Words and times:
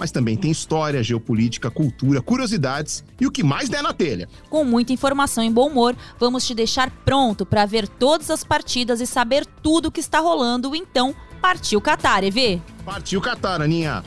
mas 0.00 0.10
também 0.10 0.34
tem 0.34 0.50
história, 0.50 1.02
geopolítica, 1.02 1.70
cultura, 1.70 2.22
curiosidades 2.22 3.04
e 3.20 3.26
o 3.26 3.30
que 3.30 3.42
mais 3.42 3.68
der 3.68 3.82
na 3.82 3.92
telha. 3.92 4.30
Com 4.48 4.64
muita 4.64 4.94
informação 4.94 5.44
e 5.44 5.50
bom 5.50 5.68
humor, 5.68 5.94
vamos 6.18 6.46
te 6.46 6.54
deixar 6.54 6.90
pronto 7.04 7.44
para 7.44 7.66
ver 7.66 7.86
todas 7.86 8.30
as 8.30 8.42
partidas 8.42 9.02
e 9.02 9.06
saber 9.06 9.44
tudo 9.62 9.86
o 9.86 9.92
que 9.92 10.00
está 10.00 10.18
rolando. 10.18 10.74
Então, 10.74 11.14
partiu 11.42 11.82
Qatar, 11.82 12.24
EV! 12.24 12.62
Partiu 12.82 13.20
Qatar, 13.20 13.60
Aninha! 13.60 14.02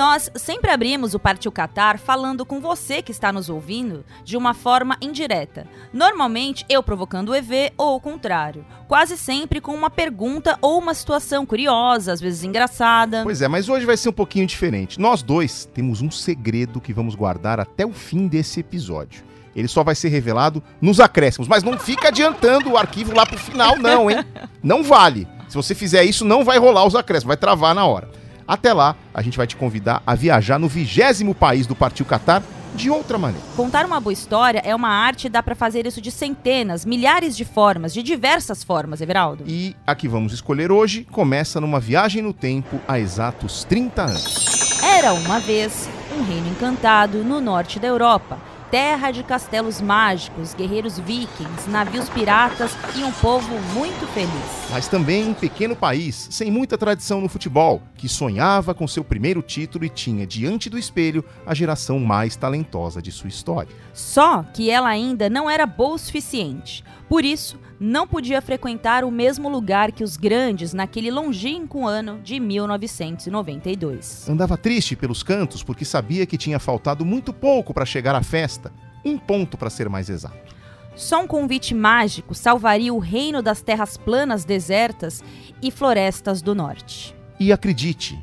Nós 0.00 0.30
sempre 0.34 0.70
abrimos 0.70 1.12
o 1.12 1.18
Partiu 1.18 1.52
Qatar 1.52 1.98
falando 1.98 2.46
com 2.46 2.58
você 2.58 3.02
que 3.02 3.12
está 3.12 3.30
nos 3.30 3.50
ouvindo 3.50 4.02
de 4.24 4.34
uma 4.34 4.54
forma 4.54 4.96
indireta. 4.98 5.66
Normalmente 5.92 6.64
eu 6.70 6.82
provocando 6.82 7.28
o 7.28 7.34
EV 7.34 7.70
ou 7.76 7.96
o 7.96 8.00
contrário. 8.00 8.64
Quase 8.88 9.18
sempre 9.18 9.60
com 9.60 9.74
uma 9.74 9.90
pergunta 9.90 10.56
ou 10.62 10.78
uma 10.78 10.94
situação 10.94 11.44
curiosa, 11.44 12.14
às 12.14 12.18
vezes 12.18 12.44
engraçada. 12.44 13.24
Pois 13.24 13.42
é, 13.42 13.46
mas 13.46 13.68
hoje 13.68 13.84
vai 13.84 13.94
ser 13.94 14.08
um 14.08 14.12
pouquinho 14.14 14.46
diferente. 14.46 14.98
Nós 14.98 15.22
dois 15.22 15.66
temos 15.66 16.00
um 16.00 16.10
segredo 16.10 16.80
que 16.80 16.94
vamos 16.94 17.14
guardar 17.14 17.60
até 17.60 17.84
o 17.84 17.92
fim 17.92 18.26
desse 18.26 18.60
episódio. 18.60 19.22
Ele 19.54 19.68
só 19.68 19.84
vai 19.84 19.94
ser 19.94 20.08
revelado 20.08 20.62
nos 20.80 20.98
acréscimos, 20.98 21.46
mas 21.46 21.62
não 21.62 21.78
fica 21.78 22.08
adiantando 22.08 22.70
o 22.70 22.78
arquivo 22.78 23.14
lá 23.14 23.26
pro 23.26 23.36
final, 23.36 23.76
não, 23.76 24.10
hein? 24.10 24.24
Não 24.62 24.82
vale. 24.82 25.28
Se 25.46 25.56
você 25.56 25.74
fizer 25.74 26.04
isso, 26.04 26.24
não 26.24 26.42
vai 26.42 26.58
rolar 26.58 26.86
os 26.86 26.94
acréscimos, 26.94 27.28
vai 27.28 27.36
travar 27.36 27.74
na 27.74 27.84
hora. 27.84 28.19
Até 28.50 28.72
lá, 28.72 28.96
a 29.14 29.22
gente 29.22 29.38
vai 29.38 29.46
te 29.46 29.54
convidar 29.54 30.02
a 30.04 30.16
viajar 30.16 30.58
no 30.58 30.66
vigésimo 30.66 31.36
país 31.36 31.68
do 31.68 31.76
Partiu 31.76 32.04
Qatar 32.04 32.42
de 32.74 32.90
outra 32.90 33.16
maneira. 33.16 33.46
Contar 33.56 33.86
uma 33.86 34.00
boa 34.00 34.12
história 34.12 34.60
é 34.64 34.74
uma 34.74 34.88
arte 34.88 35.28
e 35.28 35.30
dá 35.30 35.40
para 35.40 35.54
fazer 35.54 35.86
isso 35.86 36.00
de 36.00 36.10
centenas, 36.10 36.84
milhares 36.84 37.36
de 37.36 37.44
formas, 37.44 37.94
de 37.94 38.02
diversas 38.02 38.64
formas, 38.64 39.00
Everaldo. 39.00 39.44
E 39.46 39.76
a 39.86 39.94
que 39.94 40.08
vamos 40.08 40.32
escolher 40.32 40.72
hoje 40.72 41.06
começa 41.12 41.60
numa 41.60 41.78
viagem 41.78 42.22
no 42.22 42.32
tempo 42.32 42.80
há 42.88 42.98
exatos 42.98 43.62
30 43.62 44.02
anos. 44.02 44.80
Era 44.82 45.12
uma 45.12 45.38
vez 45.38 45.88
um 46.18 46.24
reino 46.24 46.48
encantado 46.48 47.22
no 47.22 47.40
norte 47.40 47.78
da 47.78 47.86
Europa 47.86 48.49
terra 48.70 49.10
de 49.10 49.22
castelos 49.22 49.80
mágicos, 49.80 50.54
guerreiros 50.54 50.98
vikings, 50.98 51.68
navios 51.68 52.08
piratas 52.08 52.70
e 52.96 53.02
um 53.02 53.10
povo 53.12 53.58
muito 53.74 54.06
feliz. 54.12 54.30
Mas 54.70 54.86
também 54.86 55.28
um 55.28 55.34
pequeno 55.34 55.74
país 55.74 56.28
sem 56.30 56.50
muita 56.50 56.78
tradição 56.78 57.20
no 57.20 57.28
futebol, 57.28 57.82
que 57.96 58.08
sonhava 58.08 58.72
com 58.72 58.86
seu 58.86 59.02
primeiro 59.02 59.42
título 59.42 59.84
e 59.84 59.88
tinha 59.88 60.26
diante 60.26 60.70
do 60.70 60.78
espelho 60.78 61.24
a 61.44 61.54
geração 61.54 61.98
mais 61.98 62.36
talentosa 62.36 63.02
de 63.02 63.10
sua 63.10 63.28
história. 63.28 63.74
Só 63.92 64.44
que 64.54 64.70
ela 64.70 64.88
ainda 64.88 65.28
não 65.28 65.50
era 65.50 65.66
boa 65.66 65.94
o 65.94 65.98
suficiente. 65.98 66.84
Por 67.08 67.24
isso, 67.24 67.58
não 67.80 68.06
podia 68.06 68.42
frequentar 68.42 69.02
o 69.04 69.10
mesmo 69.10 69.48
lugar 69.48 69.90
que 69.90 70.04
os 70.04 70.18
grandes 70.18 70.74
naquele 70.74 71.10
longínquo 71.10 71.86
ano 71.86 72.20
de 72.22 72.38
1992. 72.38 74.28
Andava 74.28 74.58
triste 74.58 74.94
pelos 74.94 75.22
cantos 75.22 75.62
porque 75.62 75.86
sabia 75.86 76.26
que 76.26 76.36
tinha 76.36 76.58
faltado 76.58 77.06
muito 77.06 77.32
pouco 77.32 77.72
para 77.72 77.86
chegar 77.86 78.14
à 78.14 78.22
festa, 78.22 78.70
um 79.02 79.16
ponto 79.16 79.56
para 79.56 79.70
ser 79.70 79.88
mais 79.88 80.10
exato. 80.10 80.54
Só 80.94 81.22
um 81.22 81.26
convite 81.26 81.74
mágico 81.74 82.34
salvaria 82.34 82.92
o 82.92 82.98
reino 82.98 83.40
das 83.40 83.62
terras 83.62 83.96
planas 83.96 84.44
desertas 84.44 85.24
e 85.62 85.70
florestas 85.70 86.42
do 86.42 86.54
norte. 86.54 87.16
E 87.38 87.50
acredite, 87.50 88.22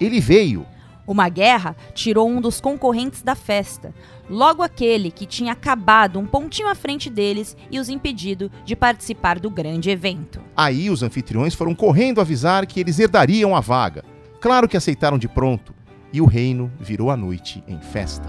ele 0.00 0.18
veio. 0.18 0.64
Uma 1.08 1.30
guerra 1.30 1.74
tirou 1.94 2.28
um 2.28 2.38
dos 2.38 2.60
concorrentes 2.60 3.22
da 3.22 3.34
festa, 3.34 3.94
logo 4.28 4.62
aquele 4.62 5.10
que 5.10 5.24
tinha 5.24 5.52
acabado 5.52 6.18
um 6.18 6.26
pontinho 6.26 6.68
à 6.68 6.74
frente 6.74 7.08
deles 7.08 7.56
e 7.70 7.80
os 7.80 7.88
impedido 7.88 8.52
de 8.62 8.76
participar 8.76 9.40
do 9.40 9.48
grande 9.48 9.88
evento. 9.88 10.38
Aí 10.54 10.90
os 10.90 11.02
anfitriões 11.02 11.54
foram 11.54 11.74
correndo 11.74 12.20
avisar 12.20 12.66
que 12.66 12.78
eles 12.78 12.98
herdariam 12.98 13.56
a 13.56 13.60
vaga. 13.60 14.04
Claro 14.38 14.68
que 14.68 14.76
aceitaram 14.76 15.16
de 15.16 15.28
pronto, 15.28 15.74
e 16.12 16.20
o 16.20 16.26
reino 16.26 16.70
virou 16.78 17.10
a 17.10 17.16
noite 17.16 17.64
em 17.66 17.80
festa. 17.80 18.28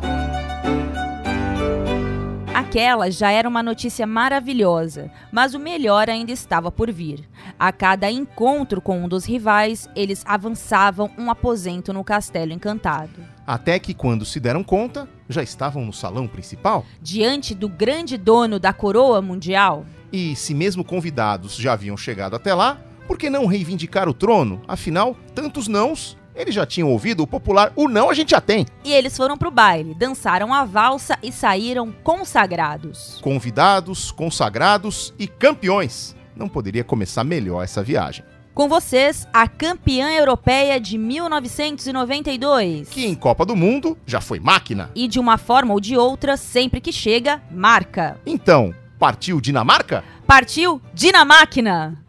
Aquela 2.60 3.10
já 3.10 3.32
era 3.32 3.48
uma 3.48 3.64
notícia 3.64 4.06
maravilhosa, 4.06 5.10
mas 5.32 5.54
o 5.54 5.60
melhor 5.60 6.10
ainda 6.10 6.34
estava 6.34 6.70
por 6.70 6.92
vir. 6.92 7.24
A 7.58 7.72
cada 7.72 8.12
encontro 8.12 8.82
com 8.82 9.02
um 9.02 9.08
dos 9.08 9.24
rivais, 9.24 9.90
eles 9.96 10.24
avançavam 10.26 11.10
um 11.18 11.32
aposento 11.32 11.94
no 11.94 12.04
castelo 12.04 12.52
encantado. 12.52 13.24
Até 13.48 13.80
que, 13.80 13.94
quando 13.94 14.26
se 14.26 14.42
deram 14.42 14.62
conta, 14.62 15.08
já 15.30 15.42
estavam 15.42 15.86
no 15.86 15.94
salão 15.94 16.28
principal. 16.28 16.86
Diante 17.02 17.56
do 17.56 17.70
grande 17.70 18.18
dono 18.18 18.60
da 18.60 18.74
coroa 18.74 19.22
mundial. 19.22 19.86
E 20.12 20.36
se 20.36 20.54
mesmo 20.54 20.84
convidados 20.84 21.56
já 21.56 21.72
haviam 21.72 21.96
chegado 21.96 22.36
até 22.36 22.54
lá, 22.54 22.78
por 23.08 23.18
que 23.18 23.30
não 23.30 23.46
reivindicar 23.46 24.10
o 24.10 24.14
trono? 24.14 24.62
Afinal, 24.68 25.16
tantos 25.34 25.70
nãos 25.70 26.18
eles 26.40 26.56
já 26.56 26.66
tinham 26.66 26.90
ouvido 26.90 27.24
o 27.24 27.28
popular 27.28 27.74
O 27.76 27.88
Não 27.90 28.10
a 28.10 28.14
gente 28.14 28.32
já 28.32 28.40
tem. 28.40 28.66
E 28.84 28.94
eles 28.94 29.16
foram 29.18 29.38
pro 29.38 29.52
baile, 29.52 29.94
dançaram 29.94 30.54
a 30.54 30.64
valsa 30.64 31.18
e 31.22 31.32
saíram 31.32 31.92
consagrados. 32.04 33.20
Convidados, 33.22 34.10
consagrados 34.10 35.14
e 35.20 35.28
campeões. 35.28 36.16
Não 36.36 36.48
poderia 36.48 36.84
começar 36.84 37.26
melhor 37.26 37.62
essa 37.62 37.84
viagem. 37.84 38.24
Com 38.54 38.68
vocês, 38.68 39.28
a 39.32 39.48
campeã 39.48 40.12
europeia 40.12 40.80
de 40.80 40.98
1992. 40.98 42.90
Que 42.90 43.06
em 43.06 43.16
Copa 43.16 43.46
do 43.46 43.56
Mundo 43.56 43.98
já 44.06 44.20
foi 44.20 44.40
máquina. 44.40 44.90
E 44.96 45.08
de 45.08 45.20
uma 45.20 45.38
forma 45.38 45.74
ou 45.74 45.80
de 45.80 45.96
outra, 45.96 46.36
sempre 46.38 46.82
que 46.82 46.92
chega, 46.92 47.42
marca. 47.52 48.20
Então, 48.26 48.74
partiu 48.98 49.40
Dinamarca? 49.40 50.04
Partiu 50.26 50.82
Dinamáquina! 50.94 52.09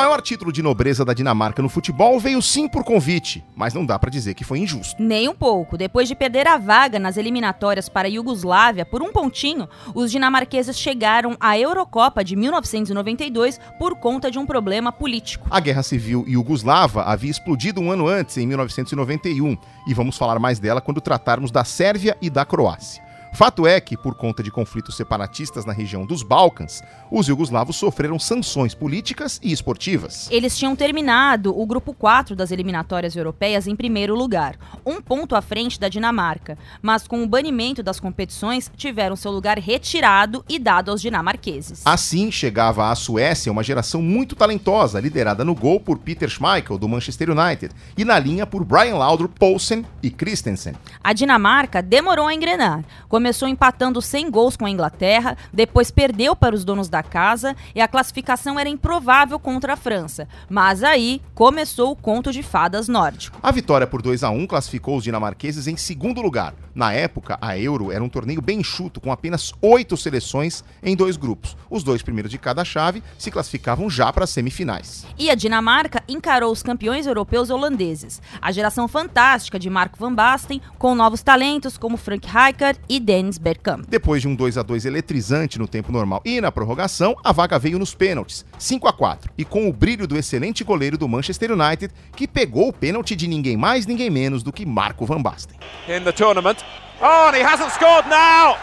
Maior 0.00 0.22
título 0.22 0.50
de 0.50 0.62
nobreza 0.62 1.04
da 1.04 1.12
Dinamarca 1.12 1.60
no 1.60 1.68
futebol 1.68 2.18
veio 2.18 2.40
sim 2.40 2.66
por 2.66 2.82
convite, 2.82 3.44
mas 3.54 3.74
não 3.74 3.84
dá 3.84 3.98
pra 3.98 4.08
dizer 4.08 4.32
que 4.32 4.44
foi 4.44 4.58
injusto. 4.58 4.96
Nem 4.98 5.28
um 5.28 5.34
pouco. 5.34 5.76
Depois 5.76 6.08
de 6.08 6.14
perder 6.14 6.48
a 6.48 6.56
vaga 6.56 6.98
nas 6.98 7.18
eliminatórias 7.18 7.86
para 7.86 8.08
a 8.08 8.10
Iugoslávia 8.10 8.86
por 8.86 9.02
um 9.02 9.12
pontinho, 9.12 9.68
os 9.94 10.10
dinamarqueses 10.10 10.78
chegaram 10.78 11.36
à 11.38 11.58
Eurocopa 11.58 12.24
de 12.24 12.34
1992 12.34 13.60
por 13.78 13.94
conta 13.94 14.30
de 14.30 14.38
um 14.38 14.46
problema 14.46 14.90
político. 14.90 15.46
A 15.50 15.60
guerra 15.60 15.82
civil 15.82 16.24
iugoslava 16.26 17.02
havia 17.02 17.30
explodido 17.30 17.78
um 17.78 17.92
ano 17.92 18.08
antes, 18.08 18.38
em 18.38 18.46
1991, 18.46 19.54
e 19.86 19.92
vamos 19.92 20.16
falar 20.16 20.38
mais 20.38 20.58
dela 20.58 20.80
quando 20.80 21.02
tratarmos 21.02 21.50
da 21.50 21.62
Sérvia 21.62 22.16
e 22.22 22.30
da 22.30 22.46
Croácia. 22.46 23.09
Fato 23.32 23.66
é 23.66 23.80
que, 23.80 23.96
por 23.96 24.14
conta 24.14 24.42
de 24.42 24.50
conflitos 24.50 24.96
separatistas 24.96 25.64
na 25.64 25.72
região 25.72 26.04
dos 26.04 26.22
Balcãs, 26.22 26.82
os 27.10 27.28
iugoslavos 27.28 27.76
sofreram 27.76 28.18
sanções 28.18 28.74
políticas 28.74 29.40
e 29.42 29.52
esportivas. 29.52 30.28
Eles 30.30 30.58
tinham 30.58 30.76
terminado 30.76 31.58
o 31.58 31.64
grupo 31.64 31.94
4 31.94 32.36
das 32.36 32.50
eliminatórias 32.50 33.16
europeias 33.16 33.66
em 33.66 33.76
primeiro 33.76 34.14
lugar, 34.14 34.56
um 34.84 35.00
ponto 35.00 35.34
à 35.34 35.40
frente 35.40 35.78
da 35.78 35.88
Dinamarca, 35.88 36.58
mas 36.82 37.06
com 37.06 37.22
o 37.22 37.26
banimento 37.26 37.82
das 37.82 38.00
competições 38.00 38.70
tiveram 38.76 39.16
seu 39.16 39.30
lugar 39.30 39.58
retirado 39.58 40.44
e 40.48 40.58
dado 40.58 40.90
aos 40.90 41.00
dinamarqueses. 41.00 41.82
Assim 41.84 42.30
chegava 42.30 42.90
à 42.90 42.94
Suécia 42.94 43.52
uma 43.52 43.62
geração 43.62 44.02
muito 44.02 44.34
talentosa, 44.34 45.00
liderada 45.00 45.44
no 45.44 45.54
gol 45.54 45.80
por 45.80 45.98
Peter 45.98 46.28
Schmeichel, 46.28 46.78
do 46.78 46.88
Manchester 46.88 47.30
United, 47.30 47.74
e 47.96 48.04
na 48.04 48.18
linha 48.18 48.46
por 48.46 48.64
Brian 48.64 48.96
Laudrup, 48.96 49.38
Poulsen 49.38 49.86
e 50.02 50.10
Christensen. 50.10 50.74
A 51.02 51.12
Dinamarca 51.12 51.80
demorou 51.80 52.26
a 52.26 52.34
engrenar. 52.34 52.84
Começou 53.20 53.46
empatando 53.46 54.00
100 54.00 54.30
gols 54.30 54.56
com 54.56 54.64
a 54.64 54.70
Inglaterra, 54.70 55.36
depois 55.52 55.90
perdeu 55.90 56.34
para 56.34 56.54
os 56.54 56.64
donos 56.64 56.88
da 56.88 57.02
casa 57.02 57.54
e 57.74 57.80
a 57.82 57.86
classificação 57.86 58.58
era 58.58 58.66
improvável 58.66 59.38
contra 59.38 59.74
a 59.74 59.76
França. 59.76 60.26
Mas 60.48 60.82
aí 60.82 61.20
começou 61.34 61.90
o 61.90 61.96
conto 61.96 62.32
de 62.32 62.42
fadas 62.42 62.88
nórdico. 62.88 63.38
A 63.42 63.52
vitória 63.52 63.86
por 63.86 64.00
2 64.00 64.24
a 64.24 64.30
1 64.30 64.46
classificou 64.46 64.96
os 64.96 65.04
dinamarqueses 65.04 65.66
em 65.66 65.76
segundo 65.76 66.22
lugar. 66.22 66.54
Na 66.74 66.92
época, 66.92 67.36
a 67.40 67.58
Euro 67.58 67.90
era 67.90 68.02
um 68.02 68.08
torneio 68.08 68.40
bem 68.40 68.60
enxuto, 68.60 69.00
com 69.00 69.10
apenas 69.10 69.52
oito 69.60 69.96
seleções 69.96 70.62
em 70.82 70.94
dois 70.96 71.16
grupos. 71.16 71.56
Os 71.68 71.82
dois 71.82 72.00
primeiros 72.00 72.30
de 72.30 72.38
cada 72.38 72.64
chave 72.64 73.02
se 73.18 73.30
classificavam 73.30 73.90
já 73.90 74.12
para 74.12 74.24
as 74.24 74.30
semifinais. 74.30 75.04
E 75.18 75.28
a 75.28 75.34
Dinamarca 75.34 76.02
encarou 76.08 76.52
os 76.52 76.62
campeões 76.62 77.06
europeus 77.06 77.50
holandeses, 77.50 78.22
a 78.40 78.52
geração 78.52 78.86
fantástica 78.86 79.58
de 79.58 79.68
Marco 79.68 79.98
van 79.98 80.14
Basten, 80.14 80.62
com 80.78 80.94
novos 80.94 81.22
talentos 81.22 81.76
como 81.76 81.96
Frank 81.96 82.26
Rijkaard 82.26 82.80
e 82.88 83.00
Dennis 83.10 83.38
Bergkamp. 83.38 83.86
Depois 83.88 84.22
de 84.22 84.28
um 84.28 84.36
2 84.36 84.56
a 84.56 84.62
2 84.62 84.84
eletrizante 84.84 85.58
no 85.58 85.66
tempo 85.66 85.90
normal 85.90 86.22
e 86.24 86.40
na 86.40 86.52
prorrogação, 86.52 87.16
a 87.24 87.32
vaga 87.32 87.58
veio 87.58 87.76
nos 87.76 87.92
pênaltis, 87.92 88.46
5 88.56 88.86
a 88.86 88.92
4, 88.92 89.32
e 89.36 89.44
com 89.44 89.68
o 89.68 89.72
brilho 89.72 90.06
do 90.06 90.16
excelente 90.16 90.62
goleiro 90.62 90.96
do 90.96 91.08
Manchester 91.08 91.50
United, 91.50 91.92
que 92.14 92.28
pegou 92.28 92.68
o 92.68 92.72
pênalti 92.72 93.16
de 93.16 93.26
ninguém 93.26 93.56
mais, 93.56 93.84
ninguém 93.84 94.08
menos 94.10 94.44
do 94.44 94.52
que 94.52 94.64
Marco 94.64 95.04
van 95.04 95.20
Basten. 95.20 95.58
in 95.88 96.04
the 96.04 96.12
tournament. 96.12 96.64
Oh, 97.02 97.26
and 97.26 97.34
he 97.34 97.42
hasn't 97.42 97.72
scored 97.72 98.06
now. 98.08 98.56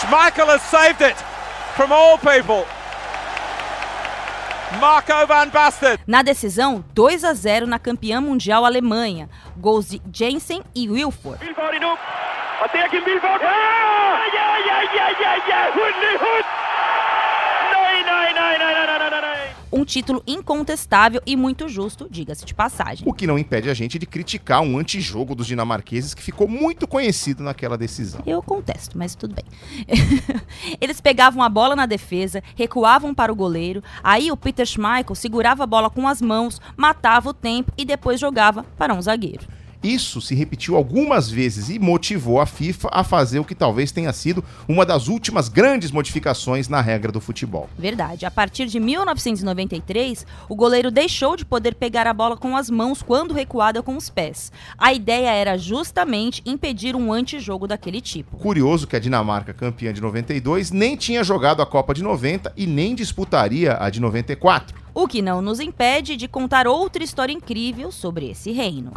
Schmeichel 0.00 0.48
has 0.48 0.62
saved 0.62 1.00
it 1.00 1.14
from 1.76 1.92
all 1.92 2.18
people. 2.18 2.66
Marco 4.80 5.26
van 5.28 5.48
Basten. 5.50 5.96
Na 6.08 6.22
decisão, 6.22 6.84
2 6.92 7.24
a 7.24 7.32
0 7.32 7.68
na 7.68 7.78
campeã 7.78 8.20
mundial 8.20 8.64
Alemanha, 8.64 9.30
gols 9.56 9.90
de 9.90 10.02
Jensen 10.12 10.64
e 10.74 10.88
Wilford. 10.88 11.38
Og 12.62 12.68
der 12.72 12.86
kan 12.92 13.00
Vilvoorde. 13.06 13.44
Ja! 13.44 13.58
Ja, 14.38 14.48
ja, 14.68 14.78
ja, 14.98 15.06
ja, 15.22 15.32
ja! 15.50 15.60
Hund, 15.76 15.96
nej, 16.04 16.16
hund! 16.24 16.46
Nej, 17.74 17.96
nej, 18.10 18.28
nej, 18.40 18.54
nej, 18.62 18.74
nej, 18.74 18.86
nej, 18.86 19.10
nej, 19.10 19.20
nej! 19.22 19.54
Um 19.72 19.84
título 19.84 20.22
incontestável 20.24 21.20
e 21.26 21.36
muito 21.36 21.68
justo, 21.68 22.06
diga-se 22.08 22.44
de 22.44 22.54
passagem. 22.54 23.04
O 23.08 23.12
que 23.12 23.26
não 23.26 23.36
impede 23.36 23.68
a 23.68 23.74
gente 23.74 23.98
de 23.98 24.06
criticar 24.06 24.60
um 24.62 24.78
antijogo 24.78 25.34
dos 25.34 25.48
dinamarqueses 25.48 26.14
que 26.14 26.22
ficou 26.22 26.46
muito 26.46 26.86
conhecido 26.86 27.42
naquela 27.42 27.76
decisão. 27.76 28.22
Eu 28.24 28.40
contesto, 28.40 28.96
mas 28.96 29.16
tudo 29.16 29.34
bem. 29.34 29.44
Eles 30.80 31.00
pegavam 31.00 31.42
a 31.42 31.48
bola 31.48 31.74
na 31.74 31.86
defesa, 31.86 32.40
recuavam 32.54 33.12
para 33.12 33.32
o 33.32 33.34
goleiro, 33.34 33.82
aí 34.02 34.30
o 34.30 34.36
Peter 34.36 34.64
Schmeichel 34.64 35.16
segurava 35.16 35.64
a 35.64 35.66
bola 35.66 35.90
com 35.90 36.06
as 36.06 36.22
mãos, 36.22 36.60
matava 36.76 37.30
o 37.30 37.34
tempo 37.34 37.72
e 37.76 37.84
depois 37.84 38.20
jogava 38.20 38.64
para 38.78 38.94
um 38.94 39.02
zagueiro. 39.02 39.44
Isso 39.84 40.18
se 40.18 40.34
repetiu 40.34 40.76
algumas 40.76 41.30
vezes 41.30 41.68
e 41.68 41.78
motivou 41.78 42.40
a 42.40 42.46
FIFA 42.46 42.88
a 42.90 43.04
fazer 43.04 43.38
o 43.38 43.44
que 43.44 43.54
talvez 43.54 43.92
tenha 43.92 44.14
sido 44.14 44.42
uma 44.66 44.86
das 44.86 45.08
últimas 45.08 45.50
grandes 45.50 45.90
modificações 45.90 46.70
na 46.70 46.80
regra 46.80 47.12
do 47.12 47.20
futebol. 47.20 47.68
Verdade. 47.78 48.24
A 48.24 48.30
partir 48.30 48.64
de 48.64 48.80
1993, 48.80 50.26
o 50.48 50.56
goleiro 50.56 50.90
deixou 50.90 51.36
de 51.36 51.44
poder 51.44 51.74
pegar 51.74 52.06
a 52.06 52.14
bola 52.14 52.34
com 52.34 52.56
as 52.56 52.70
mãos 52.70 53.02
quando 53.02 53.34
recuada 53.34 53.82
com 53.82 53.94
os 53.94 54.08
pés. 54.08 54.50
A 54.78 54.94
ideia 54.94 55.30
era 55.30 55.58
justamente 55.58 56.42
impedir 56.46 56.96
um 56.96 57.12
antijogo 57.12 57.68
daquele 57.68 58.00
tipo. 58.00 58.38
Curioso 58.38 58.86
que 58.86 58.96
a 58.96 58.98
Dinamarca, 58.98 59.52
campeã 59.52 59.92
de 59.92 60.00
92, 60.00 60.70
nem 60.70 60.96
tinha 60.96 61.22
jogado 61.22 61.60
a 61.60 61.66
Copa 61.66 61.92
de 61.92 62.02
90 62.02 62.54
e 62.56 62.66
nem 62.66 62.94
disputaria 62.94 63.76
a 63.78 63.90
de 63.90 64.00
94. 64.00 64.82
O 64.94 65.06
que 65.06 65.20
não 65.20 65.42
nos 65.42 65.60
impede 65.60 66.16
de 66.16 66.26
contar 66.26 66.66
outra 66.66 67.04
história 67.04 67.32
incrível 67.32 67.92
sobre 67.92 68.30
esse 68.30 68.50
reino. 68.50 68.92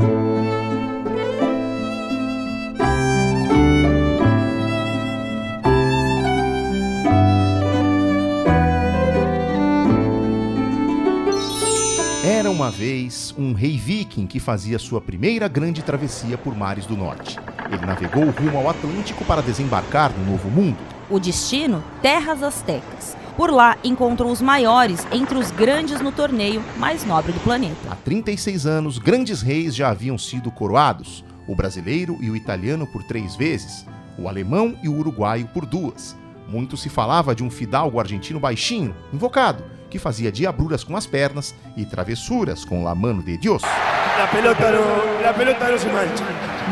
Era 12.29 12.51
uma 12.51 12.69
vez 12.69 13.33
um 13.37 13.53
rei 13.53 13.77
viking 13.77 14.27
que 14.27 14.37
fazia 14.37 14.77
sua 14.77 14.99
primeira 14.99 15.47
grande 15.47 15.81
travessia 15.81 16.37
por 16.37 16.53
mares 16.53 16.85
do 16.85 16.97
norte. 16.97 17.39
Ele 17.71 17.85
navegou 17.85 18.29
rumo 18.31 18.57
ao 18.57 18.69
Atlântico 18.69 19.23
para 19.23 19.41
desembarcar 19.41 20.11
no 20.11 20.31
Novo 20.31 20.49
Mundo. 20.49 20.77
O 21.09 21.21
destino? 21.21 21.81
Terras 22.01 22.43
Aztecas. 22.43 23.15
Por 23.37 23.49
lá 23.49 23.77
encontrou 23.81 24.29
os 24.29 24.41
maiores 24.41 25.07
entre 25.09 25.37
os 25.37 25.51
grandes 25.51 26.01
no 26.01 26.11
torneio 26.11 26.61
mais 26.75 27.05
nobre 27.05 27.31
do 27.31 27.39
planeta. 27.39 27.77
Há 27.89 27.95
36 27.95 28.65
anos, 28.65 28.97
grandes 28.97 29.41
reis 29.41 29.73
já 29.73 29.89
haviam 29.89 30.17
sido 30.17 30.51
coroados: 30.51 31.23
o 31.47 31.55
brasileiro 31.55 32.17
e 32.19 32.29
o 32.29 32.35
italiano 32.35 32.85
por 32.85 33.03
três 33.03 33.37
vezes, 33.37 33.85
o 34.19 34.27
alemão 34.27 34.77
e 34.83 34.89
o 34.89 34.97
uruguaio 34.97 35.47
por 35.53 35.65
duas. 35.65 36.13
Muito 36.47 36.77
se 36.77 36.89
falava 36.89 37.35
de 37.35 37.43
um 37.43 37.49
fidalgo 37.49 37.99
argentino 37.99 38.39
baixinho, 38.39 38.95
invocado, 39.11 39.63
que 39.89 39.99
fazia 39.99 40.31
diabruras 40.31 40.83
com 40.83 40.95
as 40.95 41.05
pernas 41.05 41.53
e 41.75 41.85
travessuras 41.85 42.63
com 42.63 42.83
la 42.83 42.95
mano 42.95 43.21
de 43.21 43.37
Dios. 43.37 43.61
La 43.61 44.27
pelota 44.27 44.71
no, 44.71 45.21
la 45.21 45.33
pelota 45.33 45.71
no 45.71 45.77
se 45.77 45.87
mancha. 45.87 46.23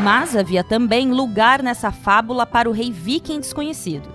Mas 0.02 0.34
havia 0.34 0.64
também 0.64 1.12
lugar 1.12 1.62
nessa 1.62 1.92
fábula 1.92 2.46
para 2.46 2.68
o 2.68 2.72
rei 2.72 2.90
viking 2.90 3.40
desconhecido. 3.40 4.08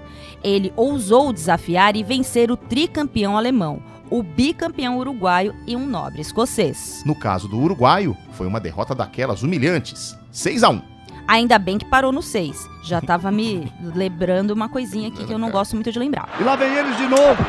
Ele 0.43 0.73
ousou 0.75 1.31
desafiar 1.31 1.95
e 1.95 2.03
vencer 2.03 2.51
o 2.51 2.57
tricampeão 2.57 3.37
alemão, 3.37 3.81
o 4.09 4.21
bicampeão 4.21 4.97
uruguaio 4.97 5.55
e 5.65 5.75
um 5.75 5.85
nobre 5.85 6.21
escocês. 6.21 7.01
No 7.05 7.15
caso 7.15 7.47
do 7.47 7.59
uruguaio, 7.59 8.17
foi 8.33 8.47
uma 8.47 8.59
derrota 8.59 8.93
daquelas 8.93 9.43
humilhantes, 9.43 10.17
6 10.31 10.63
a 10.63 10.69
1. 10.69 10.90
Ainda 11.31 11.57
bem 11.57 11.77
que 11.77 11.85
parou 11.85 12.11
no 12.11 12.21
6. 12.21 12.69
Já 12.83 12.99
tava 13.01 13.31
me 13.31 13.71
lembrando 13.81 14.51
uma 14.51 14.67
coisinha 14.67 15.07
aqui 15.07 15.25
que 15.25 15.33
eu 15.33 15.37
não 15.37 15.49
gosto 15.49 15.77
muito 15.77 15.89
de 15.89 15.97
lembrar. 15.97 16.27
E 16.37 16.43
lá 16.43 16.57
vem 16.57 16.75
eles 16.75 16.97
de 16.97 17.07
novo. 17.07 17.41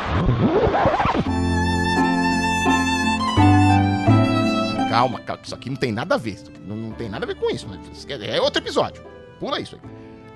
Calma, 4.89 5.19
calma, 5.19 5.43
isso 5.43 5.55
aqui 5.55 5.69
não 5.69 5.77
tem 5.77 5.91
nada 5.91 6.15
a 6.15 6.19
ver. 6.19 6.39
Não, 6.65 6.77
não 6.77 6.93
tem 6.93 7.09
nada 7.09 7.25
a 7.25 7.27
ver 7.27 7.35
com 7.35 7.51
isso. 7.51 7.67
Mas 7.69 8.07
é 8.09 8.41
outro 8.41 8.63
episódio. 8.63 9.03
Pula 9.41 9.59
isso 9.59 9.75
aí. 9.75 9.91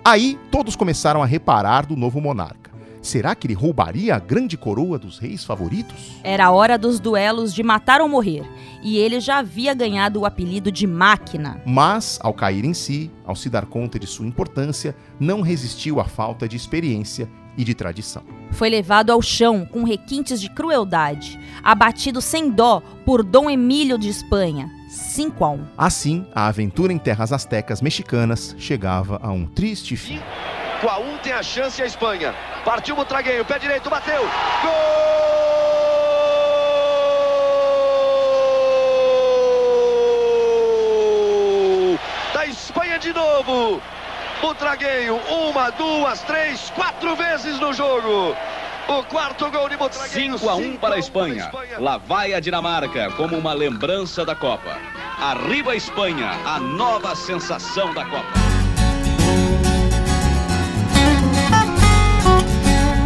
Aí 0.04 0.38
todos 0.50 0.74
começaram 0.74 1.22
a 1.22 1.26
reparar 1.26 1.86
do 1.86 1.94
novo 1.94 2.20
monarca. 2.20 2.72
Será 3.06 3.36
que 3.36 3.46
ele 3.46 3.54
roubaria 3.54 4.16
a 4.16 4.18
grande 4.18 4.56
coroa 4.56 4.98
dos 4.98 5.20
reis 5.20 5.44
favoritos? 5.44 6.16
Era 6.24 6.46
a 6.46 6.50
hora 6.50 6.76
dos 6.76 6.98
duelos 6.98 7.54
de 7.54 7.62
matar 7.62 8.00
ou 8.00 8.08
morrer, 8.08 8.42
e 8.82 8.98
ele 8.98 9.20
já 9.20 9.38
havia 9.38 9.72
ganhado 9.74 10.18
o 10.18 10.26
apelido 10.26 10.72
de 10.72 10.88
Máquina. 10.88 11.62
Mas, 11.64 12.18
ao 12.20 12.34
cair 12.34 12.64
em 12.64 12.74
si, 12.74 13.08
ao 13.24 13.36
se 13.36 13.48
dar 13.48 13.66
conta 13.66 13.96
de 13.96 14.08
sua 14.08 14.26
importância, 14.26 14.96
não 15.20 15.40
resistiu 15.40 16.00
à 16.00 16.04
falta 16.04 16.48
de 16.48 16.56
experiência 16.56 17.30
e 17.56 17.62
de 17.62 17.76
tradição. 17.76 18.24
Foi 18.50 18.68
levado 18.68 19.10
ao 19.10 19.22
chão 19.22 19.64
com 19.64 19.84
requintes 19.84 20.40
de 20.40 20.50
crueldade, 20.50 21.38
abatido 21.62 22.20
sem 22.20 22.50
dó 22.50 22.82
por 23.04 23.22
Dom 23.22 23.48
Emílio 23.48 23.96
de 23.96 24.08
Espanha. 24.08 24.68
5 24.88 25.44
a 25.44 25.50
1. 25.50 25.66
Assim, 25.78 26.26
a 26.34 26.48
aventura 26.48 26.92
em 26.92 26.98
terras 26.98 27.32
astecas 27.32 27.80
mexicanas 27.80 28.56
chegava 28.58 29.20
a 29.22 29.30
um 29.30 29.46
triste 29.46 29.96
fim. 29.96 30.18
Com 30.80 30.88
a 30.90 30.98
1 30.98 31.18
tem 31.18 31.32
a 31.32 31.42
chance 31.42 31.80
a 31.82 31.86
Espanha. 31.86 32.34
Partiu 32.64 32.98
o 32.98 33.04
Tragueio, 33.04 33.44
pé 33.44 33.58
direito, 33.58 33.88
bateu. 33.88 34.20
Gol! 34.62 35.16
Da 42.34 42.46
Espanha 42.46 42.98
de 42.98 43.12
novo. 43.12 43.80
O 44.42 44.54
Tragueio, 44.54 45.16
uma, 45.30 45.70
duas, 45.70 46.20
três, 46.22 46.70
quatro 46.70 47.16
vezes 47.16 47.58
no 47.58 47.72
jogo. 47.72 48.36
O 48.86 49.02
quarto 49.04 49.50
gol 49.50 49.68
de 49.68 49.76
Butragueiro. 49.76 50.38
5 50.38 50.48
a 50.48 50.54
1 50.56 50.76
para 50.76 50.96
a 50.96 50.98
Espanha. 50.98 51.50
Lá 51.78 51.96
vai 51.96 52.34
a 52.34 52.40
Dinamarca 52.40 53.10
como 53.12 53.36
uma 53.36 53.54
lembrança 53.54 54.24
da 54.24 54.34
Copa. 54.34 54.78
Arriba 55.18 55.72
a 55.72 55.76
Espanha, 55.76 56.30
a 56.44 56.60
nova 56.60 57.16
sensação 57.16 57.94
da 57.94 58.04
Copa. 58.04 58.65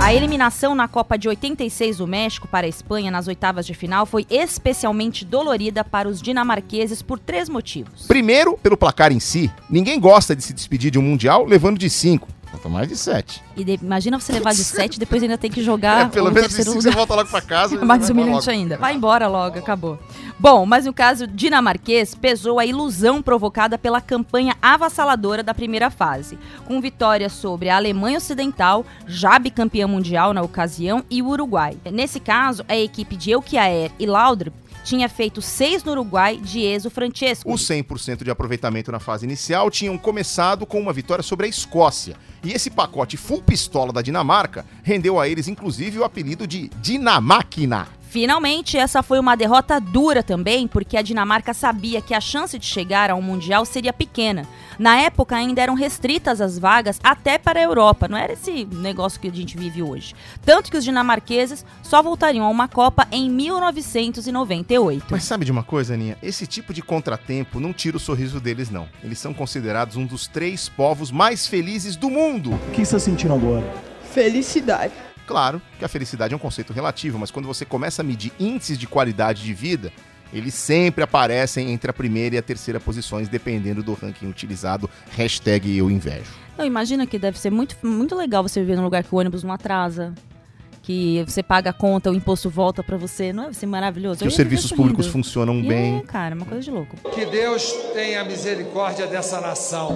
A 0.03 0.15
eliminação 0.15 0.75
na 0.75 0.89
Copa 0.89 1.19
de 1.19 1.29
86 1.29 1.99
do 1.99 2.07
México 2.07 2.49
para 2.49 2.67
a 2.67 2.69
Espanha 2.69 3.11
nas 3.11 3.29
oitavas 3.29 3.67
de 3.67 3.75
final 3.75 4.07
foi 4.07 4.27
especialmente 4.31 5.27
dolorida 5.27 5.85
para 5.85 6.09
os 6.09 6.23
dinamarqueses 6.23 7.03
por 7.03 7.19
três 7.19 7.51
motivos. 7.51 8.07
Primeiro, 8.07 8.57
pelo 8.57 8.79
placar 8.79 9.13
em 9.13 9.21
si. 9.21 9.53
Ninguém 9.69 10.01
gosta 10.01 10.35
de 10.35 10.43
se 10.43 10.55
despedir 10.55 10.91
de 10.91 10.99
um 10.99 11.03
Mundial 11.03 11.45
levando 11.45 11.79
de 11.79 11.91
5. 11.91 12.27
Falta 12.51 12.69
mais 12.69 12.89
de 12.89 12.97
sete. 12.97 13.41
E 13.57 13.63
de- 13.63 13.79
imagina 13.81 14.19
você 14.19 14.33
levar 14.33 14.53
de 14.53 14.65
7 14.65 14.97
e 14.97 14.99
depois 14.99 15.23
ainda 15.23 15.39
tem 15.39 15.51
que 15.51 15.63
jogar 15.63 16.07
É, 16.07 16.09
pelo 16.09 16.33
menos 16.33 16.53
se 16.53 16.65
lugar. 16.65 16.83
você 16.83 16.91
volta 16.91 17.15
logo 17.15 17.29
pra 17.31 17.41
casa. 17.41 17.77
É 17.81 17.85
mais 17.85 18.01
vai 18.03 18.11
pra 18.11 18.13
humilhante 18.23 18.47
logo. 18.49 18.51
ainda. 18.59 18.77
Vai 18.77 18.95
embora 18.95 19.29
logo, 19.29 19.59
acabou. 19.59 19.99
Bom, 20.39 20.67
mas 20.67 20.85
no 20.85 20.93
caso 20.93 21.27
dinamarquês, 21.29 22.15
pesou 22.15 22.59
a 22.59 22.67
ilusão 22.67 23.23
provocada 23.23 23.79
pela 23.79 24.01
campanha 24.01 24.57
avassaladora 24.61 25.43
da 25.45 25.55
primeira 25.55 25.91
fase, 25.91 26.37
com 26.67 26.81
vitória 26.81 27.29
sobre 27.29 27.69
a 27.69 27.77
Alemanha 27.77 28.19
Ocidental, 28.19 28.85
já 29.07 29.39
bicampeã 29.39 29.87
mundial 29.87 30.33
na 30.35 30.43
ocasião, 30.43 31.05
e 31.09 31.23
o 31.23 31.29
Uruguai. 31.29 31.77
Nesse 31.93 32.19
caso, 32.19 32.65
a 32.69 32.77
equipe 32.77 33.15
de 33.17 33.31
Elquiaer 33.31 33.93
e 33.99 34.07
Laudrup 34.07 34.55
tinha 34.85 35.09
feito 35.09 35.41
seis 35.41 35.85
no 35.85 35.93
Uruguai 35.93 36.37
de 36.37 36.61
Enzo 36.61 36.91
Francesco. 36.91 37.53
Os 37.53 37.67
100% 37.67 38.25
de 38.25 38.31
aproveitamento 38.31 38.91
na 38.91 38.99
fase 38.99 39.25
inicial 39.25 39.71
tinham 39.71 39.97
começado 39.97 40.67
com 40.67 40.81
uma 40.81 40.93
vitória 40.93 41.23
sobre 41.23 41.47
a 41.47 41.49
Escócia. 41.49 42.17
E 42.43 42.53
esse 42.53 42.71
pacote 42.71 43.17
full 43.17 43.43
pistola 43.43 43.93
da 43.93 44.03
Dinamarca 44.03 44.65
rendeu 44.83 45.21
a 45.21 45.29
eles, 45.29 45.49
inclusive, 45.49 45.99
o 45.99 46.05
apelido 46.05 46.47
de 46.47 46.69
Dinamáquina. 46.81 48.00
Finalmente, 48.11 48.77
essa 48.77 49.05
foi 49.05 49.21
uma 49.21 49.37
derrota 49.37 49.79
dura 49.79 50.21
também, 50.21 50.67
porque 50.67 50.97
a 50.97 51.03
Dinamarca 51.03 51.55
sabia 51.55 52.03
que 52.03 52.13
a 52.13 52.21
chance 52.21 52.59
de 52.59 52.67
chegar 52.67 53.09
ao 53.09 53.23
Mundial 53.23 53.65
seria 53.65 53.93
pequena. 53.93 54.49
Na 54.81 54.97
época, 54.97 55.37
ainda 55.37 55.63
eram 55.63 55.75
restritas 55.75 56.41
as 56.41 56.59
vagas 56.59 56.99
até 57.05 57.39
para 57.39 57.61
a 57.61 57.63
Europa, 57.63 58.09
não 58.09 58.19
era 58.19 58.33
esse 58.33 58.65
negócio 58.65 59.21
que 59.21 59.29
a 59.29 59.33
gente 59.33 59.57
vive 59.57 59.81
hoje. 59.81 60.13
Tanto 60.45 60.73
que 60.73 60.77
os 60.77 60.83
dinamarqueses 60.83 61.65
só 61.85 62.03
voltariam 62.03 62.45
a 62.45 62.49
uma 62.49 62.67
Copa 62.67 63.07
em 63.13 63.31
1998. 63.31 65.07
Mas 65.09 65.23
sabe 65.23 65.45
de 65.45 65.53
uma 65.53 65.63
coisa, 65.63 65.95
Aninha? 65.95 66.19
Esse 66.21 66.49
tipo 66.49 66.75
de 66.75 66.83
contratempo 66.83 67.61
não 67.61 67.73
tira 67.73 67.97
o 67.97 68.01
sorriso 68.01 68.41
deles, 68.41 68.71
não. 68.71 68.89
Eles 69.05 69.21
são 69.21 69.33
considerados 69.33 69.95
um 69.95 70.05
dos 70.05 70.27
três 70.27 70.69
povos 70.69 71.13
mais 71.13 71.47
felizes 71.47 71.95
do 71.95 72.11
mundo. 72.11 72.55
O 72.55 72.71
que 72.73 72.79
você 72.79 72.97
está 72.97 72.99
sentindo 72.99 73.35
agora? 73.35 73.73
Felicidade. 74.13 75.10
Claro 75.31 75.63
que 75.79 75.85
a 75.85 75.89
felicidade 75.89 76.35
é 76.35 76.37
um 76.37 76.41
conceito 76.41 76.73
relativo, 76.73 77.17
mas 77.17 77.31
quando 77.31 77.47
você 77.47 77.65
começa 77.65 78.03
a 78.03 78.05
medir 78.05 78.33
índices 78.41 78.77
de 78.77 78.89
qualidade 78.89 79.45
de 79.45 79.55
vida, 79.55 79.93
eles 80.33 80.55
sempre 80.55 81.05
aparecem 81.05 81.71
entre 81.71 81.89
a 81.89 81.95
primeira 81.95 82.35
e 82.35 82.39
a 82.39 82.43
terceira 82.43 82.81
posições, 82.81 83.29
dependendo 83.29 83.81
do 83.81 83.95
ranking 83.95 84.27
utilizado. 84.27 84.91
Hashtag 85.13 85.77
eu 85.77 85.89
invejo. 85.89 86.33
Não, 86.59 86.65
imagina 86.65 87.07
que 87.07 87.17
deve 87.17 87.39
ser 87.39 87.49
muito, 87.49 87.77
muito 87.81 88.17
legal 88.17 88.43
você 88.43 88.59
viver 88.59 88.75
num 88.75 88.83
lugar 88.83 89.05
que 89.05 89.15
o 89.15 89.19
ônibus 89.19 89.45
não 89.45 89.53
atrasa. 89.53 90.13
Que 90.83 91.23
você 91.25 91.45
paga 91.45 91.71
a 91.71 91.73
conta, 91.73 92.11
o 92.11 92.15
imposto 92.15 92.51
volta 92.51 92.83
pra 92.83 92.97
você. 92.97 93.33
Não 93.33 93.51
é 93.51 93.53
ser 93.53 93.67
maravilhoso? 93.67 94.19
Que 94.19 94.25
Eu 94.25 94.31
os 94.31 94.35
serviços 94.35 94.73
públicos 94.73 95.07
funcionam 95.07 95.61
E 95.61 95.69
bem. 95.69 95.99
É, 95.99 96.01
cara, 96.01 96.35
uma 96.35 96.45
coisa 96.45 96.65
de 96.65 96.73
louco. 96.73 96.97
Que 97.11 97.25
Deus 97.25 97.71
tenha 97.95 98.25
misericórdia 98.25 99.07
dessa 99.07 99.41
nação. 99.41 99.95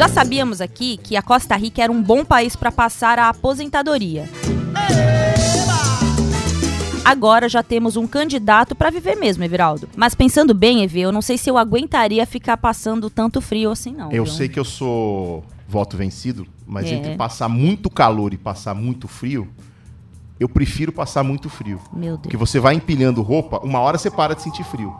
Já 0.00 0.08
sabíamos 0.08 0.62
aqui 0.62 0.96
que 0.96 1.14
a 1.14 1.20
Costa 1.20 1.54
Rica 1.54 1.82
era 1.82 1.92
um 1.92 2.02
bom 2.02 2.24
país 2.24 2.56
para 2.56 2.72
passar 2.72 3.18
a 3.18 3.28
aposentadoria. 3.28 4.26
Agora 7.04 7.50
já 7.50 7.62
temos 7.62 7.98
um 7.98 8.06
candidato 8.06 8.74
para 8.74 8.88
viver 8.88 9.14
mesmo, 9.16 9.44
Everaldo. 9.44 9.90
Mas 9.94 10.14
pensando 10.14 10.54
bem, 10.54 10.82
Eve, 10.82 11.02
eu 11.02 11.12
não 11.12 11.20
sei 11.20 11.36
se 11.36 11.50
eu 11.50 11.58
aguentaria 11.58 12.24
ficar 12.24 12.56
passando 12.56 13.10
tanto 13.10 13.42
frio 13.42 13.70
assim, 13.70 13.92
não. 13.92 14.10
Eu 14.10 14.24
viu? 14.24 14.32
sei 14.32 14.48
que 14.48 14.58
eu 14.58 14.64
sou 14.64 15.44
voto 15.68 15.98
vencido, 15.98 16.46
mas 16.66 16.86
É. 16.86 16.94
entre 16.94 17.14
passar 17.16 17.50
muito 17.50 17.90
calor 17.90 18.32
e 18.32 18.38
passar 18.38 18.74
muito 18.74 19.06
frio, 19.06 19.48
eu 20.40 20.48
prefiro 20.48 20.92
passar 20.92 21.22
muito 21.22 21.50
frio. 21.50 21.78
Meu 21.92 22.12
Deus. 22.12 22.20
Porque 22.22 22.38
você 22.38 22.58
vai 22.58 22.74
empilhando 22.74 23.20
roupa, 23.20 23.60
uma 23.62 23.80
hora 23.80 23.98
você 23.98 24.10
para 24.10 24.32
de 24.34 24.40
sentir 24.40 24.64
frio. 24.64 24.96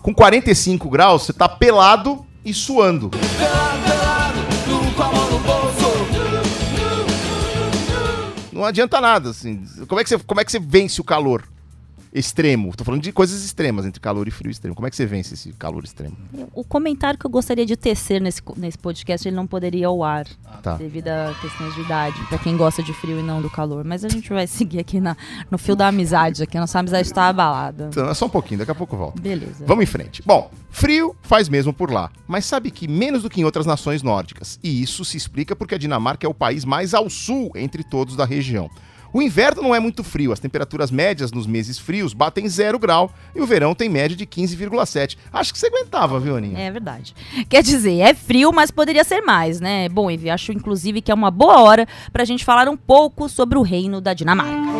Com 0.00 0.14
45 0.14 0.88
graus, 0.88 1.24
você 1.24 1.34
tá 1.34 1.46
pelado 1.46 2.24
e 2.42 2.54
suando. 2.54 3.10
Não 8.52 8.64
adianta 8.64 9.00
nada, 9.00 9.30
assim. 9.30 9.64
Como 9.88 10.00
é 10.00 10.04
que 10.04 10.10
você, 10.10 10.18
como 10.18 10.40
é 10.40 10.44
que 10.44 10.52
você 10.52 10.58
vence 10.58 11.00
o 11.00 11.04
calor 11.04 11.44
extremo? 12.12 12.74
Tô 12.76 12.84
falando 12.84 13.02
de 13.02 13.12
coisas 13.12 13.44
extremas, 13.44 13.86
entre 13.86 14.00
calor 14.00 14.26
e 14.26 14.30
frio 14.30 14.50
extremo. 14.50 14.74
Como 14.74 14.86
é 14.86 14.90
que 14.90 14.96
você 14.96 15.06
vence 15.06 15.34
esse 15.34 15.52
calor 15.52 15.84
extremo? 15.84 16.16
O 16.52 16.64
comentário 16.64 17.18
que 17.18 17.26
eu 17.26 17.30
gostaria 17.30 17.64
de 17.64 17.76
tecer 17.76 18.20
nesse, 18.20 18.42
nesse 18.56 18.78
podcast, 18.78 19.26
ele 19.26 19.36
não 19.36 19.46
poderia 19.46 19.86
ao 19.86 20.02
ar. 20.02 20.26
Tá. 20.62 20.76
Devido 20.76 21.08
a 21.08 21.34
questões 21.40 21.74
de 21.74 21.80
idade, 21.82 22.20
pra 22.28 22.38
quem 22.38 22.56
gosta 22.56 22.82
de 22.82 22.92
frio 22.92 23.18
e 23.18 23.22
não 23.22 23.40
do 23.40 23.48
calor. 23.48 23.84
Mas 23.84 24.04
a 24.04 24.08
gente 24.08 24.28
vai 24.28 24.46
seguir 24.48 24.80
aqui 24.80 25.00
na, 25.00 25.16
no 25.50 25.58
fio 25.58 25.76
da 25.76 25.88
amizade, 25.88 26.42
aqui. 26.42 26.56
A 26.56 26.60
nossa 26.60 26.78
amizade 26.78 27.08
está 27.08 27.28
abalada. 27.28 27.88
Então, 27.90 28.08
é 28.08 28.14
só 28.14 28.26
um 28.26 28.30
pouquinho, 28.30 28.58
daqui 28.58 28.70
a 28.70 28.74
pouco 28.74 28.94
eu 28.94 28.98
volto. 28.98 29.20
Beleza. 29.20 29.64
Vamos 29.66 29.84
em 29.84 29.86
frente. 29.86 30.22
Bom, 30.24 30.50
frio 30.70 31.14
faz 31.22 31.48
mesmo 31.48 31.72
por 31.72 31.90
lá, 31.90 32.10
mas 32.26 32.44
sabe 32.44 32.70
que 32.70 32.88
menos 32.88 33.22
do 33.22 33.30
que 33.30 33.40
em 33.40 33.44
outras 33.44 33.66
nações 33.66 34.02
nórdicas. 34.02 34.58
E 34.62 34.82
isso 34.82 35.04
se 35.04 35.16
explica 35.16 35.54
porque 35.54 35.74
a 35.74 35.78
Dinamarca 35.78 36.26
é 36.26 36.30
o 36.30 36.34
país 36.34 36.64
mais 36.64 36.94
ao 36.94 37.08
sul 37.08 37.52
entre 37.54 37.84
todos 37.84 38.16
da 38.16 38.24
região. 38.24 38.68
O 39.12 39.20
inverno 39.20 39.62
não 39.62 39.74
é 39.74 39.80
muito 39.80 40.04
frio, 40.04 40.32
as 40.32 40.38
temperaturas 40.38 40.90
médias 40.90 41.32
nos 41.32 41.46
meses 41.46 41.78
frios 41.78 42.12
batem 42.12 42.48
zero 42.48 42.78
grau 42.78 43.12
e 43.34 43.40
o 43.40 43.46
verão 43.46 43.74
tem 43.74 43.88
média 43.88 44.16
de 44.16 44.24
15,7. 44.24 45.16
Acho 45.32 45.52
que 45.52 45.58
você 45.58 45.66
aguentava, 45.66 46.20
viu, 46.20 46.36
Aninha? 46.36 46.58
É 46.58 46.70
verdade. 46.70 47.14
Quer 47.48 47.62
dizer, 47.62 47.98
é 47.98 48.14
frio, 48.14 48.52
mas 48.52 48.70
poderia 48.70 49.02
ser 49.02 49.20
mais, 49.22 49.60
né? 49.60 49.88
Bom, 49.88 50.10
Ivy, 50.10 50.30
acho 50.30 50.52
inclusive 50.52 51.02
que 51.02 51.10
é 51.10 51.14
uma 51.14 51.30
boa 51.30 51.60
hora 51.60 51.88
pra 52.12 52.24
gente 52.24 52.44
falar 52.44 52.68
um 52.68 52.76
pouco 52.76 53.28
sobre 53.28 53.58
o 53.58 53.62
reino 53.62 54.00
da 54.00 54.14
Dinamarca. 54.14 54.70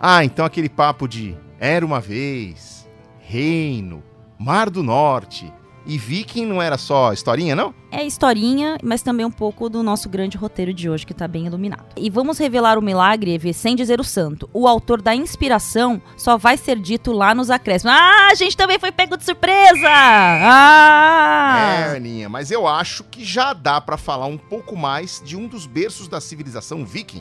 Ah, 0.00 0.22
então 0.22 0.44
aquele 0.44 0.68
papo 0.68 1.08
de 1.08 1.34
era 1.58 1.86
uma 1.86 1.98
vez, 1.98 2.86
reino, 3.20 4.02
mar 4.38 4.68
do 4.68 4.82
norte 4.82 5.50
e 5.86 5.98
viking 5.98 6.46
não 6.46 6.62
era 6.62 6.78
só 6.78 7.12
historinha, 7.12 7.54
não? 7.54 7.74
É 7.90 8.04
historinha, 8.04 8.76
mas 8.82 9.02
também 9.02 9.24
um 9.24 9.30
pouco 9.30 9.68
do 9.68 9.82
nosso 9.82 10.08
grande 10.08 10.36
roteiro 10.36 10.74
de 10.74 10.90
hoje, 10.90 11.06
que 11.06 11.14
tá 11.14 11.28
bem 11.28 11.46
iluminado. 11.46 11.84
E 11.96 12.10
vamos 12.10 12.38
revelar 12.38 12.78
o 12.78 12.82
milagre, 12.82 13.38
sem 13.52 13.76
dizer 13.76 14.00
o 14.00 14.04
santo. 14.04 14.48
O 14.52 14.66
autor 14.66 15.00
da 15.00 15.14
inspiração 15.14 16.02
só 16.16 16.36
vai 16.36 16.56
ser 16.56 16.78
dito 16.78 17.12
lá 17.12 17.34
nos 17.34 17.50
acréscimos. 17.50 17.94
Ah, 17.96 18.28
a 18.32 18.34
gente 18.34 18.56
também 18.56 18.78
foi 18.78 18.90
pego 18.90 19.16
de 19.16 19.24
surpresa! 19.24 19.88
Ah! 19.88 21.90
É, 21.92 21.96
Aninha, 21.96 22.28
mas 22.28 22.50
eu 22.50 22.66
acho 22.66 23.04
que 23.04 23.24
já 23.24 23.52
dá 23.52 23.80
pra 23.80 23.96
falar 23.96 24.26
um 24.26 24.38
pouco 24.38 24.76
mais 24.76 25.22
de 25.24 25.36
um 25.36 25.46
dos 25.46 25.66
berços 25.66 26.08
da 26.08 26.20
civilização 26.20 26.84
viking. 26.84 27.20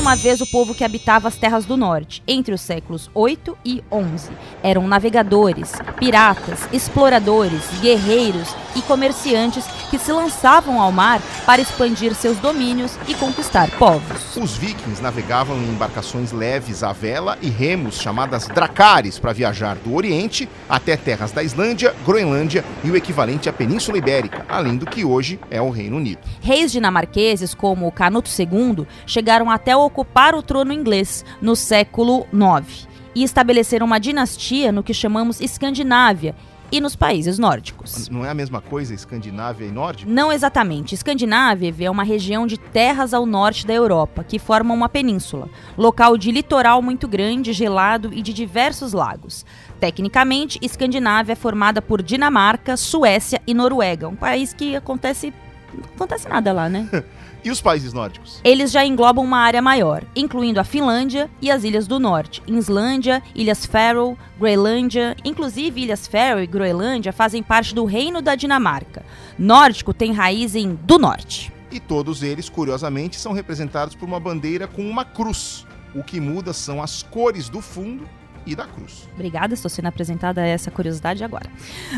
Era 0.00 0.08
uma 0.08 0.16
vez 0.16 0.40
o 0.40 0.46
povo 0.46 0.74
que 0.74 0.82
habitava 0.82 1.28
as 1.28 1.36
terras 1.36 1.66
do 1.66 1.76
norte, 1.76 2.22
entre 2.26 2.54
os 2.54 2.62
séculos 2.62 3.10
8 3.12 3.54
e 3.62 3.84
11. 3.92 4.30
Eram 4.62 4.88
navegadores, 4.88 5.74
piratas, 5.98 6.66
exploradores, 6.72 7.60
guerreiros 7.82 8.48
e 8.74 8.80
comerciantes 8.80 9.66
que 9.90 9.98
se 9.98 10.10
lançavam 10.10 10.80
ao 10.80 10.90
mar 10.90 11.20
para 11.44 11.60
expandir 11.60 12.14
seus 12.14 12.38
domínios 12.38 12.96
e 13.08 13.14
conquistar 13.14 13.70
povos. 13.72 14.36
Os 14.36 14.56
vikings 14.56 15.02
navegavam 15.02 15.56
em 15.58 15.68
embarcações 15.68 16.32
leves 16.32 16.82
à 16.82 16.92
vela 16.92 17.36
e 17.42 17.50
remos 17.50 18.00
chamadas 18.00 18.46
dracares 18.46 19.18
para 19.18 19.34
viajar 19.34 19.76
do 19.76 19.94
Oriente 19.94 20.48
até 20.66 20.96
terras 20.96 21.32
da 21.32 21.42
Islândia, 21.42 21.94
Groenlândia 22.06 22.64
e 22.82 22.90
o 22.90 22.96
equivalente 22.96 23.50
à 23.50 23.52
Península 23.52 23.98
Ibérica, 23.98 24.46
além 24.48 24.78
do 24.78 24.86
que 24.86 25.04
hoje 25.04 25.38
é 25.50 25.60
o 25.60 25.68
Reino 25.68 25.96
Unido. 25.96 26.20
Reis 26.40 26.72
dinamarqueses 26.72 27.52
como 27.52 27.86
o 27.86 27.92
Canuto 27.92 28.30
II 28.30 28.86
chegaram 29.04 29.50
até 29.50 29.76
ocupar 29.90 30.36
o 30.36 30.42
trono 30.42 30.72
inglês 30.72 31.24
no 31.42 31.56
século 31.56 32.26
IX 32.32 32.88
e 33.12 33.24
estabeleceram 33.24 33.86
uma 33.86 33.98
dinastia 33.98 34.70
no 34.70 34.84
que 34.84 34.94
chamamos 34.94 35.40
Escandinávia 35.40 36.34
e 36.72 36.80
nos 36.80 36.94
países 36.94 37.36
nórdicos. 37.36 38.08
Não 38.08 38.24
é 38.24 38.30
a 38.30 38.34
mesma 38.34 38.60
coisa 38.60 38.94
Escandinávia 38.94 39.66
e 39.66 39.72
Nórdica? 39.72 40.08
Não 40.08 40.30
exatamente. 40.30 40.94
Escandinávia 40.94 41.74
é 41.80 41.90
uma 41.90 42.04
região 42.04 42.46
de 42.46 42.56
terras 42.56 43.12
ao 43.12 43.26
norte 43.26 43.66
da 43.66 43.74
Europa, 43.74 44.22
que 44.22 44.38
formam 44.38 44.76
uma 44.76 44.88
península, 44.88 45.48
local 45.76 46.16
de 46.16 46.30
litoral 46.30 46.80
muito 46.80 47.08
grande, 47.08 47.52
gelado 47.52 48.14
e 48.14 48.22
de 48.22 48.32
diversos 48.32 48.92
lagos. 48.92 49.44
Tecnicamente, 49.80 50.60
Escandinávia 50.62 51.32
é 51.32 51.36
formada 51.36 51.82
por 51.82 52.00
Dinamarca, 52.00 52.76
Suécia 52.76 53.42
e 53.44 53.52
Noruega, 53.52 54.06
um 54.06 54.14
país 54.14 54.54
que 54.54 54.76
acontece 54.76 55.34
não 55.72 55.84
acontece 55.94 56.28
nada 56.28 56.52
lá, 56.52 56.68
né? 56.68 56.88
E 57.42 57.50
os 57.50 57.60
países 57.60 57.92
nórdicos? 57.92 58.40
Eles 58.44 58.70
já 58.70 58.84
englobam 58.84 59.24
uma 59.24 59.38
área 59.38 59.62
maior, 59.62 60.04
incluindo 60.14 60.60
a 60.60 60.64
Finlândia 60.64 61.30
e 61.40 61.50
as 61.50 61.64
ilhas 61.64 61.86
do 61.86 61.98
norte, 61.98 62.42
Islândia, 62.46 63.22
Ilhas 63.34 63.64
Faroe, 63.64 64.16
Groenlândia. 64.38 65.16
Inclusive, 65.24 65.82
Ilhas 65.82 66.06
Faroe 66.06 66.44
e 66.44 66.46
Groenlândia 66.46 67.12
fazem 67.12 67.42
parte 67.42 67.74
do 67.74 67.84
Reino 67.84 68.20
da 68.20 68.34
Dinamarca. 68.34 69.04
Nórdico 69.38 69.94
tem 69.94 70.12
raiz 70.12 70.54
em 70.54 70.74
do 70.74 70.98
norte. 70.98 71.50
E 71.70 71.80
todos 71.80 72.22
eles, 72.22 72.48
curiosamente, 72.48 73.16
são 73.16 73.32
representados 73.32 73.94
por 73.94 74.06
uma 74.06 74.20
bandeira 74.20 74.66
com 74.66 74.82
uma 74.82 75.04
cruz. 75.04 75.64
O 75.94 76.02
que 76.02 76.20
muda 76.20 76.52
são 76.52 76.82
as 76.82 77.02
cores 77.02 77.48
do 77.48 77.60
fundo 77.60 78.06
e 78.52 78.56
da 78.56 78.64
cruz. 78.64 79.08
Obrigada, 79.14 79.54
estou 79.54 79.70
sendo 79.70 79.86
apresentada 79.86 80.44
essa 80.44 80.70
curiosidade 80.70 81.22
agora. 81.22 81.48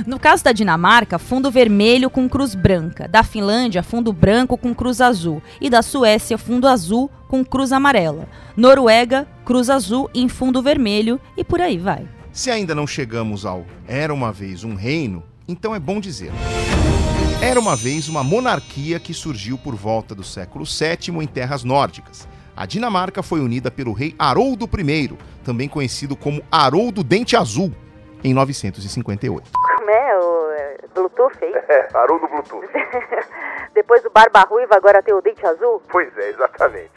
No 0.06 0.18
caso 0.18 0.44
da 0.44 0.52
Dinamarca, 0.52 1.18
fundo 1.18 1.50
vermelho 1.50 2.10
com 2.10 2.28
cruz 2.28 2.54
branca. 2.54 3.08
Da 3.08 3.22
Finlândia, 3.22 3.82
fundo 3.82 4.12
branco 4.12 4.56
com 4.56 4.74
cruz 4.74 5.00
azul. 5.00 5.42
E 5.60 5.70
da 5.70 5.82
Suécia, 5.82 6.36
fundo 6.36 6.66
azul 6.66 7.10
com 7.28 7.44
cruz 7.44 7.72
amarela. 7.72 8.28
Noruega, 8.56 9.26
cruz 9.44 9.70
azul 9.70 10.10
em 10.14 10.28
fundo 10.28 10.62
vermelho 10.62 11.20
e 11.36 11.42
por 11.42 11.60
aí 11.60 11.78
vai. 11.78 12.06
Se 12.32 12.50
ainda 12.50 12.74
não 12.74 12.86
chegamos 12.86 13.44
ao 13.44 13.66
Era 13.86 14.12
uma 14.12 14.32
vez 14.32 14.64
um 14.64 14.74
reino, 14.74 15.22
então 15.46 15.74
é 15.74 15.78
bom 15.78 16.00
dizer. 16.00 16.32
Era 17.42 17.58
uma 17.58 17.74
vez 17.74 18.08
uma 18.08 18.22
monarquia 18.22 19.00
que 19.00 19.12
surgiu 19.12 19.58
por 19.58 19.74
volta 19.74 20.14
do 20.14 20.22
século 20.22 20.64
VII 20.64 21.22
em 21.22 21.26
terras 21.26 21.64
nórdicas. 21.64 22.28
A 22.56 22.66
Dinamarca 22.66 23.22
foi 23.22 23.40
unida 23.40 23.70
pelo 23.70 23.92
rei 23.92 24.14
Haroldo 24.18 24.66
I, 24.66 25.16
também 25.42 25.68
conhecido 25.68 26.14
como 26.14 26.42
Haroldo 26.50 27.02
Dente 27.02 27.36
Azul, 27.36 27.72
em 28.22 28.34
958. 28.34 29.50
Como 29.52 29.90
é 29.90 30.18
o 30.18 30.88
Bluetooth 30.94 31.38
aí? 31.42 31.52
É, 31.68 31.88
Haroldo 31.96 32.28
Bluetooth. 32.28 32.68
Depois 33.74 34.02
do 34.02 34.10
Barba 34.10 34.42
Ruiva, 34.42 34.76
agora 34.76 35.02
tem 35.02 35.14
o 35.14 35.22
Dente 35.22 35.44
Azul? 35.46 35.82
Pois 35.90 36.16
é, 36.18 36.30
exatamente. 36.30 36.90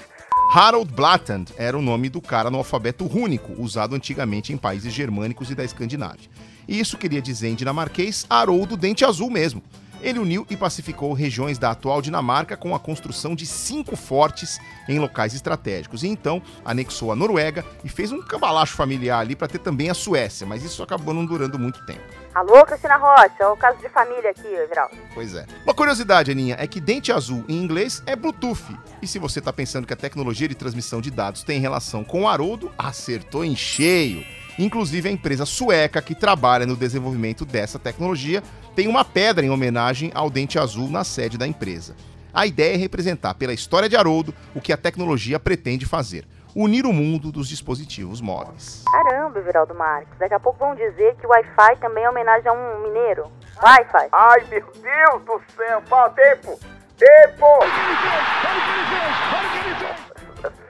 Harold 0.53 0.93
Blatand 0.93 1.45
era 1.57 1.77
o 1.77 1.81
nome 1.81 2.09
do 2.09 2.21
cara 2.21 2.51
no 2.51 2.57
alfabeto 2.57 3.05
rúnico, 3.05 3.53
usado 3.57 3.95
antigamente 3.95 4.53
em 4.53 4.57
países 4.57 4.93
germânicos 4.93 5.49
e 5.49 5.55
da 5.55 5.63
Escandinávia. 5.63 6.29
E 6.67 6.79
isso 6.79 6.97
queria 6.97 7.21
dizer 7.21 7.47
em 7.47 7.55
dinamarquês 7.55 8.25
Haroldo 8.29 8.77
Dente 8.77 9.05
Azul 9.05 9.29
mesmo. 9.29 9.63
Ele 10.05 10.19
uniu 10.19 10.45
e 10.51 10.55
pacificou 10.55 11.13
regiões 11.13 11.57
da 11.57 11.71
atual 11.71 11.99
Dinamarca 11.99 12.55
com 12.55 12.75
a 12.75 12.79
construção 12.79 13.33
de 13.33 13.43
cinco 13.43 13.95
fortes 13.95 14.59
em 14.87 14.99
locais 14.99 15.33
estratégicos. 15.33 16.03
E 16.03 16.07
então 16.07 16.43
anexou 16.63 17.11
a 17.11 17.15
Noruega 17.15 17.65
e 17.83 17.89
fez 17.89 18.11
um 18.11 18.21
cambalacho 18.21 18.75
familiar 18.75 19.21
ali 19.21 19.35
para 19.35 19.47
ter 19.47 19.57
também 19.57 19.89
a 19.89 19.95
Suécia, 19.95 20.45
mas 20.45 20.63
isso 20.63 20.83
acabou 20.83 21.11
não 21.11 21.25
durando 21.25 21.57
muito 21.57 21.83
tempo. 21.87 22.03
Alô, 22.35 22.63
Cristina 22.65 22.97
Rocha, 22.97 23.33
é 23.39 23.47
o 23.47 23.57
caso 23.57 23.79
de 23.79 23.89
família 23.89 24.29
aqui, 24.29 24.45
Everaldo. 24.45 24.95
Pois 25.11 25.33
é. 25.33 25.47
Uma 25.63 25.73
curiosidade, 25.73 26.29
Aninha, 26.29 26.55
é 26.59 26.67
que 26.67 26.79
dente 26.79 27.11
azul 27.11 27.43
em 27.49 27.55
inglês 27.55 28.03
é 28.05 28.15
Bluetooth. 28.15 28.77
E 29.01 29.07
se 29.07 29.17
você 29.17 29.39
está 29.39 29.51
pensando 29.51 29.87
que 29.87 29.93
a 29.93 29.97
tecnologia 29.97 30.47
de 30.47 30.53
transmissão 30.53 31.01
de 31.01 31.09
dados 31.09 31.41
tem 31.41 31.59
relação 31.59 32.03
com 32.03 32.21
o 32.21 32.27
Haroldo, 32.27 32.71
acertou 32.77 33.43
em 33.43 33.55
cheio. 33.55 34.23
Inclusive, 34.57 35.09
a 35.09 35.11
empresa 35.11 35.45
sueca 35.45 36.01
que 36.01 36.15
trabalha 36.15 36.65
no 36.65 36.75
desenvolvimento 36.75 37.45
dessa 37.45 37.77
tecnologia 37.77 38.41
tem 38.75 38.87
uma 38.87 39.03
pedra 39.03 39.45
em 39.45 39.49
homenagem 39.49 40.11
ao 40.13 40.29
dente 40.29 40.57
azul 40.57 40.89
na 40.89 41.03
sede 41.03 41.37
da 41.37 41.45
empresa. 41.45 41.95
A 42.33 42.45
ideia 42.45 42.73
é 42.73 42.77
representar 42.77 43.33
pela 43.35 43.53
história 43.53 43.87
de 43.87 43.95
Haroldo 43.95 44.33
o 44.53 44.61
que 44.61 44.73
a 44.73 44.77
tecnologia 44.77 45.39
pretende 45.39 45.85
fazer: 45.85 46.25
unir 46.55 46.85
o 46.85 46.93
mundo 46.93 47.31
dos 47.31 47.49
dispositivos 47.49 48.21
móveis. 48.21 48.83
Caramba, 48.91 49.39
Everaldo 49.39 49.75
Marques. 49.75 50.17
Daqui 50.17 50.33
a 50.33 50.39
pouco 50.39 50.59
vão 50.59 50.75
dizer 50.75 51.15
que 51.15 51.25
o 51.25 51.29
Wi-Fi 51.29 51.77
também 51.79 52.03
é 52.03 52.09
homenagem 52.09 52.47
a 52.47 52.53
um 52.53 52.83
mineiro. 52.83 53.31
Wi-Fi. 53.61 54.07
Ai, 54.11 54.45
meu 54.49 54.65
Deus 54.73 55.23
do 55.25 55.41
céu, 55.55 55.81
fala 55.87 56.09
tempo! 56.11 56.59
Tempo! 56.97 57.45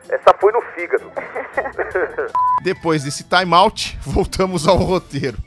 Essa 0.10 0.36
foi 0.40 0.52
no 0.52 0.62
fígado. 0.74 1.12
Depois 2.64 3.04
desse 3.04 3.24
timeout, 3.24 3.98
voltamos 4.02 4.68
ao 4.68 4.78
roteiro. 4.78 5.38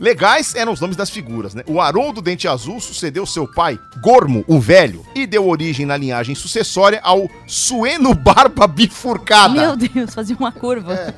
Legais 0.00 0.54
eram 0.54 0.72
os 0.72 0.80
nomes 0.80 0.96
das 0.96 1.10
figuras, 1.10 1.54
né? 1.54 1.64
O 1.66 1.80
Haroldo 1.80 2.22
Dente 2.22 2.46
Azul 2.46 2.80
sucedeu 2.80 3.26
seu 3.26 3.48
pai, 3.52 3.76
Gormo, 4.00 4.44
o 4.46 4.60
Velho, 4.60 5.04
e 5.12 5.26
deu 5.26 5.48
origem 5.48 5.84
na 5.84 5.96
linhagem 5.96 6.36
sucessória 6.36 7.00
ao 7.02 7.28
Sueno 7.48 8.14
Barba 8.14 8.68
Bifurcada. 8.68 9.54
Meu 9.54 9.76
Deus, 9.76 10.14
fazia 10.14 10.36
uma 10.38 10.52
curva. 10.52 10.94
É. 10.94 11.14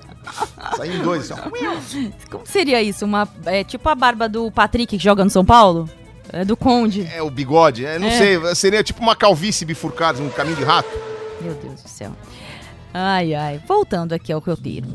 Saiu 0.77 0.95
em 0.95 1.03
dois, 1.03 1.31
ó. 1.31 1.37
Como 2.31 2.47
seria 2.47 2.81
isso? 2.83 3.05
Uma, 3.05 3.29
é, 3.45 3.63
tipo 3.65 3.87
a 3.89 3.95
barba 3.95 4.29
do 4.29 4.51
Patrick 4.51 4.97
que 4.97 5.03
joga 5.03 5.25
no 5.25 5.31
São 5.31 5.45
Paulo? 5.45 5.89
É 6.33 6.45
do 6.45 6.57
Conde. 6.57 7.07
É, 7.13 7.21
o 7.21 7.31
bigode. 7.31 7.85
É, 7.85 7.99
não 7.99 8.07
É. 8.09 8.11
sei, 8.17 8.55
seria 8.55 8.83
tipo 8.83 9.03
uma 9.03 9.17
calvície 9.17 9.67
bifurcada, 9.67 10.23
um 10.23 10.31
caminho 10.31 10.57
de 10.57 10.65
rato. 10.65 10.89
Meu 11.41 11.55
Deus 11.55 11.83
do 11.83 11.89
céu. 11.89 12.13
Ai, 12.93 13.35
ai. 13.35 13.61
Voltando 13.67 14.13
aqui 14.13 14.33
ao 14.33 14.41
roteiro. 14.41 14.89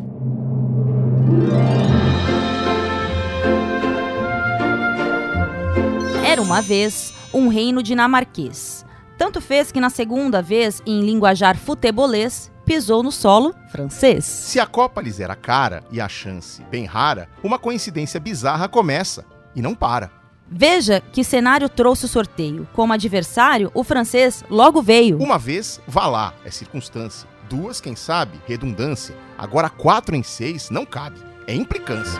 Era 6.25 6.41
uma 6.41 6.61
vez 6.61 7.13
um 7.33 7.47
reino 7.47 7.81
dinamarquês. 7.81 8.85
Tanto 9.17 9.39
fez 9.39 9.71
que 9.71 9.79
na 9.79 9.89
segunda 9.89 10.41
vez, 10.41 10.81
em 10.85 11.01
linguajar 11.01 11.57
futebolês, 11.57 12.51
pisou 12.65 13.01
no 13.01 13.11
solo 13.11 13.55
francês. 13.69 14.25
Se 14.25 14.59
a 14.59 14.65
Copa 14.65 15.01
lhes 15.01 15.19
era 15.21 15.35
cara 15.35 15.83
e 15.89 16.01
a 16.01 16.09
chance 16.09 16.61
bem 16.63 16.83
rara, 16.85 17.29
uma 17.41 17.57
coincidência 17.57 18.19
bizarra 18.19 18.67
começa 18.67 19.23
e 19.55 19.61
não 19.61 19.73
para. 19.73 20.11
Veja 20.47 21.01
que 21.01 21.23
cenário 21.23 21.69
trouxe 21.69 22.05
o 22.05 22.09
sorteio. 22.09 22.67
Como 22.73 22.91
adversário, 22.91 23.71
o 23.73 23.83
francês 23.83 24.43
logo 24.49 24.81
veio. 24.81 25.17
Uma 25.17 25.39
vez, 25.39 25.79
vá 25.87 26.07
lá, 26.07 26.33
é 26.43 26.51
circunstância. 26.51 27.27
Duas, 27.49 27.79
quem 27.79 27.95
sabe, 27.95 28.39
redundância. 28.47 29.15
Agora 29.37 29.69
quatro 29.69 30.15
em 30.15 30.23
seis 30.23 30.69
não 30.69 30.85
cabe. 30.85 31.19
É 31.47 31.53
implicância. 31.53 32.19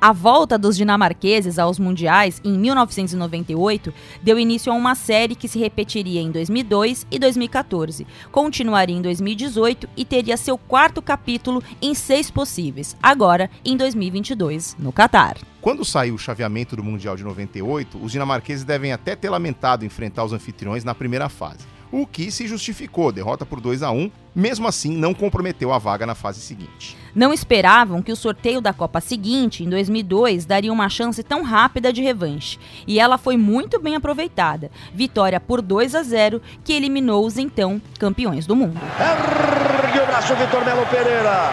A 0.00 0.12
volta 0.14 0.56
dos 0.56 0.78
dinamarqueses 0.78 1.58
aos 1.58 1.78
mundiais 1.78 2.40
em 2.42 2.58
1998 2.58 3.92
deu 4.22 4.38
início 4.38 4.72
a 4.72 4.74
uma 4.74 4.94
série 4.94 5.34
que 5.34 5.46
se 5.46 5.58
repetiria 5.58 6.22
em 6.22 6.30
2002 6.30 7.06
e 7.10 7.18
2014, 7.18 8.06
continuaria 8.32 8.96
em 8.96 9.02
2018 9.02 9.86
e 9.94 10.04
teria 10.06 10.38
seu 10.38 10.56
quarto 10.56 11.02
capítulo 11.02 11.62
em 11.82 11.94
seis 11.94 12.30
possíveis, 12.30 12.96
agora 13.02 13.50
em 13.62 13.76
2022, 13.76 14.74
no 14.78 14.90
Catar. 14.90 15.36
Quando 15.60 15.84
saiu 15.84 16.14
o 16.14 16.18
chaveamento 16.18 16.74
do 16.74 16.82
Mundial 16.82 17.14
de 17.14 17.22
98, 17.22 18.02
os 18.02 18.10
dinamarqueses 18.10 18.64
devem 18.64 18.94
até 18.94 19.14
ter 19.14 19.28
lamentado 19.28 19.84
enfrentar 19.84 20.24
os 20.24 20.32
anfitriões 20.32 20.82
na 20.82 20.94
primeira 20.94 21.28
fase. 21.28 21.66
O 21.92 22.06
que 22.06 22.30
se 22.30 22.46
justificou, 22.46 23.10
derrota 23.10 23.44
por 23.44 23.60
2 23.60 23.82
a 23.82 23.90
1 23.90 24.10
mesmo 24.34 24.68
assim 24.68 24.96
não 24.96 25.12
comprometeu 25.12 25.72
a 25.72 25.78
vaga 25.78 26.06
na 26.06 26.14
fase 26.14 26.40
seguinte. 26.40 26.96
Não 27.14 27.32
esperavam 27.32 28.00
que 28.00 28.12
o 28.12 28.16
sorteio 28.16 28.60
da 28.60 28.72
Copa 28.72 29.00
seguinte, 29.00 29.64
em 29.64 29.68
2002, 29.68 30.46
daria 30.46 30.72
uma 30.72 30.88
chance 30.88 31.22
tão 31.22 31.42
rápida 31.42 31.92
de 31.92 32.00
revanche. 32.00 32.58
E 32.86 33.00
ela 33.00 33.18
foi 33.18 33.36
muito 33.36 33.80
bem 33.80 33.96
aproveitada. 33.96 34.70
Vitória 34.94 35.40
por 35.40 35.60
2 35.60 35.94
a 35.96 36.02
0, 36.02 36.40
que 36.62 36.72
eliminou 36.72 37.26
os 37.26 37.36
então 37.36 37.82
campeões 37.98 38.46
do 38.46 38.54
mundo. 38.54 38.80
Ergue 39.00 39.98
o 39.98 40.06
braço 40.06 40.36
Vitor 40.36 40.64
Melo 40.64 40.86
Pereira. 40.86 41.50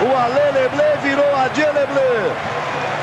O 0.00 0.16
Ale 0.16 0.58
Leblé 0.58 0.96
virou 1.02 1.36
a 1.36 1.48
Dieu 1.48 1.66
Leblé. 1.66 2.32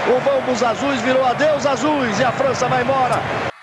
O 0.07 0.19
Vamos 0.19 0.63
Azuis 0.63 1.01
virou 1.01 1.23
Adeus 1.23 1.65
Azuis. 1.65 2.19
E 2.19 2.23
a 2.23 2.31
França 2.31 2.67
vai 2.67 2.81
embora. 2.81 3.54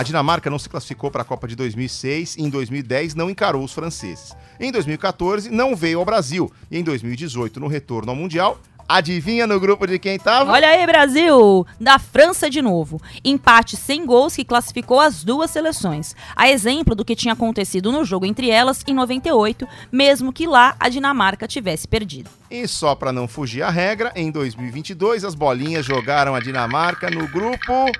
A 0.00 0.02
Dinamarca 0.02 0.48
não 0.48 0.58
se 0.58 0.66
classificou 0.66 1.10
para 1.10 1.20
a 1.20 1.24
Copa 1.26 1.46
de 1.46 1.54
2006 1.54 2.38
e 2.38 2.42
em 2.42 2.48
2010 2.48 3.14
não 3.14 3.28
encarou 3.28 3.62
os 3.62 3.74
franceses. 3.74 4.34
Em 4.58 4.72
2014 4.72 5.50
não 5.50 5.76
veio 5.76 5.98
ao 5.98 6.06
Brasil 6.06 6.50
e 6.70 6.78
em 6.78 6.82
2018 6.82 7.60
no 7.60 7.66
retorno 7.66 8.08
ao 8.08 8.16
Mundial, 8.16 8.58
adivinha 8.88 9.46
no 9.46 9.60
grupo 9.60 9.86
de 9.86 9.98
quem 9.98 10.16
estava? 10.16 10.50
Olha 10.52 10.68
aí, 10.68 10.86
Brasil! 10.86 11.66
Da 11.78 11.98
França 11.98 12.48
de 12.48 12.62
novo. 12.62 12.98
Empate 13.22 13.76
sem 13.76 14.06
gols 14.06 14.34
que 14.34 14.42
classificou 14.42 14.98
as 14.98 15.22
duas 15.22 15.50
seleções. 15.50 16.16
A 16.34 16.48
exemplo 16.48 16.94
do 16.94 17.04
que 17.04 17.14
tinha 17.14 17.34
acontecido 17.34 17.92
no 17.92 18.02
jogo 18.02 18.24
entre 18.24 18.48
elas 18.48 18.82
em 18.88 18.94
98, 18.94 19.68
mesmo 19.92 20.32
que 20.32 20.46
lá 20.46 20.74
a 20.80 20.88
Dinamarca 20.88 21.46
tivesse 21.46 21.86
perdido. 21.86 22.30
E 22.50 22.66
só 22.66 22.94
para 22.94 23.12
não 23.12 23.28
fugir 23.28 23.62
à 23.62 23.68
regra, 23.68 24.12
em 24.16 24.30
2022 24.30 25.26
as 25.26 25.34
bolinhas 25.34 25.84
jogaram 25.84 26.34
a 26.34 26.40
Dinamarca 26.40 27.10
no 27.10 27.28
grupo 27.28 27.92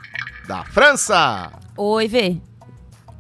da 0.51 0.65
França. 0.65 1.53
Oi, 1.77 2.09
Vê. 2.09 2.37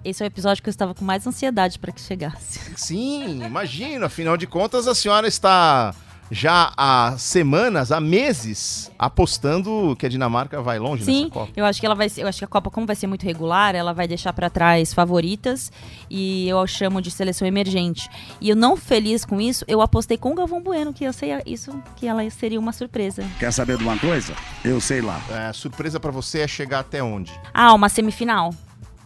Esse 0.04 0.20
é 0.20 0.26
o 0.26 0.28
episódio 0.28 0.60
que 0.60 0.68
eu 0.68 0.72
estava 0.72 0.92
com 0.96 1.04
mais 1.04 1.24
ansiedade 1.24 1.78
para 1.78 1.92
que 1.92 2.00
chegasse. 2.00 2.58
Sim, 2.76 3.44
imagino. 3.44 4.04
Afinal 4.04 4.36
de 4.36 4.48
contas, 4.48 4.88
a 4.88 4.96
senhora 4.96 5.28
está 5.28 5.94
já 6.30 6.72
há 6.76 7.16
semanas, 7.18 7.90
há 7.90 8.00
meses, 8.00 8.90
apostando 8.98 9.96
que 9.98 10.06
a 10.06 10.08
Dinamarca 10.08 10.62
vai 10.62 10.78
longe 10.78 11.04
Sim, 11.04 11.24
nessa 11.24 11.30
Copa. 11.30 11.52
eu 11.56 11.64
acho 11.64 11.80
que 11.80 11.86
ela 11.86 11.94
vai 11.94 12.08
ser, 12.08 12.22
eu 12.22 12.28
acho 12.28 12.38
que 12.38 12.44
a 12.44 12.48
Copa 12.48 12.70
como 12.70 12.86
vai 12.86 12.94
ser 12.94 13.06
muito 13.06 13.24
regular, 13.24 13.74
ela 13.74 13.92
vai 13.92 14.06
deixar 14.06 14.32
para 14.32 14.48
trás 14.48 14.94
favoritas 14.94 15.72
e 16.08 16.48
eu 16.48 16.64
chamo 16.66 17.02
de 17.02 17.10
seleção 17.10 17.46
emergente. 17.46 18.08
E 18.40 18.48
eu 18.48 18.56
não 18.56 18.76
feliz 18.76 19.24
com 19.24 19.40
isso, 19.40 19.64
eu 19.66 19.80
apostei 19.80 20.16
com 20.16 20.32
o 20.32 20.34
Galvão 20.34 20.62
Bueno 20.62 20.92
que 20.92 21.04
eu 21.04 21.12
sei 21.12 21.30
isso 21.46 21.72
que 21.96 22.06
ela 22.06 22.28
seria 22.30 22.60
uma 22.60 22.72
surpresa. 22.72 23.24
Quer 23.38 23.52
saber 23.52 23.76
de 23.76 23.82
uma 23.82 23.98
coisa? 23.98 24.34
Eu 24.64 24.80
sei 24.80 25.00
lá. 25.00 25.20
É, 25.30 25.52
surpresa 25.52 25.98
para 25.98 26.10
você 26.10 26.40
é 26.40 26.48
chegar 26.48 26.80
até 26.80 27.02
onde? 27.02 27.32
Ah, 27.52 27.74
uma 27.74 27.88
semifinal. 27.88 28.54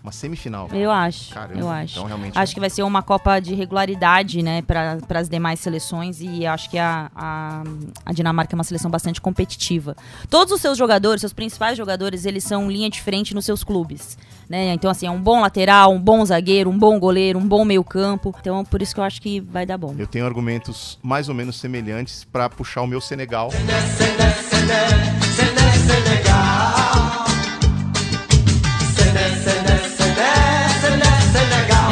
Uma 0.05 0.13
semifinal. 0.13 0.69
Eu 0.71 0.91
acho. 0.91 1.33
Caramba, 1.33 1.59
eu 1.59 1.71
acho. 1.71 1.95
então 1.95 2.05
realmente 2.05 2.39
acho 2.39 2.53
é. 2.53 2.55
que 2.55 2.61
vai 2.61 2.69
ser 2.69 2.83
uma 2.83 3.03
Copa 3.03 3.41
de 3.41 3.55
regularidade, 3.55 4.43
né, 4.43 4.61
para 4.61 4.99
as 5.15 5.31
demais 5.31 5.61
seleções 5.61 6.21
e 6.21 6.45
acho 6.45 6.69
que 6.69 6.77
a, 6.77 7.11
a, 7.17 7.63
a 8.05 8.13
Dinamarca 8.13 8.55
é 8.55 8.57
uma 8.57 8.65
seleção 8.65 8.91
bastante 8.91 9.19
competitiva. 9.19 9.97
Todos 10.29 10.53
os 10.53 10.61
seus 10.61 10.77
jogadores, 10.77 11.23
seus 11.23 11.33
principais 11.33 11.79
jogadores, 11.79 12.27
eles 12.27 12.45
são 12.45 12.71
linha 12.71 12.91
de 12.91 13.01
frente 13.01 13.35
nos 13.35 13.47
seus 13.47 13.65
clubes, 13.65 14.19
né? 14.47 14.75
Então 14.75 14.91
assim, 14.91 15.07
é 15.07 15.11
um 15.11 15.21
bom 15.21 15.41
lateral, 15.41 15.95
um 15.95 16.01
bom 16.01 16.23
zagueiro, 16.23 16.69
um 16.69 16.79
bom 16.79 17.01
goleiro, 17.01 17.39
um 17.39 17.49
bom 17.49 17.65
meio-campo. 17.65 18.35
Então 18.39 18.63
por 18.63 18.83
isso 18.83 18.93
que 18.93 19.01
eu 19.01 19.05
acho 19.05 19.23
que 19.23 19.41
vai 19.41 19.65
dar 19.65 19.79
bom. 19.79 19.95
Eu 19.99 20.07
tenho 20.07 20.27
argumentos 20.27 20.99
mais 21.03 21.31
ou 21.31 21.35
menos 21.35 21.57
semelhantes 21.57 22.25
pra 22.25 22.51
puxar 22.51 22.83
o 22.83 22.87
meu 22.87 23.01
Senegal. 23.01 23.51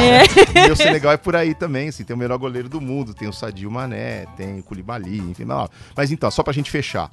É. 0.03 0.67
Meu 0.67 0.77
Senegal 0.77 1.12
é 1.12 1.17
por 1.17 1.37
aí 1.37 1.55
também, 1.55 1.88
assim, 1.88 2.05
tem 2.05 2.15
o 2.15 2.19
melhor 2.19 2.38
goleiro 2.38 2.69
do 2.69 2.81
mundo, 2.81 3.15
tem 3.15 3.29
o 3.29 3.33
Sadio 3.33 3.71
Mané, 3.71 4.27
tem 4.37 4.59
o 4.61 4.62
Koulibaly, 4.62 5.19
enfim, 5.19 5.45
não. 5.45 5.69
Mas 5.97 6.11
então, 6.11 6.31
só 6.31 6.43
pra 6.43 6.53
gente 6.53 6.71
fechar. 6.71 7.11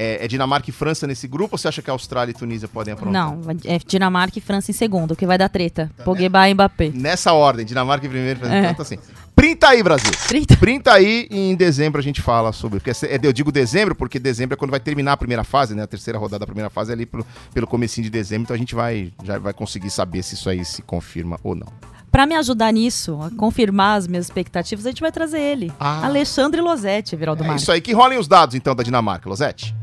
É, 0.00 0.24
é 0.24 0.28
Dinamarca 0.28 0.70
e 0.70 0.72
França 0.72 1.08
nesse 1.08 1.26
grupo 1.26 1.54
ou 1.54 1.58
você 1.58 1.66
acha 1.66 1.82
que 1.82 1.90
a 1.90 1.92
Austrália 1.92 2.30
e 2.30 2.34
Tunísia 2.34 2.68
podem 2.68 2.94
aprontar? 2.94 3.12
Não, 3.12 3.40
é 3.64 3.78
Dinamarca 3.84 4.38
e 4.38 4.40
França 4.40 4.70
em 4.70 4.74
segundo, 4.74 5.10
o 5.10 5.16
que 5.16 5.26
vai 5.26 5.36
dar 5.36 5.48
treta. 5.48 5.90
Pogba 6.04 6.48
e 6.48 6.54
Mbappé. 6.54 6.92
Nessa 6.94 7.32
ordem, 7.32 7.66
Dinamarca 7.66 8.06
em 8.06 8.08
primeiro, 8.08 8.38
França 8.38 8.54
É. 8.54 8.68
quinto, 8.68 8.82
assim. 8.82 8.96
Printa 9.34 9.68
aí, 9.68 9.82
Brasil. 9.82 10.10
Printa. 10.28 10.56
Printa 10.56 10.92
aí 10.92 11.26
e 11.30 11.50
em 11.50 11.56
dezembro 11.56 12.00
a 12.00 12.02
gente 12.02 12.20
fala 12.22 12.52
sobre. 12.52 12.78
Porque 12.78 12.90
é- 13.06 13.20
eu 13.22 13.32
digo 13.32 13.50
dezembro 13.50 13.94
porque 13.94 14.20
dezembro 14.20 14.54
é 14.54 14.56
quando 14.56 14.70
vai 14.70 14.80
terminar 14.80 15.12
a 15.12 15.16
primeira 15.16 15.42
fase, 15.42 15.74
né? 15.74 15.82
A 15.82 15.86
terceira 15.86 16.16
rodada 16.18 16.40
da 16.40 16.46
primeira 16.46 16.70
fase 16.70 16.90
é 16.90 16.94
ali 16.94 17.04
pro- 17.06 17.26
pelo 17.52 17.66
comecinho 17.66 18.04
de 18.04 18.10
dezembro, 18.10 18.44
então 18.44 18.54
a 18.54 18.58
gente 18.58 18.74
vai, 18.76 19.12
já 19.24 19.38
vai 19.38 19.52
conseguir 19.52 19.90
saber 19.90 20.22
se 20.22 20.34
isso 20.34 20.48
aí 20.48 20.64
se 20.64 20.80
confirma 20.82 21.38
ou 21.42 21.54
não. 21.56 21.66
Pra 22.10 22.26
me 22.26 22.34
ajudar 22.34 22.72
nisso, 22.72 23.18
a 23.22 23.30
confirmar 23.36 23.98
as 23.98 24.06
minhas 24.06 24.24
expectativas, 24.26 24.86
a 24.86 24.90
gente 24.90 25.00
vai 25.00 25.12
trazer 25.12 25.40
ele. 25.40 25.72
Ah. 25.78 26.06
Alexandre 26.06 26.60
Losetti, 26.60 27.14
Viraldo 27.14 27.42
É 27.44 27.46
Marques. 27.46 27.62
isso 27.62 27.72
aí, 27.72 27.80
que 27.80 27.92
rolem 27.92 28.18
os 28.18 28.26
dados 28.26 28.54
então 28.54 28.74
da 28.74 28.82
Dinamarca, 28.82 29.28
Losete. 29.28 29.74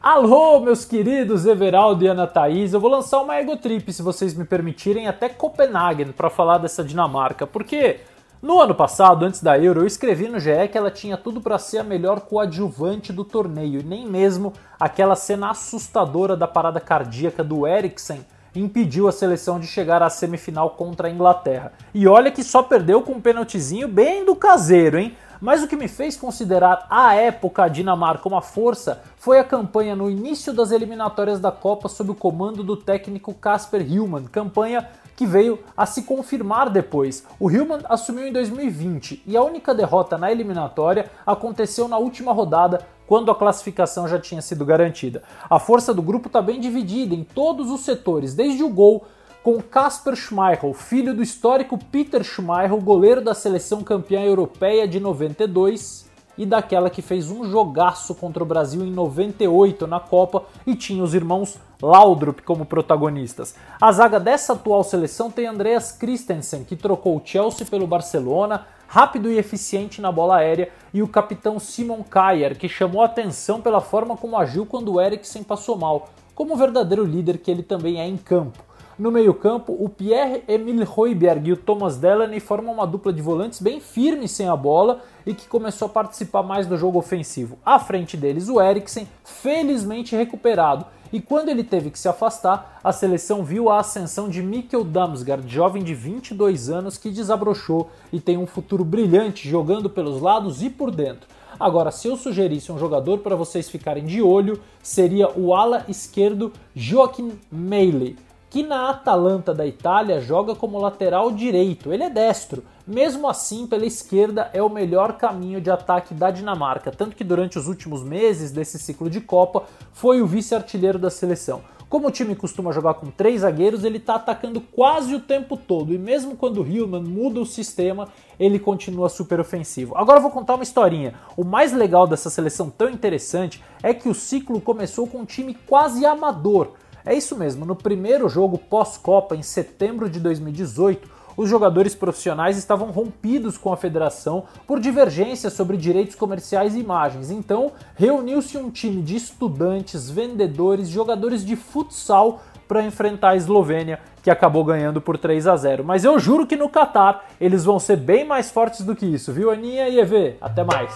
Alô, 0.00 0.60
meus 0.60 0.84
queridos 0.84 1.44
Everaldo 1.44 2.04
e 2.04 2.08
Ana 2.08 2.26
Thaís. 2.26 2.72
Eu 2.72 2.80
vou 2.80 2.90
lançar 2.90 3.20
uma 3.20 3.38
egotrip, 3.38 3.92
se 3.92 4.00
vocês 4.02 4.32
me 4.34 4.44
permitirem, 4.44 5.06
até 5.06 5.28
Copenhagen 5.28 6.12
para 6.12 6.30
falar 6.30 6.58
dessa 6.58 6.82
Dinamarca, 6.84 7.46
porque 7.46 8.00
no 8.40 8.60
ano 8.60 8.74
passado, 8.74 9.24
antes 9.24 9.42
da 9.42 9.58
Euro, 9.58 9.80
eu 9.80 9.86
escrevi 9.86 10.28
no 10.28 10.38
GE 10.38 10.68
que 10.70 10.78
ela 10.78 10.90
tinha 10.90 11.16
tudo 11.16 11.40
para 11.40 11.58
ser 11.58 11.78
a 11.78 11.84
melhor 11.84 12.20
coadjuvante 12.20 13.12
do 13.12 13.24
torneio, 13.24 13.80
e 13.80 13.82
nem 13.84 14.06
mesmo 14.06 14.52
aquela 14.78 15.16
cena 15.16 15.50
assustadora 15.50 16.36
da 16.36 16.46
parada 16.46 16.78
cardíaca 16.78 17.42
do 17.42 17.66
Eriksen 17.66 18.24
impediu 18.54 19.08
a 19.08 19.12
seleção 19.12 19.60
de 19.60 19.66
chegar 19.66 20.02
à 20.02 20.10
semifinal 20.10 20.70
contra 20.70 21.08
a 21.08 21.10
Inglaterra. 21.10 21.72
E 21.94 22.06
olha 22.06 22.30
que 22.30 22.42
só 22.42 22.62
perdeu 22.62 23.02
com 23.02 23.12
um 23.12 23.20
pênaltizinho 23.20 23.88
bem 23.88 24.24
do 24.24 24.34
caseiro, 24.34 24.98
hein? 24.98 25.16
Mas 25.40 25.62
o 25.62 25.68
que 25.68 25.76
me 25.76 25.86
fez 25.86 26.16
considerar 26.16 26.86
à 26.90 27.14
época 27.14 27.62
a 27.62 27.68
Dinamarca 27.68 28.28
uma 28.28 28.42
força 28.42 29.02
foi 29.16 29.38
a 29.38 29.44
campanha 29.44 29.94
no 29.94 30.10
início 30.10 30.52
das 30.52 30.72
eliminatórias 30.72 31.38
da 31.38 31.52
Copa 31.52 31.88
sob 31.88 32.10
o 32.10 32.14
comando 32.14 32.64
do 32.64 32.76
técnico 32.76 33.32
Kasper 33.32 33.82
Hillman, 33.82 34.24
campanha 34.24 34.88
que 35.18 35.26
veio 35.26 35.58
a 35.76 35.84
se 35.84 36.02
confirmar 36.02 36.70
depois. 36.70 37.24
O 37.40 37.50
Hillman 37.50 37.80
assumiu 37.88 38.28
em 38.28 38.32
2020 38.32 39.24
e 39.26 39.36
a 39.36 39.42
única 39.42 39.74
derrota 39.74 40.16
na 40.16 40.30
eliminatória 40.30 41.10
aconteceu 41.26 41.88
na 41.88 41.98
última 41.98 42.32
rodada, 42.32 42.86
quando 43.04 43.28
a 43.28 43.34
classificação 43.34 44.06
já 44.06 44.20
tinha 44.20 44.40
sido 44.40 44.64
garantida. 44.64 45.24
A 45.50 45.58
força 45.58 45.92
do 45.92 46.00
grupo 46.00 46.28
está 46.28 46.40
bem 46.40 46.60
dividida 46.60 47.16
em 47.16 47.24
todos 47.24 47.68
os 47.68 47.80
setores, 47.80 48.32
desde 48.32 48.62
o 48.62 48.68
gol, 48.68 49.06
com 49.42 49.60
Kasper 49.60 50.14
Schmeichel, 50.14 50.72
filho 50.72 51.12
do 51.12 51.20
histórico 51.20 51.76
Peter 51.76 52.22
Schmeichel, 52.22 52.80
goleiro 52.80 53.20
da 53.20 53.34
seleção 53.34 53.82
campeã 53.82 54.22
europeia 54.22 54.86
de 54.86 55.00
92 55.00 56.07
e 56.38 56.46
daquela 56.46 56.88
que 56.88 57.02
fez 57.02 57.30
um 57.30 57.44
jogaço 57.50 58.14
contra 58.14 58.42
o 58.42 58.46
Brasil 58.46 58.82
em 58.86 58.90
98 58.90 59.86
na 59.86 59.98
Copa 59.98 60.44
e 60.64 60.76
tinha 60.76 61.02
os 61.02 61.12
irmãos 61.12 61.58
Laudrup 61.82 62.40
como 62.42 62.64
protagonistas. 62.64 63.54
A 63.80 63.92
zaga 63.92 64.18
dessa 64.18 64.52
atual 64.52 64.82
seleção 64.82 65.30
tem 65.30 65.46
Andreas 65.46 65.92
Christensen, 65.92 66.64
que 66.64 66.76
trocou 66.76 67.16
o 67.16 67.22
Chelsea 67.24 67.66
pelo 67.66 67.86
Barcelona, 67.86 68.66
rápido 68.86 69.30
e 69.30 69.38
eficiente 69.38 70.00
na 70.00 70.10
bola 70.10 70.36
aérea, 70.36 70.70
e 70.94 71.02
o 71.02 71.08
capitão 71.08 71.58
Simon 71.58 72.02
Kjaer, 72.02 72.56
que 72.56 72.68
chamou 72.68 73.02
atenção 73.02 73.60
pela 73.60 73.80
forma 73.80 74.16
como 74.16 74.38
agiu 74.38 74.64
quando 74.64 74.94
o 74.94 75.00
Eriksen 75.00 75.42
passou 75.42 75.76
mal, 75.76 76.08
como 76.34 76.56
verdadeiro 76.56 77.04
líder 77.04 77.38
que 77.38 77.50
ele 77.50 77.62
também 77.62 78.00
é 78.00 78.06
em 78.06 78.16
campo. 78.16 78.68
No 78.98 79.12
meio-campo, 79.12 79.76
o 79.78 79.88
Pierre-Emile 79.88 80.84
Hoiberg 80.96 81.48
e 81.48 81.52
o 81.52 81.56
Thomas 81.56 81.96
Delaney 81.96 82.40
formam 82.40 82.74
uma 82.74 82.84
dupla 82.84 83.12
de 83.12 83.22
volantes 83.22 83.62
bem 83.62 83.78
firme 83.78 84.26
sem 84.26 84.48
a 84.48 84.56
bola 84.56 85.02
e 85.28 85.34
que 85.34 85.46
começou 85.46 85.86
a 85.86 85.90
participar 85.90 86.42
mais 86.42 86.66
do 86.66 86.78
jogo 86.78 86.98
ofensivo. 86.98 87.58
À 87.62 87.78
frente 87.78 88.16
deles, 88.16 88.48
o 88.48 88.58
Eriksen, 88.62 89.06
felizmente 89.22 90.16
recuperado. 90.16 90.86
E 91.12 91.20
quando 91.20 91.50
ele 91.50 91.62
teve 91.62 91.90
que 91.90 91.98
se 91.98 92.08
afastar, 92.08 92.80
a 92.82 92.92
seleção 92.92 93.44
viu 93.44 93.68
a 93.68 93.78
ascensão 93.78 94.26
de 94.26 94.42
Mikkel 94.42 94.82
Damsgaard, 94.82 95.46
jovem 95.46 95.82
de 95.82 95.94
22 95.94 96.70
anos 96.70 96.96
que 96.96 97.10
desabrochou 97.10 97.90
e 98.10 98.18
tem 98.18 98.38
um 98.38 98.46
futuro 98.46 98.86
brilhante 98.86 99.46
jogando 99.46 99.90
pelos 99.90 100.22
lados 100.22 100.62
e 100.62 100.70
por 100.70 100.90
dentro. 100.90 101.28
Agora, 101.60 101.90
se 101.90 102.08
eu 102.08 102.16
sugerisse 102.16 102.72
um 102.72 102.78
jogador 102.78 103.18
para 103.18 103.36
vocês 103.36 103.68
ficarem 103.68 104.06
de 104.06 104.22
olho, 104.22 104.60
seria 104.82 105.28
o 105.38 105.54
ala 105.54 105.84
esquerdo 105.88 106.52
Joaquim 106.74 107.38
Meili 107.52 108.16
que 108.50 108.62
na 108.62 108.90
Atalanta 108.90 109.52
da 109.52 109.66
Itália 109.66 110.20
joga 110.20 110.54
como 110.54 110.78
lateral 110.78 111.30
direito. 111.30 111.92
Ele 111.92 112.04
é 112.04 112.10
destro. 112.10 112.64
Mesmo 112.88 113.28
assim, 113.28 113.66
pela 113.66 113.84
esquerda 113.84 114.48
é 114.50 114.62
o 114.62 114.70
melhor 114.70 115.18
caminho 115.18 115.60
de 115.60 115.70
ataque 115.70 116.14
da 116.14 116.30
Dinamarca, 116.30 116.90
tanto 116.90 117.14
que 117.14 117.22
durante 117.22 117.58
os 117.58 117.68
últimos 117.68 118.02
meses 118.02 118.50
desse 118.50 118.78
ciclo 118.78 119.10
de 119.10 119.20
Copa 119.20 119.64
foi 119.92 120.22
o 120.22 120.26
vice-artilheiro 120.26 120.98
da 120.98 121.10
seleção. 121.10 121.60
Como 121.86 122.08
o 122.08 122.10
time 122.10 122.34
costuma 122.34 122.72
jogar 122.72 122.94
com 122.94 123.10
três 123.10 123.42
zagueiros, 123.42 123.84
ele 123.84 123.98
está 123.98 124.14
atacando 124.14 124.58
quase 124.58 125.14
o 125.14 125.20
tempo 125.20 125.54
todo 125.54 125.92
e 125.92 125.98
mesmo 125.98 126.34
quando 126.34 126.62
o 126.62 126.66
Hillman 126.66 127.02
muda 127.02 127.40
o 127.40 127.44
sistema, 127.44 128.08
ele 128.40 128.58
continua 128.58 129.10
super 129.10 129.38
ofensivo. 129.38 129.94
Agora 129.94 130.16
eu 130.16 130.22
vou 130.22 130.30
contar 130.30 130.54
uma 130.54 130.62
historinha. 130.62 131.12
O 131.36 131.44
mais 131.44 131.74
legal 131.74 132.06
dessa 132.06 132.30
seleção 132.30 132.70
tão 132.70 132.88
interessante 132.88 133.62
é 133.82 133.92
que 133.92 134.08
o 134.08 134.14
ciclo 134.14 134.62
começou 134.62 135.06
com 135.06 135.18
um 135.18 135.26
time 135.26 135.52
quase 135.66 136.06
amador. 136.06 136.72
É 137.04 137.14
isso 137.14 137.36
mesmo, 137.36 137.66
no 137.66 137.76
primeiro 137.76 138.30
jogo 138.30 138.56
pós-Copa, 138.56 139.36
em 139.36 139.42
setembro 139.42 140.08
de 140.08 140.20
2018, 140.20 141.17
os 141.38 141.48
jogadores 141.48 141.94
profissionais 141.94 142.58
estavam 142.58 142.90
rompidos 142.90 143.56
com 143.56 143.72
a 143.72 143.76
federação 143.76 144.42
por 144.66 144.80
divergências 144.80 145.52
sobre 145.52 145.76
direitos 145.76 146.16
comerciais 146.16 146.74
e 146.74 146.80
imagens. 146.80 147.30
Então, 147.30 147.70
reuniu-se 147.94 148.58
um 148.58 148.70
time 148.70 149.00
de 149.00 149.14
estudantes, 149.14 150.10
vendedores, 150.10 150.88
jogadores 150.88 151.46
de 151.46 151.54
futsal 151.54 152.42
para 152.66 152.82
enfrentar 152.82 153.30
a 153.30 153.36
Eslovênia, 153.36 154.00
que 154.20 154.30
acabou 154.30 154.64
ganhando 154.64 155.00
por 155.00 155.16
3 155.16 155.46
a 155.46 155.56
0. 155.56 155.84
Mas 155.84 156.04
eu 156.04 156.18
juro 156.18 156.44
que 156.44 156.56
no 156.56 156.68
Catar 156.68 157.24
eles 157.40 157.64
vão 157.64 157.78
ser 157.78 157.96
bem 157.96 158.26
mais 158.26 158.50
fortes 158.50 158.84
do 158.84 158.96
que 158.96 159.06
isso, 159.06 159.32
viu, 159.32 159.50
Aninha 159.50 159.88
e 159.88 160.00
EV? 160.00 160.36
Até 160.40 160.64
mais! 160.64 160.92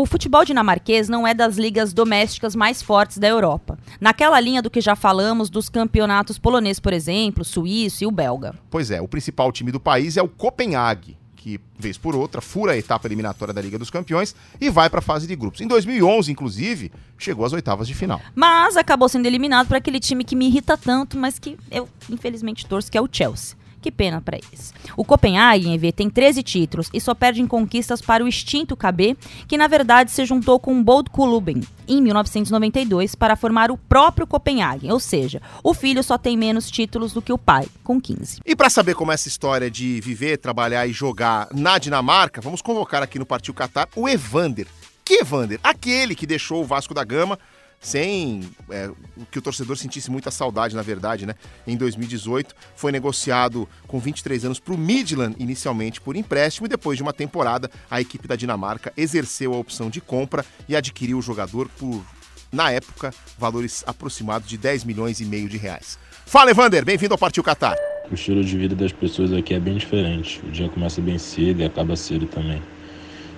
O 0.00 0.06
futebol 0.06 0.44
dinamarquês 0.44 1.08
não 1.08 1.26
é 1.26 1.34
das 1.34 1.56
ligas 1.56 1.92
domésticas 1.92 2.54
mais 2.54 2.80
fortes 2.80 3.18
da 3.18 3.26
Europa. 3.26 3.76
Naquela 4.00 4.38
linha 4.38 4.62
do 4.62 4.70
que 4.70 4.80
já 4.80 4.94
falamos 4.94 5.50
dos 5.50 5.68
campeonatos 5.68 6.38
polonês, 6.38 6.78
por 6.78 6.92
exemplo, 6.92 7.44
suíço 7.44 8.04
e 8.04 8.06
o 8.06 8.12
belga. 8.12 8.54
Pois 8.70 8.92
é, 8.92 9.00
o 9.00 9.08
principal 9.08 9.50
time 9.50 9.72
do 9.72 9.80
país 9.80 10.16
é 10.16 10.22
o 10.22 10.28
Copenhague, 10.28 11.18
que, 11.34 11.58
vez 11.76 11.98
por 11.98 12.14
outra, 12.14 12.40
fura 12.40 12.74
a 12.74 12.76
etapa 12.76 13.08
eliminatória 13.08 13.52
da 13.52 13.60
Liga 13.60 13.76
dos 13.76 13.90
Campeões 13.90 14.36
e 14.60 14.70
vai 14.70 14.88
para 14.88 15.00
a 15.00 15.02
fase 15.02 15.26
de 15.26 15.34
grupos. 15.34 15.60
Em 15.62 15.66
2011, 15.66 16.30
inclusive, 16.30 16.92
chegou 17.18 17.44
às 17.44 17.52
oitavas 17.52 17.88
de 17.88 17.94
final. 17.94 18.20
Mas 18.36 18.76
acabou 18.76 19.08
sendo 19.08 19.26
eliminado 19.26 19.66
por 19.66 19.76
aquele 19.76 19.98
time 19.98 20.22
que 20.22 20.36
me 20.36 20.46
irrita 20.46 20.76
tanto, 20.76 21.18
mas 21.18 21.40
que 21.40 21.58
eu 21.72 21.88
infelizmente 22.08 22.64
torço, 22.66 22.88
que 22.88 22.96
é 22.96 23.00
o 23.00 23.08
Chelsea. 23.10 23.57
Que 23.80 23.90
pena 23.90 24.20
para 24.20 24.36
eles. 24.36 24.74
O 24.96 25.04
Copenhagen, 25.04 25.74
EV, 25.74 25.92
tem 25.92 26.10
13 26.10 26.42
títulos 26.42 26.90
e 26.92 27.00
só 27.00 27.14
perde 27.14 27.40
em 27.40 27.46
conquistas 27.46 28.00
para 28.00 28.24
o 28.24 28.28
extinto 28.28 28.76
KB, 28.76 29.16
que 29.46 29.56
na 29.56 29.66
verdade 29.66 30.10
se 30.10 30.24
juntou 30.24 30.58
com 30.58 30.78
o 30.78 30.82
Bold 30.82 31.10
Kluben 31.10 31.62
em 31.86 32.02
1992 32.02 33.14
para 33.14 33.36
formar 33.36 33.70
o 33.70 33.78
próprio 33.78 34.26
Copenhagen, 34.26 34.90
ou 34.90 35.00
seja, 35.00 35.40
o 35.62 35.72
filho 35.72 36.02
só 36.02 36.18
tem 36.18 36.36
menos 36.36 36.70
títulos 36.70 37.12
do 37.12 37.22
que 37.22 37.32
o 37.32 37.38
pai, 37.38 37.66
com 37.82 38.00
15. 38.00 38.40
E 38.44 38.54
para 38.54 38.68
saber 38.68 38.94
como 38.94 39.10
é 39.10 39.14
essa 39.14 39.28
história 39.28 39.70
de 39.70 40.00
viver, 40.00 40.38
trabalhar 40.38 40.86
e 40.86 40.92
jogar 40.92 41.48
na 41.54 41.78
Dinamarca, 41.78 42.40
vamos 42.40 42.60
convocar 42.60 43.02
aqui 43.02 43.18
no 43.18 43.26
Partiu 43.26 43.54
Qatar 43.54 43.88
o 43.96 44.08
Evander. 44.08 44.66
Que 45.04 45.20
Evander? 45.20 45.58
Aquele 45.62 46.14
que 46.14 46.26
deixou 46.26 46.62
o 46.62 46.66
Vasco 46.66 46.92
da 46.92 47.02
Gama 47.02 47.38
sem 47.80 48.42
é, 48.70 48.90
que 49.30 49.38
o 49.38 49.42
torcedor 49.42 49.76
sentisse 49.76 50.10
muita 50.10 50.30
saudade, 50.30 50.74
na 50.74 50.82
verdade, 50.82 51.26
né? 51.26 51.34
Em 51.66 51.76
2018, 51.76 52.54
foi 52.74 52.90
negociado 52.90 53.68
com 53.86 53.98
23 53.98 54.46
anos 54.46 54.60
para 54.60 54.74
o 54.74 54.78
Midland, 54.78 55.36
inicialmente 55.38 56.00
por 56.00 56.16
empréstimo, 56.16 56.66
e 56.66 56.68
depois 56.68 56.96
de 56.96 57.02
uma 57.02 57.12
temporada, 57.12 57.70
a 57.90 58.00
equipe 58.00 58.26
da 58.26 58.36
Dinamarca 58.36 58.92
exerceu 58.96 59.54
a 59.54 59.58
opção 59.58 59.88
de 59.88 60.00
compra 60.00 60.44
e 60.68 60.74
adquiriu 60.74 61.18
o 61.18 61.22
jogador 61.22 61.68
por, 61.78 62.04
na 62.52 62.70
época, 62.70 63.14
valores 63.38 63.84
aproximados 63.86 64.48
de 64.48 64.58
10 64.58 64.84
milhões 64.84 65.20
e 65.20 65.24
meio 65.24 65.48
de 65.48 65.56
reais. 65.56 65.98
Fala, 66.26 66.50
Evander, 66.50 66.84
bem-vindo 66.84 67.14
ao 67.14 67.18
Partiu 67.18 67.42
Qatar. 67.42 67.76
O 68.10 68.14
estilo 68.14 68.42
de 68.42 68.56
vida 68.56 68.74
das 68.74 68.92
pessoas 68.92 69.32
aqui 69.32 69.54
é 69.54 69.60
bem 69.60 69.76
diferente. 69.76 70.40
O 70.46 70.50
dia 70.50 70.68
começa 70.68 71.00
bem 71.00 71.18
cedo 71.18 71.60
e 71.60 71.64
acaba 71.64 71.94
cedo 71.94 72.26
também. 72.26 72.62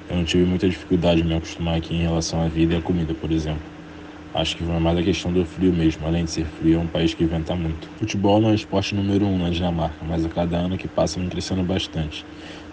Eu 0.08 0.16
não 0.16 0.24
tive 0.24 0.44
muita 0.44 0.68
dificuldade 0.68 1.22
de 1.22 1.28
me 1.28 1.34
acostumar 1.34 1.76
aqui 1.76 1.94
em 1.94 2.02
relação 2.02 2.42
à 2.42 2.48
vida 2.48 2.74
e 2.74 2.76
à 2.76 2.82
comida, 2.82 3.14
por 3.14 3.30
exemplo. 3.30 3.62
Acho 4.32 4.56
que 4.56 4.64
foi 4.64 4.78
mais 4.78 4.96
a 4.96 5.02
questão 5.02 5.32
do 5.32 5.44
frio 5.44 5.72
mesmo. 5.72 6.06
Além 6.06 6.24
de 6.24 6.30
ser 6.30 6.44
frio, 6.44 6.78
é 6.78 6.82
um 6.82 6.86
país 6.86 7.12
que 7.12 7.24
venta 7.24 7.54
muito. 7.54 7.88
Futebol 7.98 8.40
não 8.40 8.50
é 8.50 8.52
o 8.52 8.54
esporte 8.54 8.94
número 8.94 9.26
um 9.26 9.38
na 9.38 9.50
Dinamarca, 9.50 10.04
mas 10.08 10.24
a 10.24 10.28
cada 10.28 10.56
ano 10.56 10.78
que 10.78 10.86
passa 10.86 11.18
vem 11.18 11.28
crescendo 11.28 11.62
bastante. 11.64 12.24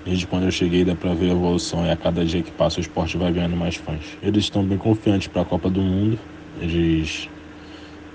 Desde 0.06 0.28
quando 0.28 0.44
eu 0.44 0.52
cheguei 0.52 0.86
dá 0.86 0.96
pra 0.96 1.14
ver 1.14 1.30
a 1.30 1.32
evolução 1.32 1.86
e 1.86 1.90
a 1.90 1.98
cada 1.98 2.24
dia 2.24 2.42
que 2.44 2.52
passa 2.52 2.78
o 2.78 2.82
esporte 2.82 3.18
vai 3.18 3.32
ganhando 3.32 3.58
mais 3.58 3.76
fãs. 3.76 4.18
Eles 4.22 4.46
estão 4.46 4.64
bem 4.64 4.78
confiantes 4.78 5.28
para 5.28 5.42
a 5.42 5.46
Copa 5.46 5.70
do 5.70 5.82
Mundo. 5.82 6.18
Eles 6.62 7.28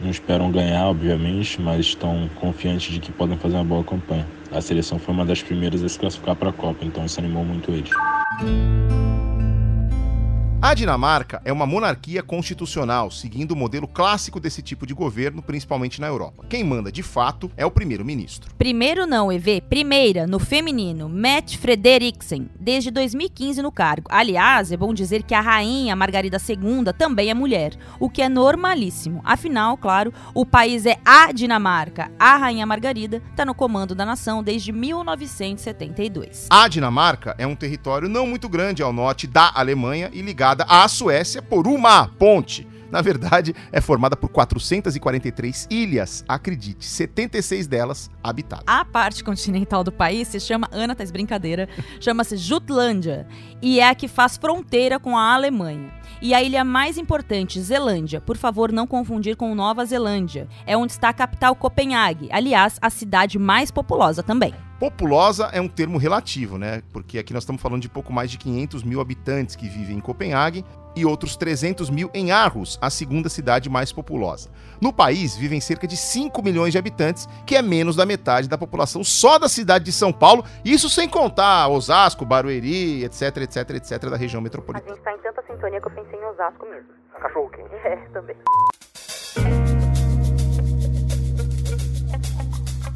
não 0.00 0.10
esperam 0.10 0.50
ganhar, 0.50 0.88
obviamente, 0.88 1.60
mas 1.60 1.86
estão 1.86 2.28
confiantes 2.36 2.94
de 2.94 3.00
que 3.00 3.12
podem 3.12 3.36
fazer 3.36 3.56
uma 3.56 3.64
boa 3.64 3.84
campanha. 3.84 4.26
A 4.50 4.60
seleção 4.60 4.98
foi 4.98 5.14
uma 5.14 5.24
das 5.24 5.42
primeiras 5.42 5.82
a 5.82 5.88
se 5.88 5.98
classificar 5.98 6.36
para 6.36 6.50
a 6.50 6.52
Copa, 6.52 6.84
então 6.84 7.04
isso 7.04 7.20
animou 7.20 7.44
muito 7.44 7.70
eles. 7.72 7.90
A 10.64 10.74
Dinamarca 10.74 11.42
é 11.44 11.52
uma 11.52 11.66
monarquia 11.66 12.22
constitucional, 12.22 13.10
seguindo 13.10 13.50
o 13.50 13.56
modelo 13.56 13.88
clássico 13.88 14.38
desse 14.38 14.62
tipo 14.62 14.86
de 14.86 14.94
governo, 14.94 15.42
principalmente 15.42 16.00
na 16.00 16.06
Europa. 16.06 16.44
Quem 16.48 16.62
manda 16.62 16.92
de 16.92 17.02
fato 17.02 17.50
é 17.56 17.66
o 17.66 17.70
primeiro-ministro. 17.70 18.54
Primeiro 18.56 19.04
não, 19.04 19.32
EV. 19.32 19.60
Primeira, 19.62 20.24
no 20.24 20.38
feminino, 20.38 21.08
Mette 21.08 21.58
Frederiksen, 21.58 22.48
desde 22.60 22.92
2015 22.92 23.60
no 23.60 23.72
cargo. 23.72 24.06
Aliás, 24.08 24.70
é 24.70 24.76
bom 24.76 24.94
dizer 24.94 25.24
que 25.24 25.34
a 25.34 25.40
rainha 25.40 25.96
Margarida 25.96 26.38
II 26.38 26.92
também 26.96 27.28
é 27.28 27.34
mulher, 27.34 27.76
o 27.98 28.08
que 28.08 28.22
é 28.22 28.28
normalíssimo. 28.28 29.20
Afinal, 29.24 29.76
claro, 29.76 30.14
o 30.32 30.46
país 30.46 30.86
é 30.86 30.96
a 31.04 31.32
Dinamarca. 31.32 32.12
A 32.16 32.36
rainha 32.36 32.64
Margarida 32.64 33.20
está 33.32 33.44
no 33.44 33.52
comando 33.52 33.96
da 33.96 34.06
nação 34.06 34.44
desde 34.44 34.70
1972. 34.70 36.46
A 36.48 36.68
Dinamarca 36.68 37.34
é 37.36 37.48
um 37.48 37.56
território 37.56 38.08
não 38.08 38.28
muito 38.28 38.48
grande 38.48 38.80
ao 38.80 38.92
norte 38.92 39.26
da 39.26 39.50
Alemanha 39.56 40.08
e 40.12 40.22
ligado 40.22 40.51
à 40.68 40.86
Suécia 40.88 41.40
por 41.42 41.66
uma 41.66 42.08
ponte. 42.08 42.66
Na 42.92 43.00
verdade, 43.00 43.54
é 43.72 43.80
formada 43.80 44.14
por 44.14 44.28
443 44.28 45.66
ilhas, 45.70 46.22
acredite, 46.28 46.84
76 46.84 47.66
delas 47.66 48.10
habitadas. 48.22 48.66
A 48.66 48.84
parte 48.84 49.24
continental 49.24 49.82
do 49.82 49.90
país 49.90 50.28
se 50.28 50.38
chama, 50.38 50.68
Ana, 50.70 50.94
tá 50.94 51.02
brincadeira, 51.10 51.70
chama-se 51.98 52.36
Jutlândia 52.36 53.26
e 53.62 53.80
é 53.80 53.88
a 53.88 53.94
que 53.94 54.06
faz 54.06 54.36
fronteira 54.36 55.00
com 55.00 55.16
a 55.16 55.32
Alemanha. 55.32 55.90
E 56.20 56.34
a 56.34 56.42
ilha 56.42 56.62
mais 56.64 56.98
importante, 56.98 57.58
Zelândia, 57.62 58.20
por 58.20 58.36
favor 58.36 58.70
não 58.70 58.86
confundir 58.86 59.36
com 59.36 59.54
Nova 59.54 59.86
Zelândia, 59.86 60.46
é 60.66 60.76
onde 60.76 60.92
está 60.92 61.08
a 61.08 61.14
capital 61.14 61.56
Copenhague, 61.56 62.28
aliás, 62.30 62.76
a 62.82 62.90
cidade 62.90 63.38
mais 63.38 63.70
populosa 63.70 64.22
também. 64.22 64.52
Populosa 64.82 65.48
é 65.52 65.60
um 65.60 65.68
termo 65.68 65.96
relativo, 65.96 66.58
né? 66.58 66.82
Porque 66.92 67.16
aqui 67.16 67.32
nós 67.32 67.44
estamos 67.44 67.62
falando 67.62 67.82
de 67.82 67.88
pouco 67.88 68.12
mais 68.12 68.28
de 68.28 68.36
500 68.36 68.82
mil 68.82 69.00
habitantes 69.00 69.54
que 69.54 69.68
vivem 69.68 69.98
em 69.98 70.00
Copenhague 70.00 70.64
e 70.96 71.06
outros 71.06 71.36
300 71.36 71.88
mil 71.88 72.10
em 72.12 72.32
Aarhus, 72.32 72.80
a 72.82 72.90
segunda 72.90 73.28
cidade 73.28 73.70
mais 73.70 73.92
populosa. 73.92 74.50
No 74.80 74.92
país 74.92 75.36
vivem 75.36 75.60
cerca 75.60 75.86
de 75.86 75.96
5 75.96 76.42
milhões 76.42 76.72
de 76.72 76.78
habitantes, 76.78 77.28
que 77.46 77.54
é 77.54 77.62
menos 77.62 77.94
da 77.94 78.04
metade 78.04 78.48
da 78.48 78.58
população 78.58 79.04
só 79.04 79.38
da 79.38 79.48
cidade 79.48 79.84
de 79.84 79.92
São 79.92 80.12
Paulo, 80.12 80.44
isso 80.64 80.90
sem 80.90 81.08
contar 81.08 81.68
Osasco, 81.68 82.26
Barueri, 82.26 83.04
etc, 83.04 83.36
etc, 83.36 83.70
etc, 83.76 84.10
da 84.10 84.16
região 84.16 84.40
A 84.40 84.42
metropolitana. 84.42 84.96
gente 84.96 85.04
tá 85.04 85.12
em 85.12 85.18
tanta 85.18 85.44
sintonia 85.46 85.80
que 85.80 85.86
eu 85.86 85.92
pensei 85.92 86.18
em 86.18 86.24
Osasco 86.24 86.66
mesmo. 86.66 86.88
Cachorro 87.20 87.48
quente. 87.50 87.70
É, 87.86 87.96
também. 88.12 88.36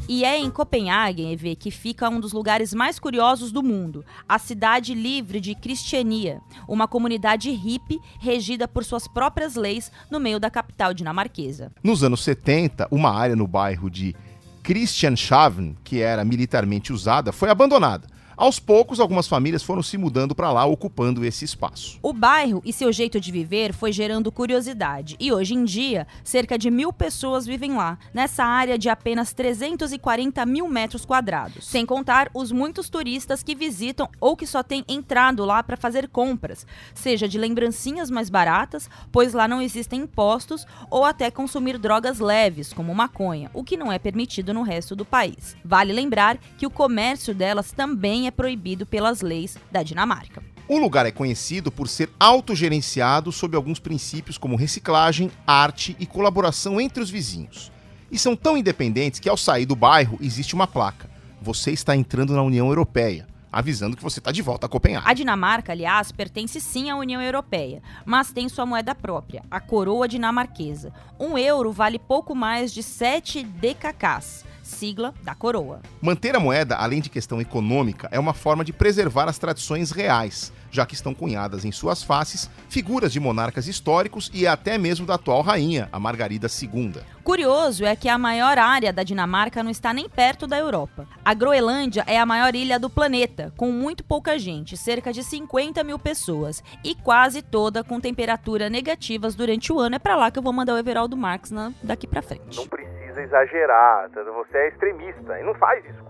E 0.09 0.23
é 0.23 0.37
em 0.37 0.49
Copenhague, 0.49 1.33
EV, 1.33 1.57
que 1.57 1.69
fica 1.69 2.09
um 2.09 2.21
dos 2.21 2.31
lugares 2.31 2.73
mais 2.73 2.97
curiosos 2.97 3.51
do 3.51 3.61
mundo, 3.61 4.05
a 4.27 4.39
cidade 4.39 4.93
livre 4.93 5.41
de 5.41 5.53
Cristiania, 5.53 6.39
uma 6.65 6.87
comunidade 6.87 7.51
hippie 7.51 7.99
regida 8.17 8.69
por 8.69 8.85
suas 8.85 9.05
próprias 9.05 9.55
leis 9.55 9.91
no 10.09 10.17
meio 10.17 10.39
da 10.39 10.49
capital 10.49 10.93
dinamarquesa. 10.93 11.73
Nos 11.83 12.05
anos 12.05 12.23
70, 12.23 12.87
uma 12.89 13.11
área 13.11 13.35
no 13.35 13.45
bairro 13.45 13.89
de 13.89 14.15
Christianshavn, 14.63 15.75
que 15.83 16.01
era 16.01 16.23
militarmente 16.23 16.93
usada, 16.93 17.33
foi 17.33 17.49
abandonada. 17.49 18.07
Aos 18.37 18.59
poucos, 18.59 18.99
algumas 18.99 19.27
famílias 19.27 19.63
foram 19.63 19.81
se 19.81 19.97
mudando 19.97 20.35
para 20.35 20.51
lá, 20.51 20.63
ocupando 20.63 21.25
esse 21.25 21.43
espaço. 21.43 21.97
O 22.03 22.13
bairro 22.13 22.61
e 22.63 22.71
seu 22.71 22.93
jeito 22.93 23.19
de 23.19 23.31
viver 23.31 23.73
foi 23.73 23.91
gerando 23.91 24.31
curiosidade, 24.31 25.15
e 25.19 25.31
hoje 25.33 25.55
em 25.55 25.65
dia, 25.65 26.05
cerca 26.23 26.55
de 26.55 26.69
mil 26.69 26.93
pessoas 26.93 27.47
vivem 27.47 27.75
lá, 27.75 27.97
nessa 28.13 28.43
área 28.43 28.77
de 28.77 28.89
apenas 28.89 29.33
340 29.33 30.45
mil 30.45 30.67
metros 30.67 31.03
quadrados. 31.03 31.65
Sem 31.65 31.83
contar 31.83 32.29
os 32.31 32.51
muitos 32.51 32.89
turistas 32.89 33.41
que 33.41 33.55
visitam 33.55 34.07
ou 34.21 34.37
que 34.37 34.45
só 34.45 34.61
têm 34.61 34.85
entrado 34.87 35.43
lá 35.43 35.63
para 35.63 35.75
fazer 35.75 36.07
compras, 36.07 36.63
seja 36.93 37.27
de 37.27 37.39
lembrancinhas 37.39 38.11
mais 38.11 38.29
baratas, 38.29 38.87
pois 39.11 39.33
lá 39.33 39.47
não 39.47 39.63
existem 39.63 40.01
impostos, 40.01 40.63
ou 40.91 41.03
até 41.03 41.31
consumir 41.31 41.79
drogas 41.79 42.19
leves, 42.19 42.71
como 42.71 42.93
maconha, 42.93 43.49
o 43.51 43.63
que 43.63 43.75
não 43.75 43.91
é 43.91 43.97
permitido 43.97 44.53
no 44.53 44.61
resto 44.61 44.95
do 44.95 45.03
país. 45.03 45.57
Vale 45.65 45.91
lembrar 45.91 46.37
que 46.55 46.67
o 46.67 46.69
comércio 46.69 47.33
delas 47.33 47.71
também 47.71 48.26
é 48.27 48.31
proibido 48.31 48.85
pelas 48.85 49.21
leis 49.21 49.57
da 49.71 49.81
Dinamarca. 49.81 50.43
O 50.67 50.77
lugar 50.77 51.05
é 51.05 51.11
conhecido 51.11 51.71
por 51.71 51.87
ser 51.87 52.09
autogerenciado 52.19 53.31
sob 53.31 53.55
alguns 53.55 53.79
princípios 53.79 54.37
como 54.37 54.57
reciclagem, 54.57 55.31
arte 55.45 55.95
e 55.97 56.05
colaboração 56.05 56.79
entre 56.79 57.01
os 57.01 57.09
vizinhos. 57.09 57.71
E 58.11 58.19
são 58.19 58.35
tão 58.35 58.57
independentes 58.57 59.19
que 59.19 59.29
ao 59.29 59.37
sair 59.37 59.65
do 59.65 59.75
bairro 59.75 60.17
existe 60.21 60.53
uma 60.53 60.67
placa: 60.67 61.09
Você 61.41 61.71
está 61.71 61.95
entrando 61.95 62.33
na 62.33 62.43
União 62.43 62.67
Europeia, 62.67 63.27
avisando 63.57 63.97
que 63.97 64.03
você 64.03 64.19
está 64.19 64.31
de 64.31 64.43
volta 64.43 64.67
a 64.67 64.69
Copenhague. 64.69 65.09
A 65.09 65.13
Dinamarca, 65.13 65.71
aliás, 65.71 66.11
pertence 66.11 66.61
sim 66.61 66.91
à 66.91 66.95
União 66.95 67.19
Europeia, 67.19 67.81
mas 68.05 68.31
tem 68.31 68.47
sua 68.47 68.67
moeda 68.67 68.93
própria, 68.93 69.43
a 69.49 69.59
coroa 69.59 70.07
dinamarquesa. 70.07 70.93
Um 71.19 71.35
euro 71.39 71.71
vale 71.71 71.97
pouco 71.97 72.35
mais 72.35 72.71
de 72.71 72.83
7 72.83 73.43
DKKs, 73.43 74.45
sigla 74.61 75.11
da 75.23 75.33
coroa. 75.33 75.81
Manter 75.99 76.35
a 76.35 76.39
moeda, 76.39 76.75
além 76.75 77.01
de 77.01 77.09
questão 77.09 77.41
econômica, 77.41 78.07
é 78.11 78.19
uma 78.19 78.33
forma 78.33 78.63
de 78.63 78.71
preservar 78.71 79.27
as 79.27 79.39
tradições 79.39 79.89
reais, 79.89 80.53
já 80.71 80.85
que 80.85 80.93
estão 80.95 81.13
cunhadas 81.13 81.65
em 81.65 81.71
suas 81.71 82.03
faces 82.03 82.49
figuras 82.69 83.11
de 83.11 83.19
monarcas 83.19 83.67
históricos 83.67 84.29
e 84.33 84.45
até 84.47 84.77
mesmo 84.77 85.05
da 85.05 85.15
atual 85.15 85.41
rainha, 85.41 85.87
a 85.91 85.99
Margarida 85.99 86.47
II. 86.47 86.93
Curioso 87.23 87.83
é 87.85 87.95
que 87.95 88.07
a 88.07 88.17
maior 88.17 88.57
área 88.57 88.93
da 88.93 89.03
Dinamarca 89.03 89.61
não 89.61 89.69
está 89.69 89.93
nem 89.93 90.07
perto 90.07 90.47
da 90.47 90.57
Europa. 90.57 91.05
A 91.25 91.33
Groenlândia 91.33 92.03
é 92.07 92.17
a 92.17 92.25
maior 92.25 92.55
ilha 92.55 92.79
do 92.79 92.89
planeta, 92.89 93.53
com 93.57 93.69
muito 93.71 94.03
pouca 94.03 94.39
gente, 94.39 94.77
cerca 94.77 95.11
de 95.11 95.23
50 95.23 95.83
mil 95.83 95.99
pessoas, 95.99 96.63
e 96.83 96.95
quase 96.95 97.41
toda 97.41 97.83
com 97.83 97.99
temperatura 97.99 98.69
negativas 98.69 99.35
durante 99.35 99.73
o 99.73 99.79
ano. 99.79 99.95
É 99.95 99.99
pra 99.99 100.15
lá 100.15 100.31
que 100.31 100.39
eu 100.39 100.43
vou 100.43 100.53
mandar 100.53 100.73
o 100.73 100.77
Everaldo 100.77 101.17
Marques 101.17 101.51
na- 101.51 101.73
daqui 101.83 102.07
pra 102.07 102.21
frente. 102.21 102.55
Não 102.55 102.67
precisa 102.67 103.21
exagerar, 103.21 104.09
tá? 104.09 104.23
você 104.23 104.57
é 104.57 104.67
extremista 104.69 105.39
e 105.39 105.43
não 105.43 105.53
faz 105.55 105.83
isso. 105.85 106.06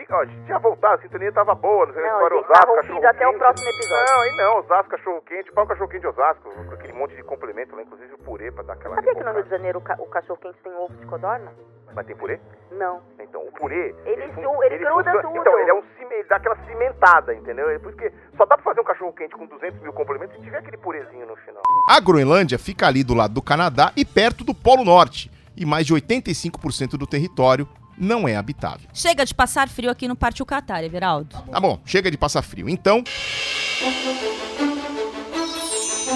Fica, 0.00 0.16
ó, 0.16 0.20
a 0.20 0.24
gente 0.24 0.44
tinha 0.46 0.58
voltado, 0.58 0.94
a 0.94 1.02
sintonia 1.02 1.30
tava 1.32 1.54
boa, 1.54 1.84
não 1.86 1.92
sei 1.92 2.02
Não, 2.02 2.10
história 2.12 2.36
a 2.36 2.40
gente 2.40 2.46
tá 2.48 2.52
Osasco, 2.54 2.70
rompido 2.74 2.86
cachorro 2.88 3.06
até 3.08 3.26
o 3.26 3.30
quente. 3.30 3.38
próximo 3.38 3.68
episódio. 3.70 4.06
Não, 4.16 4.24
e 4.24 4.36
não, 4.36 4.58
Osasco, 4.60 4.90
cachorro 4.90 5.22
quente, 5.22 5.52
pau 5.52 5.66
cachorro 5.66 5.88
quente 5.90 6.00
de 6.00 6.06
Osasco, 6.08 6.50
com 6.50 6.74
aquele 6.74 6.92
monte 6.94 7.16
de 7.16 7.22
complemento 7.22 7.76
lá, 7.76 7.82
inclusive 7.82 8.14
o 8.14 8.18
purê 8.18 8.50
pra 8.50 8.62
dar 8.62 8.72
aquela 8.72 8.94
Sabia 8.96 9.14
que 9.14 9.22
no 9.24 9.32
Rio 9.32 9.42
de 9.44 9.50
Janeiro 9.50 9.78
o, 9.78 9.82
ca- 9.82 9.96
o 9.98 10.06
cachorro-quente 10.06 10.56
tem 10.62 10.72
ovo 10.74 10.94
de 10.94 11.04
codorna? 11.06 11.52
Mas 11.94 12.06
tem 12.06 12.16
purê? 12.16 12.40
Não. 12.70 13.02
Então, 13.18 13.42
o 13.42 13.52
purê... 13.52 13.94
Ele 14.06 14.32
fun- 14.32 14.42
ju- 14.42 14.62
ele 14.62 14.78
gruda 14.78 15.10
funciona- 15.10 15.22
tudo. 15.22 15.36
Então, 15.38 15.58
ele 15.58 15.70
é 15.70 15.74
um 15.74 15.82
cime, 15.98 16.14
ele 16.14 16.24
dá 16.28 16.36
aquela 16.36 16.56
cimentada, 16.64 17.34
entendeu? 17.34 17.68
É 17.68 17.78
por 17.78 17.88
isso 17.88 17.98
que 17.98 18.10
só 18.36 18.46
dá 18.46 18.54
pra 18.56 18.64
fazer 18.64 18.80
um 18.80 18.84
cachorro 18.84 19.12
quente 19.12 19.34
com 19.36 19.44
200 19.44 19.80
mil 19.82 19.92
complementos 19.92 20.36
se 20.36 20.42
tiver 20.42 20.58
aquele 20.58 20.76
purezinho 20.76 21.26
no 21.26 21.34
final. 21.36 21.62
A 21.88 21.98
Groenlândia 22.00 22.58
fica 22.58 22.86
ali 22.86 23.02
do 23.02 23.12
lado 23.12 23.34
do 23.34 23.42
Canadá 23.42 23.92
e 23.96 24.04
perto 24.04 24.44
do 24.44 24.54
Polo 24.54 24.84
Norte, 24.84 25.30
e 25.56 25.66
mais 25.66 25.84
de 25.84 25.92
85% 25.92 26.96
do 26.96 27.06
território 27.06 27.66
não 28.00 28.26
é 28.26 28.34
habitável. 28.34 28.88
Chega 28.94 29.24
de 29.26 29.34
passar 29.34 29.68
frio 29.68 29.90
aqui 29.90 30.08
no 30.08 30.16
Partiu 30.16 30.46
Qatar, 30.46 30.82
Everaldo. 30.82 31.36
Tá 31.50 31.60
bom, 31.60 31.78
chega 31.84 32.10
de 32.10 32.16
passar 32.16 32.40
frio. 32.40 32.68
Então. 32.68 33.04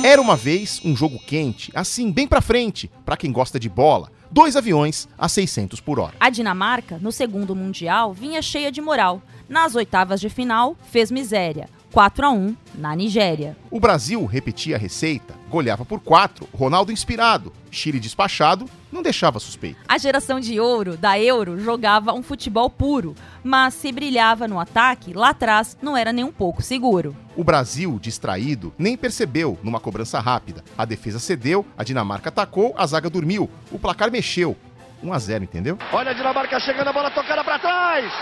Era 0.02 0.20
uma 0.20 0.34
vez 0.34 0.80
um 0.84 0.96
jogo 0.96 1.18
quente, 1.18 1.70
assim, 1.74 2.10
bem 2.10 2.26
pra 2.26 2.40
frente, 2.40 2.90
pra 3.04 3.16
quem 3.16 3.30
gosta 3.30 3.60
de 3.60 3.68
bola. 3.68 4.10
Dois 4.30 4.56
aviões 4.56 5.08
a 5.16 5.28
600 5.28 5.80
por 5.80 6.00
hora. 6.00 6.14
A 6.18 6.28
Dinamarca, 6.28 6.98
no 7.00 7.12
segundo 7.12 7.54
Mundial, 7.54 8.12
vinha 8.12 8.42
cheia 8.42 8.72
de 8.72 8.80
moral. 8.80 9.22
Nas 9.48 9.74
oitavas 9.74 10.20
de 10.20 10.28
final, 10.28 10.76
fez 10.90 11.10
miséria. 11.10 11.68
4 11.94 12.26
a 12.26 12.30
1 12.30 12.56
na 12.74 12.96
Nigéria. 12.96 13.56
O 13.70 13.78
Brasil 13.78 14.24
repetia 14.26 14.74
a 14.74 14.78
receita, 14.78 15.32
goleava 15.48 15.84
por 15.84 16.00
4, 16.00 16.48
Ronaldo 16.52 16.90
inspirado, 16.90 17.52
Chile 17.70 18.00
despachado, 18.00 18.68
não 18.90 19.00
deixava 19.00 19.38
suspeito. 19.38 19.78
A 19.86 19.96
geração 19.96 20.40
de 20.40 20.58
ouro 20.58 20.96
da 20.96 21.16
Euro 21.20 21.56
jogava 21.56 22.12
um 22.12 22.20
futebol 22.20 22.68
puro, 22.68 23.14
mas 23.44 23.74
se 23.74 23.92
brilhava 23.92 24.48
no 24.48 24.58
ataque, 24.58 25.12
lá 25.12 25.28
atrás 25.28 25.78
não 25.80 25.96
era 25.96 26.12
nem 26.12 26.24
um 26.24 26.32
pouco 26.32 26.62
seguro. 26.62 27.14
O 27.36 27.44
Brasil, 27.44 27.96
distraído, 28.02 28.74
nem 28.76 28.96
percebeu 28.96 29.56
numa 29.62 29.78
cobrança 29.78 30.18
rápida. 30.18 30.64
A 30.76 30.84
defesa 30.84 31.20
cedeu, 31.20 31.64
a 31.78 31.84
Dinamarca 31.84 32.28
atacou, 32.28 32.74
a 32.76 32.84
zaga 32.88 33.08
dormiu, 33.08 33.48
o 33.70 33.78
placar 33.78 34.10
mexeu. 34.10 34.56
1 35.00 35.12
a 35.12 35.18
0, 35.20 35.44
entendeu? 35.44 35.78
Olha 35.92 36.10
a 36.10 36.14
Dinamarca 36.14 36.58
chegando, 36.58 36.88
a 36.88 36.92
bola 36.92 37.12
tocada 37.12 37.44
para 37.44 37.58
trás. 37.60 38.12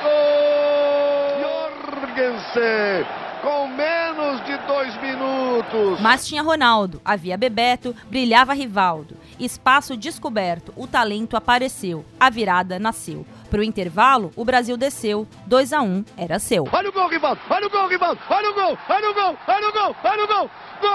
Gol! 0.00 1.63
Jorgensen! 1.84 3.06
Com 3.42 3.68
menos 3.68 4.42
de 4.46 4.56
dois 4.66 4.96
minutos. 5.02 6.00
Mas 6.00 6.26
tinha 6.26 6.42
Ronaldo, 6.42 6.98
havia 7.04 7.36
Bebeto, 7.36 7.94
brilhava 8.08 8.54
Rivaldo. 8.54 9.16
Espaço 9.38 9.94
descoberto, 9.96 10.72
o 10.76 10.86
talento 10.86 11.36
apareceu, 11.36 12.04
a 12.18 12.30
virada 12.30 12.78
nasceu. 12.78 13.26
Pro 13.50 13.62
intervalo, 13.62 14.32
o 14.34 14.44
Brasil 14.46 14.78
desceu, 14.78 15.28
2 15.46 15.72
a 15.74 15.82
1 15.82 16.04
era 16.16 16.38
seu. 16.38 16.64
Olha 16.72 16.88
o 16.88 16.92
gol, 16.92 17.08
Rivaldo! 17.08 17.40
Olha 17.50 17.66
o 17.66 17.70
gol, 17.70 17.86
Rivaldo! 17.86 18.20
Olha 18.30 18.50
o 18.50 18.54
gol! 18.54 18.78
Olha 18.88 19.10
o 19.10 19.14
gol! 19.14 19.36
Olha 19.46 19.68
o 19.68 19.72
gol! 19.72 19.96
Olha 20.04 20.24
o 20.24 20.26
gol! 20.26 20.50
Gol! 20.80 20.90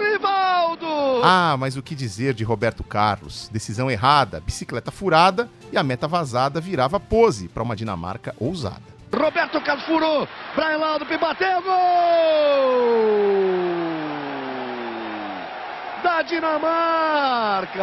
Rivaldo! 0.00 1.15
Ah, 1.28 1.56
mas 1.58 1.76
o 1.76 1.82
que 1.82 1.96
dizer 1.96 2.34
de 2.34 2.44
Roberto 2.44 2.84
Carlos? 2.84 3.48
Decisão 3.52 3.90
errada, 3.90 4.38
bicicleta 4.38 4.92
furada 4.92 5.50
e 5.72 5.76
a 5.76 5.82
meta 5.82 6.06
vazada 6.06 6.60
virava 6.60 7.00
pose 7.00 7.48
para 7.48 7.64
uma 7.64 7.74
Dinamarca 7.74 8.32
ousada. 8.38 8.80
Roberto 9.12 9.60
Carlos 9.60 9.84
furou. 9.86 10.28
Brian 10.54 10.78
Laudrup 10.78 11.10
bateu. 11.18 11.62
Gol! 11.62 11.72
Da 16.04 16.22
Dinamarca. 16.22 17.82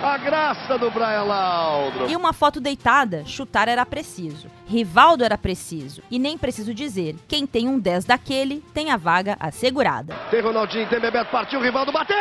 A 0.00 0.16
graça 0.16 0.78
do 0.78 0.90
Brian 0.92 1.24
Laudrup. 1.24 2.08
E 2.08 2.14
uma 2.14 2.32
foto 2.32 2.60
deitada, 2.60 3.24
chutar 3.26 3.66
era 3.66 3.84
preciso. 3.84 4.48
Rivaldo 4.64 5.24
era 5.24 5.36
preciso. 5.36 6.02
E 6.08 6.20
nem 6.20 6.38
preciso 6.38 6.72
dizer, 6.72 7.16
quem 7.26 7.44
tem 7.44 7.66
um 7.68 7.80
10 7.80 8.04
daquele 8.04 8.62
tem 8.72 8.92
a 8.92 8.96
vaga 8.96 9.36
assegurada. 9.40 10.14
Tem 10.30 10.40
Ronaldinho, 10.40 10.88
tem 10.88 11.00
Bebeto, 11.00 11.32
partiu, 11.32 11.60
Rivaldo 11.60 11.90
bateu! 11.90 12.16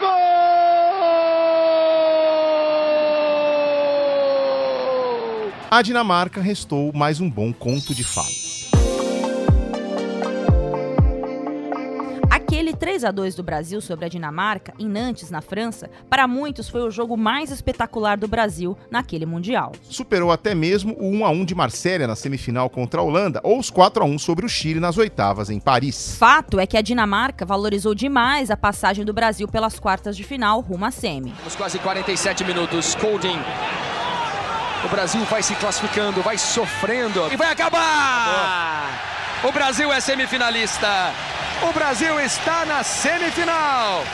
Gol! 0.00 0.08
A 5.70 5.80
Dinamarca 5.80 6.40
restou 6.40 6.92
mais 6.92 7.20
um 7.20 7.30
bom 7.30 7.52
conto 7.52 7.94
de 7.94 8.02
fadas. 8.02 8.45
Aquele 12.56 12.72
3 12.72 13.04
a 13.04 13.10
2 13.10 13.34
do 13.34 13.42
Brasil 13.42 13.82
sobre 13.82 14.06
a 14.06 14.08
Dinamarca, 14.08 14.72
em 14.78 14.88
Nantes, 14.88 15.30
na 15.30 15.42
França, 15.42 15.90
para 16.08 16.26
muitos 16.26 16.70
foi 16.70 16.80
o 16.80 16.90
jogo 16.90 17.14
mais 17.14 17.50
espetacular 17.50 18.16
do 18.16 18.26
Brasil 18.26 18.74
naquele 18.90 19.26
Mundial. 19.26 19.72
Superou 19.90 20.32
até 20.32 20.54
mesmo 20.54 20.96
o 20.98 21.06
1 21.06 21.26
a 21.26 21.28
1 21.28 21.44
de 21.44 21.54
Marsella 21.54 22.06
na 22.06 22.16
semifinal 22.16 22.70
contra 22.70 23.02
a 23.02 23.04
Holanda 23.04 23.42
ou 23.44 23.58
os 23.58 23.68
4 23.68 24.02
a 24.02 24.06
1 24.06 24.18
sobre 24.18 24.46
o 24.46 24.48
Chile 24.48 24.80
nas 24.80 24.96
oitavas 24.96 25.50
em 25.50 25.60
Paris. 25.60 26.16
Fato 26.18 26.58
é 26.58 26.66
que 26.66 26.78
a 26.78 26.80
Dinamarca 26.80 27.44
valorizou 27.44 27.94
demais 27.94 28.50
a 28.50 28.56
passagem 28.56 29.04
do 29.04 29.12
Brasil 29.12 29.46
pelas 29.46 29.78
quartas 29.78 30.16
de 30.16 30.24
final 30.24 30.60
rumo 30.60 30.86
à 30.86 30.90
semi. 30.90 31.32
Temos 31.32 31.56
quase 31.56 31.78
47 31.78 32.42
minutos. 32.42 32.94
Colding. 32.94 33.38
O 34.82 34.88
Brasil 34.88 35.22
vai 35.26 35.42
se 35.42 35.54
classificando, 35.56 36.22
vai 36.22 36.38
sofrendo 36.38 37.30
e 37.30 37.36
vai 37.36 37.52
acabar! 37.52 38.98
O 39.44 39.52
Brasil 39.52 39.92
é 39.92 40.00
semifinalista. 40.00 41.12
O 41.62 41.72
Brasil 41.72 42.20
está 42.20 42.64
na 42.64 42.82
semifinal. 42.82 44.04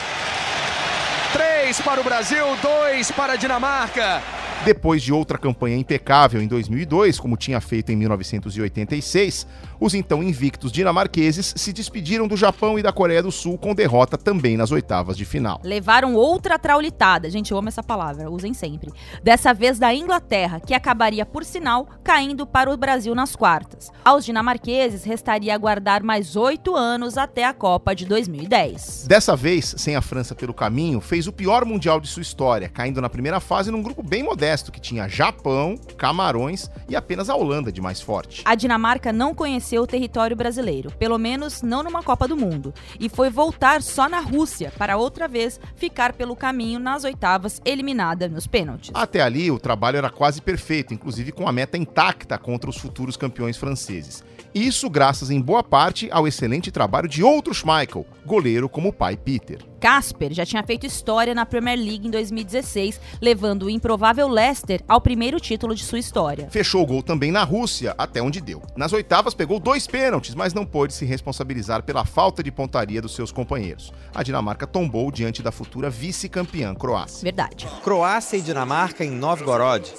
Três 1.33 1.81
para 1.81 1.99
o 1.99 2.03
Brasil, 2.03 2.45
dois 2.61 3.11
para 3.11 3.33
a 3.33 3.35
Dinamarca. 3.35 4.21
Depois 4.65 5.03
de 5.03 5.11
outra 5.11 5.37
campanha 5.37 5.75
impecável 5.75 6.41
em 6.41 6.47
2002, 6.47 7.19
como 7.19 7.35
tinha 7.35 7.59
feito 7.59 7.91
em 7.91 7.97
1986, 7.97 9.45
os 9.77 9.93
então 9.93 10.23
invictos 10.23 10.71
dinamarqueses 10.71 11.53
se 11.57 11.73
despediram 11.73 12.29
do 12.29 12.37
Japão 12.37 12.79
e 12.79 12.81
da 12.81 12.93
Coreia 12.93 13.21
do 13.21 13.29
Sul 13.29 13.57
com 13.57 13.75
derrota 13.75 14.17
também 14.17 14.55
nas 14.55 14.71
oitavas 14.71 15.17
de 15.17 15.25
final. 15.25 15.59
Levaram 15.65 16.15
outra 16.15 16.57
traulitada, 16.57 17.29
gente, 17.29 17.51
eu 17.51 17.57
amo 17.57 17.67
essa 17.67 17.83
palavra, 17.83 18.31
usem 18.31 18.53
sempre. 18.53 18.89
Dessa 19.21 19.53
vez 19.53 19.77
da 19.77 19.93
Inglaterra, 19.93 20.61
que 20.61 20.73
acabaria, 20.73 21.25
por 21.25 21.43
sinal, 21.43 21.85
caindo 22.01 22.47
para 22.47 22.71
o 22.71 22.77
Brasil 22.77 23.13
nas 23.13 23.35
quartas. 23.35 23.91
Aos 24.05 24.23
dinamarqueses 24.23 25.03
restaria 25.03 25.53
aguardar 25.53 26.01
mais 26.05 26.37
oito 26.37 26.73
anos 26.73 27.17
até 27.17 27.43
a 27.43 27.53
Copa 27.53 27.93
de 27.93 28.05
2010. 28.05 29.07
Dessa 29.09 29.35
vez, 29.35 29.75
sem 29.77 29.97
a 29.97 30.01
França 30.01 30.33
pelo 30.33 30.53
caminho, 30.53 31.01
fez 31.01 31.27
o 31.27 31.33
pior 31.33 31.65
mundial 31.65 31.99
de 31.99 32.07
sua 32.07 32.21
história, 32.21 32.69
caindo 32.69 33.01
na 33.01 33.09
primeira 33.09 33.41
fase 33.41 33.69
num 33.69 33.83
grupo 33.83 34.01
bem 34.01 34.23
modesto 34.23 34.52
que 34.71 34.79
tinha 34.79 35.07
Japão, 35.07 35.75
Camarões 35.97 36.69
e 36.87 36.95
apenas 36.95 37.29
a 37.29 37.35
Holanda 37.35 37.71
de 37.71 37.81
mais 37.81 38.01
forte. 38.01 38.41
A 38.45 38.55
Dinamarca 38.55 39.11
não 39.11 39.33
conheceu 39.33 39.81
o 39.81 39.87
território 39.87 40.35
brasileiro, 40.35 40.91
pelo 40.91 41.17
menos 41.17 41.61
não 41.61 41.81
numa 41.81 42.03
Copa 42.03 42.27
do 42.27 42.37
Mundo, 42.37 42.73
e 42.99 43.09
foi 43.09 43.29
voltar 43.29 43.81
só 43.81 44.07
na 44.07 44.19
Rússia 44.19 44.71
para 44.77 44.97
outra 44.97 45.27
vez 45.27 45.59
ficar 45.75 46.13
pelo 46.13 46.35
caminho 46.35 46.79
nas 46.79 47.03
oitavas, 47.03 47.61
eliminada 47.65 48.27
nos 48.27 48.45
pênaltis. 48.45 48.91
Até 48.93 49.21
ali, 49.21 49.49
o 49.49 49.59
trabalho 49.59 49.97
era 49.97 50.09
quase 50.09 50.41
perfeito, 50.41 50.93
inclusive 50.93 51.31
com 51.31 51.47
a 51.47 51.51
meta 51.51 51.77
intacta 51.77 52.37
contra 52.37 52.69
os 52.69 52.77
futuros 52.77 53.17
campeões 53.17 53.57
franceses. 53.57 54.23
Isso 54.53 54.87
graças 54.87 55.31
em 55.31 55.41
boa 55.41 55.63
parte 55.63 56.07
ao 56.11 56.27
excelente 56.27 56.69
trabalho 56.69 57.07
de 57.07 57.23
outro 57.23 57.55
Schmeichel, 57.55 58.05
goleiro 58.23 58.69
como 58.69 58.89
o 58.89 58.93
pai 58.93 59.17
Peter. 59.17 59.57
Casper 59.79 60.31
já 60.31 60.45
tinha 60.45 60.61
feito 60.61 60.85
história 60.85 61.33
na 61.33 61.43
Premier 61.43 61.75
League 61.75 62.07
em 62.07 62.11
2016, 62.11 63.01
levando 63.19 63.63
o 63.63 63.69
improvável 63.69 64.27
Leicester 64.27 64.83
ao 64.87 65.01
primeiro 65.01 65.39
título 65.39 65.73
de 65.73 65.83
sua 65.83 65.97
história. 65.97 66.47
Fechou 66.51 66.83
o 66.83 66.85
gol 66.85 67.01
também 67.01 67.31
na 67.31 67.43
Rússia, 67.43 67.95
até 67.97 68.21
onde 68.21 68.39
deu. 68.39 68.61
Nas 68.77 68.93
oitavas 68.93 69.33
pegou 69.33 69.59
dois 69.59 69.87
pênaltis, 69.87 70.35
mas 70.35 70.53
não 70.53 70.67
pôde 70.67 70.93
se 70.93 71.03
responsabilizar 71.03 71.81
pela 71.81 72.05
falta 72.05 72.43
de 72.43 72.51
pontaria 72.51 73.01
dos 73.01 73.15
seus 73.15 73.31
companheiros. 73.31 73.91
A 74.13 74.21
Dinamarca 74.21 74.67
tombou 74.67 75.11
diante 75.11 75.41
da 75.41 75.51
futura 75.51 75.89
vice-campeã 75.89 76.75
Croácia. 76.75 77.23
Verdade. 77.23 77.67
Croácia 77.83 78.37
e 78.37 78.41
Dinamarca 78.41 79.03
em 79.03 79.09
Novgorod. 79.09 79.91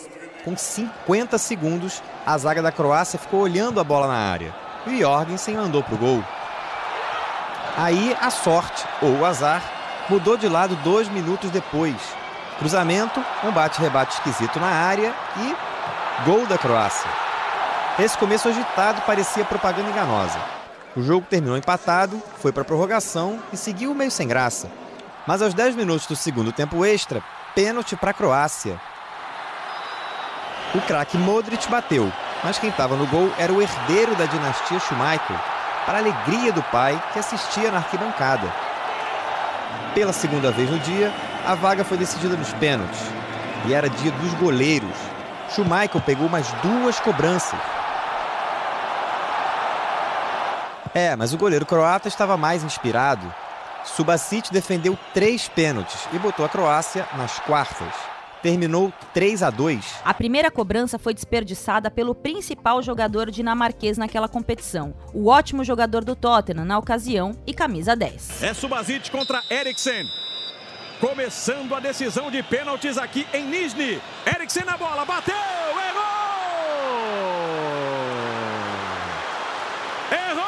Com 0.45 0.55
50 0.57 1.39
segundos, 1.39 2.03
a 2.27 2.37
zaga 2.37 2.61
da 2.61 2.71
Croácia 2.71 3.19
ficou 3.19 3.41
olhando 3.41 3.81
a 3.81 3.85
bola 3.85 4.07
na 4.07 4.31
área. 4.31 4.55
E 4.87 5.01
Jorgensen 5.01 5.57
mandou 5.57 5.83
pro 5.83 5.97
gol. 5.97 6.23
Aí 7.79 8.15
a 8.21 8.31
sorte, 8.31 8.85
ou 9.01 9.19
o 9.19 9.25
azar, 9.25 9.63
mudou 10.09 10.37
de 10.37 10.47
lado 10.47 10.77
dois 10.77 11.09
minutos 11.09 11.51
depois. 11.51 11.97
Cruzamento, 12.59 13.25
um 13.43 13.51
bate-rebate 13.51 14.15
esquisito 14.15 14.61
na 14.61 14.69
área 14.69 15.15
e 15.39 15.57
gol 16.25 16.47
da 16.47 16.59
Croácia. 16.59 17.11
Esse 17.99 18.19
começo 18.19 18.49
agitado 18.49 19.01
parecia 19.03 19.45
propaganda 19.45 19.89
enganosa. 19.89 20.39
O 20.95 21.03
jogo 21.03 21.27
terminou 21.29 21.57
empatado, 21.57 22.23
foi 22.37 22.53
para 22.53 22.65
prorrogação 22.65 23.41
e 23.53 23.57
seguiu 23.57 23.95
meio 23.95 24.11
sem 24.11 24.29
graça. 24.29 24.71
Mas 25.27 25.41
aos 25.41 25.55
10 25.55 25.75
minutos 25.75 26.07
do 26.07 26.15
segundo 26.15 26.53
tempo 26.53 26.85
extra, 26.85 27.23
pênalti 27.55 27.97
para 27.97 28.11
a 28.11 28.15
Croácia. 28.15 28.79
O 30.75 30.81
craque 30.81 31.17
Modric 31.17 31.71
bateu, 31.71 32.13
mas 32.43 32.59
quem 32.59 32.69
estava 32.69 32.97
no 32.97 33.07
gol 33.07 33.33
era 33.39 33.53
o 33.53 33.63
herdeiro 33.63 34.17
da 34.17 34.27
dinastia 34.27 34.81
Schumacher, 34.81 35.37
para 35.87 35.99
alegria 35.99 36.53
do 36.53 36.65
pai 36.65 37.01
que 37.13 37.19
assistia 37.21 37.71
na 37.71 37.77
arquibancada. 37.77 38.53
Pela 39.95 40.13
segunda 40.13 40.51
vez 40.51 40.69
no 40.69 40.79
dia, 40.81 41.13
a 41.47 41.55
vaga 41.55 41.85
foi 41.85 41.97
decidida 41.97 42.37
nos 42.37 42.53
pênaltis. 42.55 43.01
E 43.67 43.73
era 43.73 43.89
dia 43.89 44.11
dos 44.11 44.35
goleiros. 44.35 44.97
Schumacher 45.51 46.01
pegou 46.01 46.29
mais 46.29 46.51
duas 46.55 46.99
cobranças. 46.99 47.61
É, 50.93 51.15
mas 51.15 51.33
o 51.33 51.39
goleiro 51.39 51.65
croata 51.65 52.09
estava 52.09 52.37
mais 52.37 52.65
inspirado. 52.65 53.33
Subasic 53.85 54.53
defendeu 54.53 54.99
três 55.13 55.47
pênaltis 55.47 56.09
e 56.13 56.19
botou 56.19 56.45
a 56.45 56.49
Croácia 56.49 57.07
nas 57.17 57.39
quartas 57.39 58.14
terminou 58.45 58.93
3 59.15 59.43
a 59.43 59.49
2. 59.49 60.01
A 60.05 60.13
primeira 60.13 60.51
cobrança 60.51 60.99
foi 60.99 61.15
desperdiçada 61.15 61.91
pelo 61.91 62.15
principal 62.15 62.83
jogador 62.83 63.31
dinamarquês 63.31 63.97
naquela 63.97 64.29
competição, 64.29 64.95
o 65.15 65.29
ótimo 65.29 65.65
jogador 65.65 66.05
do 66.05 66.15
Tottenham 66.15 66.67
na 66.67 66.79
ocasião 66.79 67.35
e 67.47 67.55
camisa 67.55 67.97
10. 67.97 68.43
É 68.43 68.53
Subasic 68.53 69.11
contra 69.11 69.43
Eriksen. 69.49 70.07
Começando 71.01 71.75
a 71.75 71.81
decisão 71.81 72.31
de 72.31 72.43
pênaltis 72.43 72.99
aqui 72.99 73.27
em 73.33 73.47
Nizhny. 73.47 73.99
Eriksen 74.27 74.67
na 74.67 74.77
bola, 74.77 75.07
bateu, 75.07 75.35
errou! 75.35 76.05
Errou! 80.31 80.45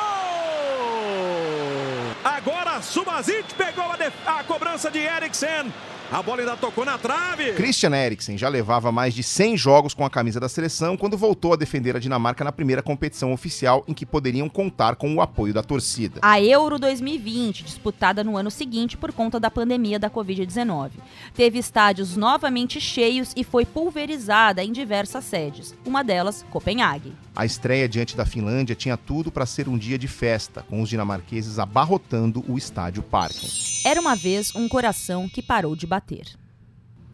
Agora 2.23 2.83
Subasic 2.83 3.55
pegou 3.55 3.85
a, 3.85 3.97
a 4.39 4.45
cobrança 4.45 4.91
de 4.91 4.99
Eriksen. 4.99 5.73
A 6.11 6.23
bola 6.23 6.41
ainda 6.41 6.57
tocou 6.57 6.85
na 6.85 6.97
trave. 6.97 7.53
Christian 7.55 7.91
Eriksen 7.91 8.39
já 8.39 8.49
levava 8.49 8.93
mais 8.93 9.13
de 9.13 9.25
100 9.25 9.57
jogos 9.57 9.93
com 9.93 10.05
a 10.05 10.11
camisa 10.11 10.39
da 10.39 10.49
seleção 10.49 10.97
quando 10.97 11.17
voltou 11.17 11.53
a 11.53 11.57
defender 11.57 11.97
a 11.97 11.99
Dinamarca 11.99 12.45
na 12.45 12.53
primeira 12.53 12.81
competição 12.81 13.33
oficial 13.33 13.83
em 13.89 13.93
que 13.93 14.07
poderiam 14.07 14.49
contar 14.49 14.95
com 14.95 15.13
o 15.13 15.21
apoio 15.21 15.53
da 15.53 15.65
torcida. 15.65 16.21
A 16.23 16.41
Euro 16.41 16.79
2020, 16.79 17.65
disputada 17.65 18.23
no 18.23 18.37
ano 18.37 18.53
seguinte 18.53 18.97
por 18.97 19.13
conta 19.13 19.41
da 19.41 19.51
pandemia 19.51 19.99
da 19.99 20.09
Covid-19. 20.09 20.93
Teve 21.35 21.59
estádios 21.59 22.17
novamente 22.17 22.81
cheios 22.81 23.33
e 23.35 23.43
foi 23.43 23.67
pulverizada 23.67 24.63
em 24.63 24.71
diversas 24.71 25.25
sedes, 25.25 25.75
uma 25.85 26.05
delas, 26.05 26.47
Copenhague. 26.51 27.13
A 27.35 27.45
estreia 27.45 27.89
diante 27.89 28.17
da 28.17 28.25
Finlândia 28.25 28.77
tinha 28.77 28.97
tudo 28.97 29.33
para 29.33 29.45
ser 29.45 29.69
um 29.69 29.77
dia 29.77 29.99
de 29.99 30.07
festa, 30.07 30.65
com 30.71 30.81
os 30.81 30.89
dinamarqueses 30.89 31.59
abarrotando 31.59 32.45
o 32.49 32.57
estádio 32.57 33.03
Parken. 33.03 33.76
Era 33.87 34.01
uma 34.01 34.17
vez 34.17 34.53
um 34.53 34.69
coração 34.69 35.29
que 35.29 35.41
parou 35.41 35.77
de 35.77 35.87
bater. 35.87 36.27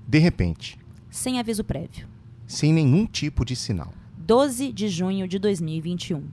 De 0.09 0.19
repente, 0.19 0.79
sem 1.11 1.39
aviso 1.39 1.63
prévio, 1.63 2.09
sem 2.47 2.73
nenhum 2.73 3.05
tipo 3.05 3.45
de 3.45 3.55
sinal. 3.55 3.93
12 4.17 4.73
de 4.73 4.89
junho 4.89 5.29
de 5.29 5.39
2021. 5.39 6.27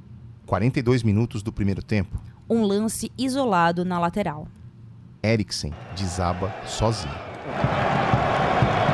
42 0.46 1.04
minutos 1.04 1.44
do 1.44 1.52
primeiro 1.52 1.84
tempo. 1.84 2.18
Um 2.50 2.64
lance 2.64 3.12
isolado 3.18 3.84
na 3.84 4.00
lateral. 4.00 4.48
Eriksen 5.22 5.74
desaba 5.94 6.56
sozinho. 6.66 7.14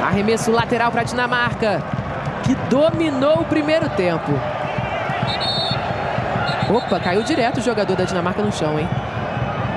Arremesso 0.03 0.49
lateral 0.49 0.91
para 0.91 1.01
a 1.01 1.03
Dinamarca, 1.03 1.83
que 2.43 2.55
dominou 2.71 3.41
o 3.41 3.45
primeiro 3.45 3.87
tempo. 3.95 4.31
Opa, 6.73 6.99
caiu 6.99 7.21
direto 7.21 7.59
o 7.59 7.63
jogador 7.63 7.95
da 7.95 8.03
Dinamarca 8.03 8.41
no 8.41 8.51
chão, 8.51 8.79
hein? 8.79 8.87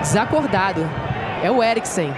Desacordado. 0.01 1.07
É 1.43 1.51
o 1.51 1.62
Eriksen. 1.62 2.12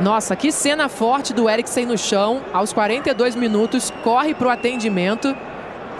Nossa, 0.00 0.34
que 0.34 0.50
cena 0.50 0.88
forte 0.88 1.32
do 1.32 1.48
Eriksen 1.48 1.86
no 1.86 1.96
chão. 1.96 2.40
Aos 2.52 2.72
42 2.72 3.34
minutos, 3.34 3.92
corre 4.02 4.34
para 4.34 4.48
o 4.48 4.50
atendimento, 4.50 5.36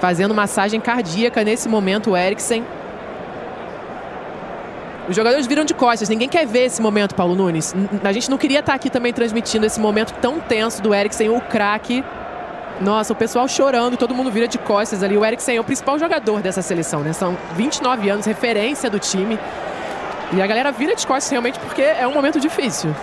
fazendo 0.00 0.34
massagem 0.34 0.80
cardíaca 0.80 1.44
nesse 1.44 1.68
momento, 1.68 2.10
o 2.10 2.16
Eriksen. 2.16 2.64
Os 5.08 5.16
jogadores 5.16 5.46
viram 5.46 5.64
de 5.64 5.74
costas, 5.74 6.08
ninguém 6.08 6.28
quer 6.28 6.46
ver 6.46 6.66
esse 6.66 6.80
momento, 6.80 7.14
Paulo 7.14 7.34
Nunes. 7.34 7.74
A 8.04 8.12
gente 8.12 8.30
não 8.30 8.38
queria 8.38 8.60
estar 8.60 8.74
aqui 8.74 8.88
também 8.88 9.12
transmitindo 9.12 9.66
esse 9.66 9.80
momento 9.80 10.14
tão 10.20 10.38
tenso 10.38 10.80
do 10.80 10.94
Eriksen, 10.94 11.28
o 11.30 11.40
craque 11.40 12.04
nossa, 12.80 13.12
o 13.12 13.16
pessoal 13.16 13.46
chorando, 13.46 13.98
todo 13.98 14.14
mundo 14.14 14.30
vira 14.30 14.48
de 14.48 14.56
costas 14.56 15.02
ali. 15.02 15.16
O 15.16 15.24
Eriksen 15.24 15.56
é 15.56 15.60
o 15.60 15.64
principal 15.64 15.98
jogador 15.98 16.40
dessa 16.40 16.62
seleção, 16.62 17.02
né? 17.02 17.12
São 17.12 17.36
29 17.54 18.08
anos, 18.08 18.24
referência 18.24 18.88
do 18.88 18.98
time. 18.98 19.38
E 20.32 20.40
a 20.40 20.46
galera 20.46 20.70
vira 20.70 20.94
de 20.94 21.06
costas 21.06 21.30
realmente 21.30 21.58
porque 21.58 21.82
é 21.82 22.06
um 22.06 22.14
momento 22.14 22.38
difícil. 22.38 22.94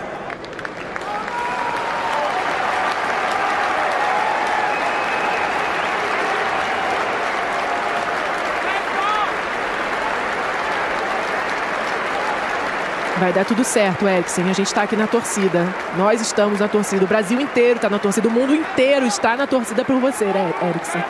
Vai 13.20 13.34
dar 13.34 13.46
tudo 13.46 13.64
certo, 13.64 14.08
Eriksen. 14.08 14.46
A 14.46 14.54
gente 14.54 14.68
está 14.68 14.84
aqui 14.84 14.96
na 14.96 15.08
torcida. 15.08 15.66
Nós 15.98 16.22
estamos 16.22 16.60
na 16.60 16.68
torcida. 16.68 17.04
O 17.04 17.08
Brasil 17.08 17.42
inteiro 17.42 17.78
está 17.78 17.90
na 17.90 17.98
torcida. 17.98 18.28
O 18.28 18.32
mundo 18.32 18.54
inteiro 18.54 19.08
está 19.08 19.36
na 19.36 19.48
torcida 19.48 19.84
por 19.84 20.00
você, 20.00 20.26
Eriksen. 20.26 21.04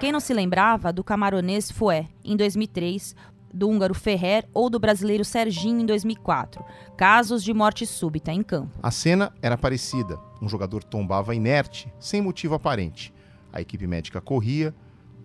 Quem 0.00 0.10
não 0.10 0.18
se 0.18 0.32
lembrava 0.32 0.92
do 0.92 1.04
camaronês 1.04 1.70
Foué, 1.70 2.06
em 2.24 2.36
2003, 2.36 3.14
do 3.52 3.68
húngaro 3.68 3.94
Ferrer 3.94 4.48
ou 4.52 4.68
do 4.68 4.78
brasileiro 4.78 5.24
Serginho 5.24 5.80
em 5.80 5.86
2004. 5.86 6.64
Casos 6.96 7.42
de 7.42 7.52
morte 7.52 7.86
súbita 7.86 8.32
em 8.32 8.42
campo. 8.42 8.78
A 8.82 8.90
cena 8.90 9.32
era 9.42 9.56
parecida. 9.56 10.18
Um 10.40 10.48
jogador 10.48 10.84
tombava 10.84 11.34
inerte, 11.34 11.92
sem 11.98 12.20
motivo 12.20 12.54
aparente. 12.54 13.12
A 13.52 13.60
equipe 13.60 13.86
médica 13.86 14.20
corria, 14.20 14.74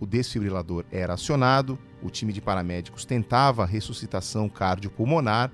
o 0.00 0.06
desfibrilador 0.06 0.84
era 0.90 1.14
acionado, 1.14 1.78
o 2.02 2.10
time 2.10 2.32
de 2.32 2.40
paramédicos 2.40 3.04
tentava 3.04 3.62
a 3.62 3.66
ressuscitação 3.66 4.48
cardiopulmonar, 4.48 5.52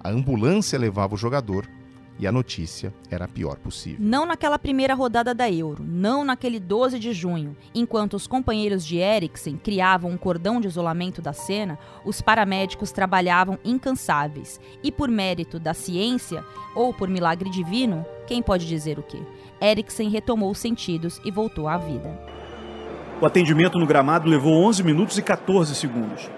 a 0.00 0.10
ambulância 0.10 0.78
levava 0.78 1.14
o 1.14 1.18
jogador 1.18 1.68
e 2.18 2.26
a 2.26 2.32
notícia 2.32 2.92
era 3.10 3.26
a 3.26 3.28
pior 3.28 3.56
possível. 3.56 3.98
Não 4.00 4.26
naquela 4.26 4.58
primeira 4.58 4.94
rodada 4.94 5.32
da 5.34 5.50
Euro, 5.50 5.84
não 5.86 6.24
naquele 6.24 6.58
12 6.58 6.98
de 6.98 7.12
junho. 7.12 7.56
Enquanto 7.74 8.14
os 8.14 8.26
companheiros 8.26 8.84
de 8.84 8.96
Eriksen 8.96 9.56
criavam 9.56 10.10
um 10.10 10.16
cordão 10.16 10.60
de 10.60 10.66
isolamento 10.66 11.22
da 11.22 11.32
cena, 11.32 11.78
os 12.04 12.20
paramédicos 12.20 12.90
trabalhavam 12.90 13.58
incansáveis. 13.64 14.60
E 14.82 14.90
por 14.90 15.08
mérito 15.08 15.60
da 15.60 15.72
ciência, 15.72 16.44
ou 16.74 16.92
por 16.92 17.08
milagre 17.08 17.50
divino, 17.50 18.04
quem 18.26 18.42
pode 18.42 18.66
dizer 18.66 18.98
o 18.98 19.02
quê? 19.02 19.22
Eriksen 19.60 20.08
retomou 20.08 20.50
os 20.50 20.58
sentidos 20.58 21.20
e 21.24 21.30
voltou 21.30 21.68
à 21.68 21.78
vida. 21.78 22.18
O 23.20 23.26
atendimento 23.26 23.78
no 23.78 23.86
gramado 23.86 24.28
levou 24.28 24.64
11 24.64 24.82
minutos 24.84 25.18
e 25.18 25.22
14 25.22 25.74
segundos. 25.74 26.30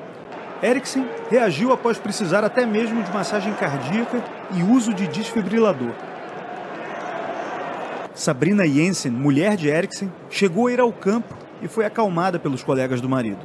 Eriksen 0.63 1.09
reagiu 1.31 1.73
após 1.73 1.99
precisar 1.99 2.45
até 2.45 2.67
mesmo 2.67 3.03
de 3.03 3.11
massagem 3.13 3.53
cardíaca 3.55 4.23
e 4.53 4.63
uso 4.63 4.93
de 4.93 5.07
desfibrilador. 5.07 5.93
Sabrina 8.15 8.67
Jensen, 8.67 9.11
mulher 9.11 9.57
de 9.57 9.69
Eriksen, 9.69 10.13
chegou 10.29 10.67
a 10.67 10.73
ir 10.73 10.81
ao 10.81 10.93
campo 10.93 11.35
e 11.63 11.69
foi 11.69 11.87
acalmada 11.87 12.39
pelos 12.39 12.63
colegas 12.63 13.01
do 13.01 13.09
marido. 13.09 13.41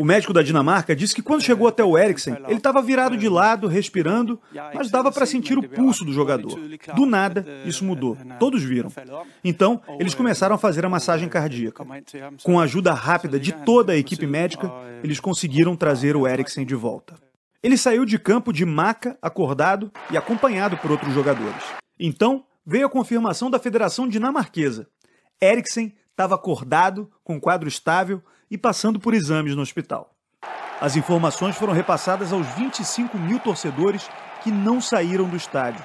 O 0.00 0.04
médico 0.04 0.32
da 0.32 0.42
Dinamarca 0.42 0.96
disse 0.96 1.14
que 1.14 1.22
quando 1.22 1.42
chegou 1.42 1.68
até 1.68 1.84
o 1.84 1.96
Eriksen, 1.96 2.36
ele 2.48 2.56
estava 2.56 2.82
virado 2.82 3.16
de 3.16 3.28
lado, 3.28 3.68
respirando, 3.68 4.40
mas 4.74 4.90
dava 4.90 5.12
para 5.12 5.24
sentir 5.24 5.56
o 5.56 5.68
pulso 5.68 6.04
do 6.04 6.12
jogador. 6.12 6.58
Do 6.94 7.06
nada, 7.06 7.46
isso 7.64 7.84
mudou. 7.84 8.16
Todos 8.40 8.62
viram. 8.62 8.90
Então, 9.44 9.80
eles 9.98 10.14
começaram 10.14 10.56
a 10.56 10.58
fazer 10.58 10.84
a 10.84 10.88
massagem 10.88 11.28
cardíaca. 11.28 11.84
Com 12.42 12.58
a 12.58 12.64
ajuda 12.64 12.92
rápida 12.92 13.38
de 13.38 13.52
toda 13.52 13.92
a 13.92 13.96
equipe 13.96 14.26
médica, 14.26 14.72
eles 15.04 15.20
conseguiram 15.20 15.76
trazer 15.76 16.16
o 16.16 16.26
Eriksen 16.26 16.66
de 16.66 16.74
volta. 16.74 17.14
Ele 17.62 17.76
saiu 17.76 18.04
de 18.04 18.18
campo 18.18 18.52
de 18.52 18.64
maca, 18.64 19.16
acordado 19.22 19.90
e 20.10 20.16
acompanhado 20.16 20.76
por 20.76 20.90
outros 20.90 21.12
jogadores. 21.12 21.62
Então, 21.98 22.44
veio 22.64 22.86
a 22.86 22.90
confirmação 22.90 23.50
da 23.50 23.58
Federação 23.58 24.08
Dinamarquesa. 24.08 24.88
Eriksen 25.40 25.94
estava 26.10 26.34
acordado, 26.34 27.10
com 27.22 27.40
quadro 27.40 27.68
estável, 27.68 28.22
e 28.50 28.56
passando 28.58 28.98
por 29.00 29.14
exames 29.14 29.54
no 29.54 29.62
hospital. 29.62 30.14
As 30.80 30.94
informações 30.94 31.56
foram 31.56 31.72
repassadas 31.72 32.32
aos 32.32 32.46
25 32.48 33.18
mil 33.18 33.38
torcedores 33.38 34.08
que 34.42 34.50
não 34.50 34.80
saíram 34.80 35.28
do 35.28 35.36
estádio. 35.36 35.84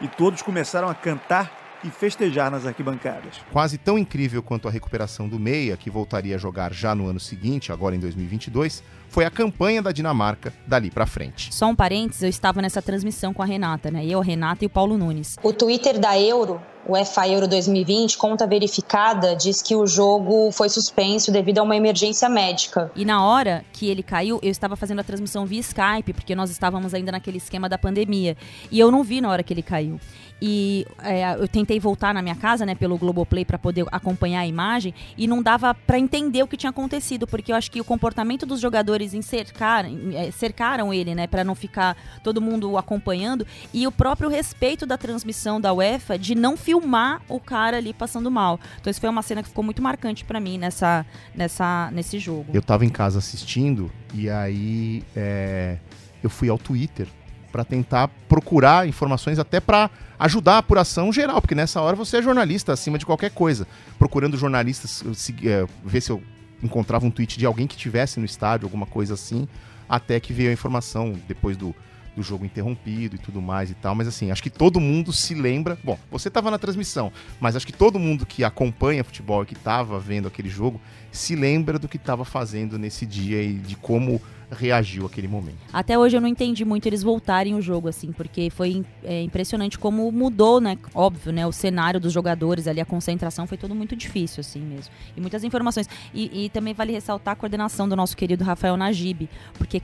E 0.00 0.08
todos 0.08 0.42
começaram 0.42 0.88
a 0.88 0.94
cantar 0.94 1.64
e 1.84 1.90
festejar 1.90 2.50
nas 2.50 2.66
arquibancadas. 2.66 3.40
Quase 3.52 3.78
tão 3.78 3.98
incrível 3.98 4.42
quanto 4.42 4.66
a 4.66 4.70
recuperação 4.70 5.28
do 5.28 5.38
Meia, 5.38 5.76
que 5.76 5.90
voltaria 5.90 6.34
a 6.34 6.38
jogar 6.38 6.72
já 6.72 6.94
no 6.94 7.06
ano 7.06 7.20
seguinte, 7.20 7.70
agora 7.70 7.94
em 7.94 8.00
2022, 8.00 8.82
foi 9.14 9.24
a 9.24 9.30
campanha 9.30 9.80
da 9.80 9.92
Dinamarca 9.92 10.52
dali 10.66 10.90
para 10.90 11.06
frente. 11.06 11.54
Só 11.54 11.66
um 11.66 11.76
parênteses, 11.76 12.24
eu 12.24 12.28
estava 12.28 12.60
nessa 12.60 12.82
transmissão 12.82 13.32
com 13.32 13.42
a 13.42 13.46
Renata, 13.46 13.88
né? 13.88 14.04
Eu, 14.04 14.20
a 14.20 14.24
Renata 14.24 14.64
e 14.64 14.66
o 14.66 14.70
Paulo 14.70 14.98
Nunes. 14.98 15.36
O 15.40 15.52
Twitter 15.52 16.00
da 16.00 16.18
Euro 16.18 16.60
o 16.86 16.94
EFA 16.94 17.26
Euro 17.28 17.48
2020, 17.48 18.18
conta 18.18 18.46
verificada, 18.46 19.34
diz 19.34 19.62
que 19.62 19.74
o 19.74 19.86
jogo 19.86 20.50
foi 20.52 20.68
suspenso 20.68 21.32
devido 21.32 21.58
a 21.58 21.62
uma 21.62 21.74
emergência 21.74 22.28
médica. 22.28 22.92
E 22.94 23.06
na 23.06 23.24
hora 23.24 23.64
que 23.72 23.88
ele 23.88 24.02
caiu, 24.02 24.38
eu 24.42 24.50
estava 24.50 24.76
fazendo 24.76 25.00
a 25.00 25.04
transmissão 25.04 25.46
via 25.46 25.60
Skype, 25.60 26.12
porque 26.12 26.34
nós 26.34 26.50
estávamos 26.50 26.92
ainda 26.92 27.12
naquele 27.12 27.38
esquema 27.38 27.68
da 27.68 27.78
pandemia. 27.78 28.36
E 28.70 28.78
eu 28.78 28.90
não 28.90 29.02
vi 29.02 29.20
na 29.20 29.30
hora 29.30 29.42
que 29.42 29.52
ele 29.52 29.62
caiu. 29.62 29.98
E 30.42 30.86
é, 31.02 31.34
eu 31.34 31.48
tentei 31.48 31.80
voltar 31.80 32.12
na 32.12 32.20
minha 32.20 32.34
casa, 32.34 32.66
né, 32.66 32.74
pelo 32.74 32.98
Globoplay 32.98 33.44
para 33.44 33.58
poder 33.58 33.86
acompanhar 33.90 34.40
a 34.40 34.46
imagem 34.46 34.92
e 35.16 35.26
não 35.26 35.42
dava 35.42 35.74
para 35.74 35.98
entender 35.98 36.42
o 36.42 36.46
que 36.46 36.56
tinha 36.56 36.70
acontecido, 36.70 37.26
porque 37.26 37.52
eu 37.52 37.56
acho 37.56 37.70
que 37.70 37.80
o 37.80 37.84
comportamento 37.84 38.44
dos 38.44 38.60
jogadores 38.60 39.03
em 39.12 39.20
cercar, 39.20 39.84
é, 40.14 40.30
cercaram 40.30 40.94
ele, 40.94 41.14
né, 41.14 41.26
para 41.26 41.44
não 41.44 41.54
ficar 41.54 41.96
todo 42.22 42.40
mundo 42.40 42.78
acompanhando 42.78 43.46
e 43.72 43.86
o 43.86 43.92
próprio 43.92 44.28
respeito 44.28 44.86
da 44.86 44.96
transmissão 44.96 45.60
da 45.60 45.72
UEFA 45.72 46.18
de 46.18 46.34
não 46.34 46.56
filmar 46.56 47.20
o 47.28 47.40
cara 47.40 47.76
ali 47.76 47.92
passando 47.92 48.30
mal. 48.30 48.58
Então 48.80 48.90
isso 48.90 49.00
foi 49.00 49.10
uma 49.10 49.22
cena 49.22 49.42
que 49.42 49.48
ficou 49.48 49.64
muito 49.64 49.82
marcante 49.82 50.24
para 50.24 50.40
mim 50.40 50.56
nessa, 50.56 51.04
nessa, 51.34 51.90
nesse 51.92 52.18
jogo. 52.18 52.46
Eu 52.54 52.62
tava 52.62 52.84
em 52.84 52.88
casa 52.88 53.18
assistindo 53.18 53.90
e 54.14 54.30
aí 54.30 55.02
é, 55.16 55.78
eu 56.22 56.30
fui 56.30 56.48
ao 56.48 56.56
Twitter 56.56 57.08
para 57.54 57.64
tentar 57.64 58.08
procurar 58.28 58.88
informações 58.88 59.38
até 59.38 59.60
para 59.60 59.88
ajudar 60.18 60.54
a 60.54 60.58
apuração 60.58 61.12
geral, 61.12 61.40
porque 61.40 61.54
nessa 61.54 61.80
hora 61.80 61.94
você 61.94 62.16
é 62.16 62.22
jornalista 62.22 62.72
acima 62.72 62.98
de 62.98 63.06
qualquer 63.06 63.30
coisa. 63.30 63.64
Procurando 63.96 64.36
jornalistas, 64.36 65.04
é, 65.44 65.64
ver 65.84 66.00
se 66.00 66.10
eu 66.10 66.20
encontrava 66.64 67.06
um 67.06 67.10
tweet 67.10 67.38
de 67.38 67.46
alguém 67.46 67.66
que 67.66 67.76
tivesse 67.76 68.18
no 68.18 68.26
estádio, 68.26 68.66
alguma 68.66 68.86
coisa 68.86 69.14
assim, 69.14 69.46
até 69.88 70.18
que 70.18 70.32
veio 70.32 70.50
a 70.50 70.52
informação 70.52 71.14
depois 71.28 71.56
do 71.56 71.74
do 72.14 72.22
jogo 72.22 72.44
interrompido 72.44 73.16
e 73.16 73.18
tudo 73.18 73.42
mais 73.42 73.70
e 73.70 73.74
tal, 73.74 73.94
mas 73.94 74.06
assim, 74.06 74.30
acho 74.30 74.42
que 74.42 74.50
todo 74.50 74.80
mundo 74.80 75.12
se 75.12 75.34
lembra. 75.34 75.76
Bom, 75.82 75.98
você 76.10 76.28
estava 76.28 76.50
na 76.50 76.58
transmissão, 76.58 77.12
mas 77.40 77.56
acho 77.56 77.66
que 77.66 77.72
todo 77.72 77.98
mundo 77.98 78.24
que 78.24 78.44
acompanha 78.44 79.04
futebol 79.04 79.42
e 79.42 79.46
que 79.46 79.54
estava 79.54 79.98
vendo 79.98 80.28
aquele 80.28 80.48
jogo 80.48 80.80
se 81.16 81.36
lembra 81.36 81.78
do 81.78 81.88
que 81.88 81.96
estava 81.96 82.24
fazendo 82.24 82.78
nesse 82.78 83.06
dia 83.06 83.42
e 83.42 83.54
de 83.54 83.76
como 83.76 84.20
reagiu 84.50 85.06
aquele 85.06 85.26
momento. 85.28 85.58
Até 85.72 85.98
hoje 85.98 86.16
eu 86.16 86.20
não 86.20 86.28
entendi 86.28 86.64
muito 86.64 86.86
eles 86.86 87.02
voltarem 87.02 87.54
o 87.54 87.60
jogo, 87.60 87.88
assim, 87.88 88.12
porque 88.12 88.50
foi 88.50 88.84
é, 89.02 89.22
impressionante 89.22 89.78
como 89.78 90.10
mudou, 90.12 90.60
né? 90.60 90.78
Óbvio, 90.94 91.32
né? 91.32 91.46
O 91.46 91.52
cenário 91.52 91.98
dos 91.98 92.12
jogadores 92.12 92.66
ali, 92.66 92.80
a 92.80 92.84
concentração 92.84 93.46
foi 93.46 93.58
tudo 93.58 93.74
muito 93.74 93.96
difícil, 93.96 94.40
assim 94.40 94.60
mesmo. 94.60 94.92
E 95.16 95.20
muitas 95.20 95.44
informações. 95.44 95.88
E, 96.12 96.44
e 96.44 96.48
também 96.50 96.74
vale 96.74 96.92
ressaltar 96.92 97.32
a 97.32 97.36
coordenação 97.36 97.88
do 97.88 97.96
nosso 97.96 98.16
querido 98.16 98.44
Rafael 98.44 98.76
Najib, 98.76 99.28
porque 99.54 99.80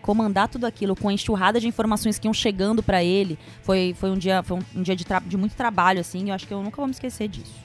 comandar 0.00 0.48
tudo 0.48 0.66
aquilo 0.66 0.94
com 0.94 1.08
a 1.08 1.12
enxurrada 1.12 1.60
de 1.60 1.66
informações 1.66 2.18
que 2.18 2.28
iam 2.28 2.34
chegando 2.34 2.82
para 2.82 3.02
ele 3.02 3.38
foi, 3.62 3.94
foi 3.98 4.10
um 4.10 4.18
dia, 4.18 4.42
foi 4.42 4.58
um, 4.58 4.80
um 4.80 4.82
dia 4.82 4.94
de, 4.94 5.04
de 5.26 5.36
muito 5.36 5.54
trabalho, 5.54 6.00
assim, 6.00 6.26
e 6.26 6.28
eu 6.28 6.34
acho 6.34 6.46
que 6.46 6.54
eu 6.54 6.62
nunca 6.62 6.76
vou 6.76 6.86
me 6.86 6.92
esquecer 6.92 7.28
disso. 7.28 7.64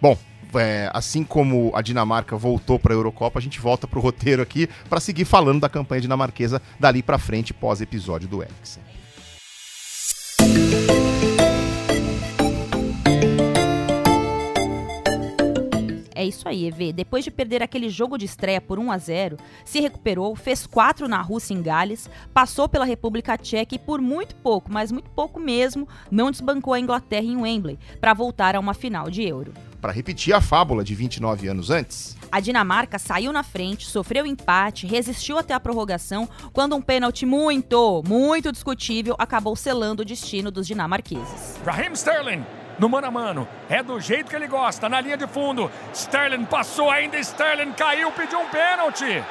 Bom, 0.00 0.16
é, 0.54 0.90
assim 0.92 1.24
como 1.24 1.70
a 1.74 1.82
Dinamarca 1.82 2.36
voltou 2.36 2.78
para 2.78 2.92
a 2.92 2.96
Eurocopa, 2.96 3.38
a 3.38 3.42
gente 3.42 3.60
volta 3.60 3.86
para 3.86 3.98
o 3.98 4.02
roteiro 4.02 4.42
aqui 4.42 4.68
para 4.88 5.00
seguir 5.00 5.24
falando 5.24 5.60
da 5.60 5.68
campanha 5.68 6.00
dinamarquesa 6.00 6.62
dali 6.78 7.02
para 7.02 7.18
frente, 7.18 7.52
pós 7.52 7.80
episódio 7.80 8.28
do 8.28 8.42
Eriksen. 8.42 8.87
É 16.18 16.24
isso 16.24 16.48
aí, 16.48 16.66
EV. 16.66 16.92
Depois 16.92 17.22
de 17.22 17.30
perder 17.30 17.62
aquele 17.62 17.88
jogo 17.88 18.18
de 18.18 18.24
estreia 18.24 18.60
por 18.60 18.76
1 18.76 18.90
a 18.90 18.98
0 18.98 19.36
se 19.64 19.78
recuperou, 19.78 20.34
fez 20.34 20.66
quatro 20.66 21.06
na 21.06 21.22
Rússia 21.22 21.54
em 21.54 21.62
Gales, 21.62 22.10
passou 22.34 22.68
pela 22.68 22.84
República 22.84 23.38
Tcheca 23.38 23.76
e 23.76 23.78
por 23.78 24.00
muito 24.00 24.34
pouco, 24.34 24.68
mas 24.68 24.90
muito 24.90 25.08
pouco 25.10 25.38
mesmo, 25.38 25.86
não 26.10 26.32
desbancou 26.32 26.74
a 26.74 26.80
Inglaterra 26.80 27.24
em 27.24 27.36
Wembley 27.36 27.78
para 28.00 28.14
voltar 28.14 28.56
a 28.56 28.58
uma 28.58 28.74
final 28.74 29.08
de 29.08 29.22
Euro 29.22 29.52
para 29.80 29.92
repetir 29.92 30.34
a 30.34 30.40
fábula 30.40 30.82
de 30.82 30.92
29 30.92 31.46
anos 31.46 31.70
antes. 31.70 32.16
A 32.32 32.40
Dinamarca 32.40 32.98
saiu 32.98 33.32
na 33.32 33.44
frente, 33.44 33.86
sofreu 33.86 34.26
empate, 34.26 34.88
resistiu 34.88 35.38
até 35.38 35.54
a 35.54 35.60
prorrogação, 35.60 36.28
quando 36.52 36.74
um 36.74 36.82
pênalti 36.82 37.24
muito, 37.24 38.02
muito 38.04 38.50
discutível 38.50 39.14
acabou 39.20 39.54
selando 39.54 40.02
o 40.02 40.04
destino 40.04 40.50
dos 40.50 40.66
dinamarqueses. 40.66 41.60
Raheem 41.64 41.92
Sterling, 41.92 42.44
no 42.78 42.88
mano 42.88 43.06
a 43.06 43.10
mano, 43.10 43.48
é 43.68 43.82
do 43.82 44.00
jeito 44.00 44.30
que 44.30 44.36
ele 44.36 44.46
gosta, 44.46 44.88
na 44.88 45.00
linha 45.00 45.16
de 45.16 45.26
fundo. 45.26 45.70
Sterling 45.92 46.44
passou 46.44 46.90
ainda, 46.90 47.18
Sterling 47.18 47.72
caiu, 47.72 48.12
pediu 48.12 48.38
um 48.38 48.48
pênalti. 48.48 49.24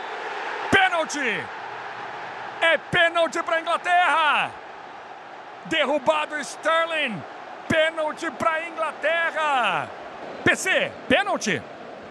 Pênalti! 0.70 1.44
É 2.60 2.78
pênalti 2.78 3.42
para 3.44 3.62
Inglaterra! 3.62 4.52
Derrubado 5.66 6.36
Sterling! 6.40 7.22
Pênalti 7.68 8.30
para 8.32 8.68
Inglaterra! 8.68 9.90
PC, 10.44 10.92
pênalti. 11.08 11.62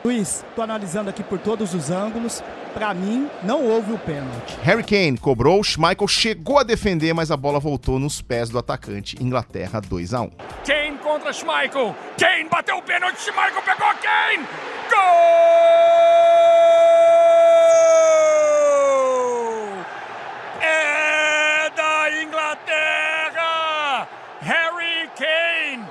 Luiz, 0.05 0.45
tô 0.55 0.63
analisando 0.63 1.11
aqui 1.11 1.23
por 1.23 1.39
todos 1.39 1.75
os 1.75 1.91
ângulos. 1.91 2.43
Para 2.77 2.93
mim, 2.93 3.31
não 3.43 3.65
houve 3.65 3.95
o 3.95 3.99
pênalti. 3.99 4.55
Harry 4.63 4.85
Kane 4.85 5.17
cobrou, 5.17 5.65
Schmeichel 5.65 6.07
chegou 6.07 6.59
a 6.59 6.63
defender, 6.63 7.15
mas 7.15 7.31
a 7.31 7.37
bola 7.37 7.59
voltou 7.59 7.99
nos 7.99 8.21
pés 8.21 8.51
do 8.51 8.59
atacante. 8.59 9.17
Inglaterra 9.19 9.81
2 9.81 10.13
a 10.13 10.21
1. 10.21 10.31
Kane 10.63 10.99
contra 10.99 11.33
Schmeichel. 11.33 11.97
Kane 12.19 12.51
bateu 12.51 12.77
o 12.77 12.83
pênalti, 12.83 13.19
Schmeichel 13.19 13.63
pegou 13.63 13.87
Kane. 14.03 14.47
Gol! 14.91 15.01
É 20.61 21.71
da 21.75 22.23
Inglaterra. 22.23 24.07
Harry 24.43 25.09
Kane 25.17 25.83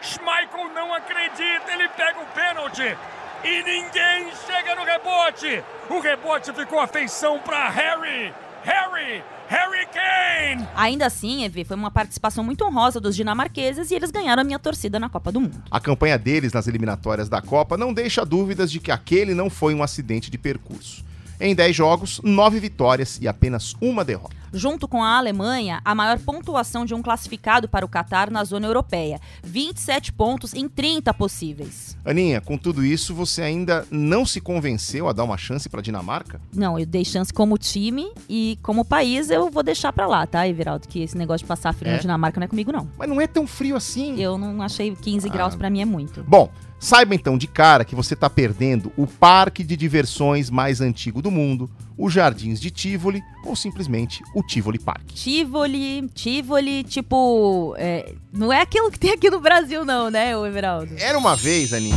Schmeichel 0.00 0.70
não 0.74 0.94
acredita, 0.94 1.70
ele 1.70 1.86
pega 1.90 2.18
o 2.18 2.26
pênalti 2.34 2.96
e 3.44 3.62
ninguém 3.62 4.30
chega 4.46 4.74
no 4.74 4.84
rebote. 4.84 5.62
O 5.88 6.00
rebote 6.00 6.52
ficou 6.52 6.80
a 6.80 6.86
feição 6.86 7.38
para 7.38 7.68
Harry. 7.68 8.32
Harry, 8.62 9.22
Harry 9.48 9.86
Kane! 9.86 10.68
Ainda 10.76 11.06
assim, 11.06 11.44
Evê, 11.44 11.64
foi 11.64 11.76
uma 11.76 11.90
participação 11.90 12.44
muito 12.44 12.64
honrosa 12.64 13.00
dos 13.00 13.16
dinamarqueses 13.16 13.90
e 13.90 13.94
eles 13.94 14.10
ganharam 14.10 14.42
a 14.42 14.44
minha 14.44 14.58
torcida 14.58 15.00
na 15.00 15.08
Copa 15.08 15.32
do 15.32 15.40
Mundo. 15.40 15.62
A 15.70 15.80
campanha 15.80 16.18
deles 16.18 16.52
nas 16.52 16.66
eliminatórias 16.66 17.28
da 17.28 17.40
Copa 17.40 17.78
não 17.78 17.94
deixa 17.94 18.24
dúvidas 18.24 18.70
de 18.70 18.78
que 18.78 18.92
aquele 18.92 19.32
não 19.32 19.48
foi 19.48 19.74
um 19.74 19.82
acidente 19.82 20.30
de 20.30 20.36
percurso. 20.36 21.02
Em 21.40 21.54
10 21.54 21.74
jogos, 21.74 22.20
9 22.22 22.60
vitórias 22.60 23.18
e 23.18 23.26
apenas 23.26 23.74
uma 23.80 24.04
derrota. 24.04 24.36
Junto 24.52 24.86
com 24.86 25.02
a 25.02 25.16
Alemanha, 25.16 25.80
a 25.84 25.94
maior 25.94 26.18
pontuação 26.18 26.84
de 26.84 26.92
um 26.92 27.00
classificado 27.00 27.68
para 27.68 27.86
o 27.86 27.88
Catar 27.88 28.30
na 28.30 28.44
zona 28.44 28.66
europeia: 28.66 29.18
27 29.42 30.12
pontos 30.12 30.52
em 30.52 30.68
30 30.68 31.14
possíveis. 31.14 31.96
Aninha, 32.04 32.40
com 32.40 32.58
tudo 32.58 32.84
isso, 32.84 33.14
você 33.14 33.40
ainda 33.42 33.86
não 33.90 34.26
se 34.26 34.40
convenceu 34.40 35.08
a 35.08 35.12
dar 35.12 35.24
uma 35.24 35.38
chance 35.38 35.68
para 35.68 35.80
a 35.80 35.82
Dinamarca? 35.82 36.40
Não, 36.52 36.78
eu 36.78 36.84
dei 36.84 37.04
chance 37.04 37.32
como 37.32 37.56
time 37.56 38.12
e 38.28 38.58
como 38.62 38.84
país 38.84 39.30
eu 39.30 39.50
vou 39.50 39.62
deixar 39.62 39.92
para 39.92 40.06
lá, 40.06 40.26
tá, 40.26 40.46
Everaldo? 40.46 40.88
Que 40.88 41.02
esse 41.02 41.16
negócio 41.16 41.44
de 41.44 41.48
passar 41.48 41.72
frio 41.72 41.90
é? 41.90 41.94
na 41.94 42.00
Dinamarca 42.00 42.38
não 42.38 42.44
é 42.44 42.48
comigo, 42.48 42.70
não. 42.70 42.86
Mas 42.98 43.08
não 43.08 43.20
é 43.20 43.26
tão 43.26 43.46
frio 43.46 43.76
assim. 43.76 44.20
Eu 44.20 44.36
não 44.36 44.60
achei 44.60 44.94
15 44.94 45.28
ah. 45.28 45.32
graus 45.32 45.54
para 45.54 45.70
mim 45.70 45.80
é 45.80 45.84
muito. 45.86 46.22
Bom, 46.24 46.50
Saiba 46.80 47.14
então 47.14 47.36
de 47.36 47.46
cara 47.46 47.84
que 47.84 47.94
você 47.94 48.14
está 48.14 48.30
perdendo 48.30 48.90
o 48.96 49.06
parque 49.06 49.62
de 49.62 49.76
diversões 49.76 50.48
mais 50.48 50.80
antigo 50.80 51.20
do 51.20 51.30
mundo, 51.30 51.70
os 51.96 52.10
Jardins 52.10 52.58
de 52.58 52.70
Tivoli 52.70 53.22
ou 53.44 53.54
simplesmente 53.54 54.22
o 54.34 54.42
Tivoli 54.42 54.78
Park. 54.78 55.12
Tivoli, 55.12 56.08
Tivoli, 56.14 56.82
tipo. 56.82 57.74
É, 57.76 58.14
não 58.32 58.50
é 58.50 58.62
aquilo 58.62 58.90
que 58.90 58.98
tem 58.98 59.12
aqui 59.12 59.28
no 59.28 59.40
Brasil, 59.40 59.84
não, 59.84 60.10
né, 60.10 60.32
Everaldo? 60.32 60.94
Era 60.96 61.18
uma 61.18 61.36
vez, 61.36 61.74
Aninha. 61.74 61.94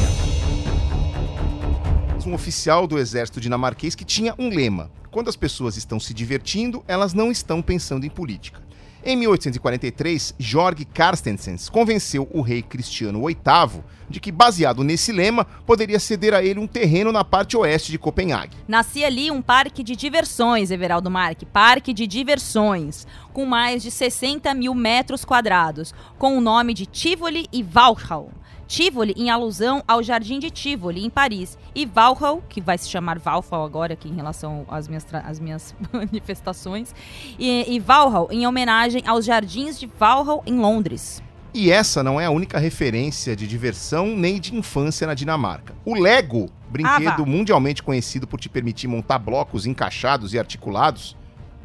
Um 2.26 2.34
oficial 2.34 2.86
do 2.86 2.98
exército 2.98 3.40
dinamarquês 3.40 3.96
que 3.96 4.04
tinha 4.04 4.36
um 4.38 4.50
lema: 4.50 4.92
quando 5.12 5.30
as 5.30 5.38
pessoas 5.38 5.78
estão 5.78 5.98
se 5.98 6.14
divertindo, 6.14 6.84
elas 6.90 7.14
não 7.14 7.32
estão 7.32 7.62
pensando 7.62 8.06
em 8.06 8.10
política. 8.10 8.62
Em 9.06 9.18
1843, 9.18 10.34
Jorg 10.40 10.86
Carstensens 10.86 11.68
convenceu 11.68 12.26
o 12.32 12.40
rei 12.40 12.62
Cristiano 12.62 13.26
VIII 13.26 13.84
de 14.10 14.22
que, 14.22 14.32
baseado 14.32 14.82
nesse 14.82 15.12
lema, 15.12 15.44
poderia 15.66 16.00
ceder 16.00 16.34
a 16.34 16.42
ele 16.42 16.60
um 16.60 16.68
terreno 16.68 17.12
na 17.12 17.24
parte 17.24 17.58
oeste 17.58 17.92
de 17.92 18.00
Copenhague. 18.00 18.56
Nascia 18.66 19.08
ali 19.08 19.30
um 19.30 19.42
parque 19.42 19.84
de 19.84 19.96
diversões, 19.96 20.72
Everaldo 20.72 21.12
Marque, 21.12 21.46
parque 21.46 21.92
de 21.92 22.08
diversões, 22.08 23.06
com 23.34 23.46
mais 23.46 23.84
de 23.84 23.92
60 23.92 24.54
mil 24.54 24.74
metros 24.74 25.26
quadrados, 25.26 25.94
com 26.18 26.38
o 26.38 26.42
nome 26.42 26.74
de 26.74 26.86
Tivoli 26.86 27.48
e 27.52 27.66
Walhall. 27.76 28.32
Tivoli 28.68 29.14
em 29.18 29.30
alusão 29.30 29.84
ao 29.88 30.02
Jardim 30.02 30.40
de 30.40 30.50
Tivoli, 30.50 31.06
em 31.06 31.10
Paris, 31.10 31.58
e 31.76 31.86
Valhall, 31.86 32.44
que 32.48 32.62
vai 32.62 32.78
se 32.78 32.90
chamar 32.90 33.20
Valhall 33.20 33.64
agora 33.64 33.94
aqui 33.94 34.10
em 34.10 34.16
relação 34.16 34.66
às 34.68 34.88
minhas, 34.88 35.06
às 35.14 35.40
minhas 35.40 35.76
manifestações, 35.92 36.94
e, 37.38 37.76
e 37.76 37.80
Valhall 37.80 38.28
em 38.32 38.48
homenagem 38.48 39.04
aos 39.06 39.26
Jardins 39.26 39.80
de 39.80 39.88
Valhall, 39.88 40.44
em 40.46 40.58
Londres. 40.60 41.22
E 41.54 41.72
essa 41.72 42.02
não 42.02 42.20
é 42.20 42.26
a 42.26 42.32
única 42.32 42.58
referência 42.58 43.36
de 43.36 43.46
diversão 43.46 44.08
nem 44.08 44.40
de 44.40 44.56
infância 44.56 45.06
na 45.06 45.14
Dinamarca. 45.14 45.76
O 45.86 45.94
Lego, 45.94 46.50
brinquedo 46.68 47.22
ah, 47.22 47.26
mundialmente 47.26 47.84
conhecido 47.84 48.26
por 48.26 48.40
te 48.40 48.50
permitir 48.50 48.88
montar 48.88 49.20
blocos 49.20 49.68
encaixados 49.68 50.34
e 50.34 50.40
articulados, 50.40 51.16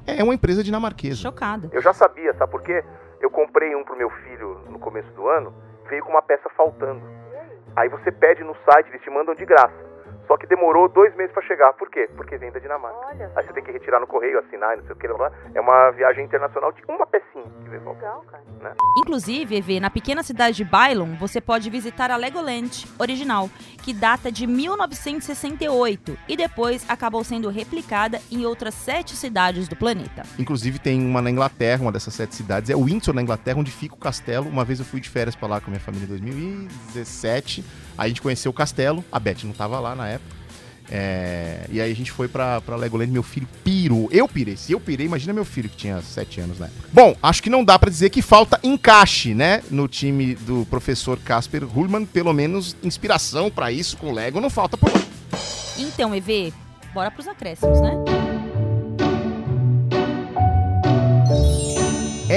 é 0.07 0.22
uma 0.22 0.34
empresa 0.34 0.62
dinamarquesa. 0.62 1.22
Chocada. 1.22 1.70
Eu 1.72 1.80
já 1.80 1.94
sabia, 1.94 2.34
sabe 2.34 2.51
por 2.53 2.62
quê? 2.62 2.84
Eu 3.20 3.30
comprei 3.30 3.74
um 3.74 3.82
pro 3.82 3.96
meu 3.96 4.11
filho 4.11 4.61
no 4.70 4.78
começo 4.78 5.11
do 5.12 5.26
ano 5.26 5.55
veio 5.89 6.05
com 6.05 6.11
uma 6.11 6.22
peça 6.22 6.49
faltando. 6.51 7.03
Aí 7.76 7.89
você 7.89 8.11
pede 8.11 8.43
no 8.45 8.55
site, 8.68 8.89
eles 8.89 9.03
te 9.03 9.11
mandam 9.11 9.34
de 9.34 9.45
graça. 9.45 9.88
Só 10.29 10.37
que 10.37 10.47
demorou 10.47 10.89
dois 10.89 11.16
meses 11.16 11.33
para 11.33 11.43
chegar. 11.43 11.72
Por 11.72 11.91
quê? 11.91 12.09
Porque 12.14 12.37
vem 12.37 12.53
da 12.53 12.61
Dinamarca. 12.61 12.99
Olha 13.09 13.33
Aí 13.35 13.47
você 13.47 13.53
tem 13.55 13.64
que 13.64 13.72
retirar 13.72 13.99
no 13.99 14.07
correio, 14.07 14.39
assinar, 14.39 14.76
não 14.76 14.85
sei 14.85 14.93
o 14.93 14.97
que 14.97 15.09
lá. 15.09 15.33
É 15.55 15.61
uma 15.61 15.91
viagem 15.93 16.22
internacional 16.22 16.70
de 16.70 16.83
uma 16.87 17.07
pecinha 17.07 17.47
que 17.64 17.70
vem 17.70 17.79
Legal, 17.79 18.22
cara. 18.31 18.43
Né? 18.61 18.74
Inclusive, 18.99 19.57
Evê, 19.57 19.81
na 19.81 19.89
pequena 19.89 20.22
cidade 20.22 20.59
de 20.59 20.64
Bailon, 20.64 21.14
você 21.14 21.41
pode 21.41 21.70
visitar 21.70 22.11
a 22.11 22.16
Legoland 22.16 22.87
original, 22.99 23.49
que 23.83 23.95
data 23.95 24.31
de 24.31 24.47
1968 24.47 26.18
e 26.29 26.37
depois 26.37 26.85
acabou 26.91 27.24
sendo 27.24 27.49
replicada 27.49 28.20
em 28.31 28.45
outras 28.45 28.74
sete 28.74 29.16
cidades 29.16 29.66
do 29.66 29.76
planeta. 29.76 30.24
Inclusive 30.39 30.79
tem 30.79 31.01
uma 31.01 31.22
na 31.22 31.31
Inglaterra, 31.31 31.81
uma 31.81 31.93
dessas 31.93 32.12
sete 32.12 32.35
cidades, 32.35 32.68
é 32.68 32.74
Windsor 32.74 33.14
na 33.14 33.22
Inglaterra, 33.22 33.59
onde 33.59 33.70
fica 33.70 33.95
o 33.95 33.99
castelo. 33.99 34.47
Uma 34.47 34.64
vez 34.64 34.79
eu 34.79 34.85
fui 34.85 35.01
de 35.01 35.09
férias 35.09 35.35
para 35.35 35.49
lá 35.49 35.61
com 35.61 35.68
a 35.68 35.70
minha 35.70 35.81
família 35.81 36.05
em 36.05 36.09
2017 36.09 37.88
Aí 37.99 38.07
a 38.07 38.09
gente 38.09 38.22
conheceu 38.22 38.51
o 38.51 38.55
castelo, 38.55 39.05
a 39.11 39.18
Beth 39.18 39.42
não 39.42 39.53
tava 39.53 39.80
lá 39.80 39.94
na 39.94 40.09
época. 40.09 40.38
É, 40.90 41.66
e 41.70 41.80
aí 41.80 41.92
a 41.92 41.94
gente 41.94 42.11
foi 42.11 42.28
pra, 42.28 42.61
pra 42.61 42.76
Legoland, 42.76 43.11
meu 43.12 43.22
filho 43.22 43.46
pirou. 43.62 44.09
Eu 44.11 44.26
pirei. 44.26 44.57
Se 44.57 44.72
eu 44.72 44.80
pirei, 44.80 45.05
imagina 45.05 45.32
meu 45.32 45.44
filho 45.44 45.68
que 45.68 45.76
tinha 45.76 46.01
7 46.01 46.40
anos 46.40 46.59
na 46.59 46.66
época. 46.66 46.88
Bom, 46.92 47.14
acho 47.22 47.42
que 47.42 47.51
não 47.51 47.62
dá 47.64 47.78
para 47.78 47.90
dizer 47.90 48.09
que 48.11 48.22
falta 48.22 48.59
encaixe, 48.62 49.34
né? 49.34 49.62
No 49.70 49.86
time 49.86 50.34
do 50.34 50.66
professor 50.70 51.18
Casper 51.18 51.64
Hullman. 51.64 52.07
Pelo 52.07 52.32
menos 52.32 52.74
inspiração 52.82 53.51
para 53.51 53.70
isso 53.70 53.96
com 53.96 54.11
o 54.11 54.14
Lego 54.14 54.40
não 54.40 54.49
falta 54.49 54.76
por. 54.76 54.90
Então, 55.76 56.14
EV, 56.14 56.53
bora 56.94 57.11
pros 57.11 57.28
acréscimos, 57.28 57.80
né? 57.80 58.17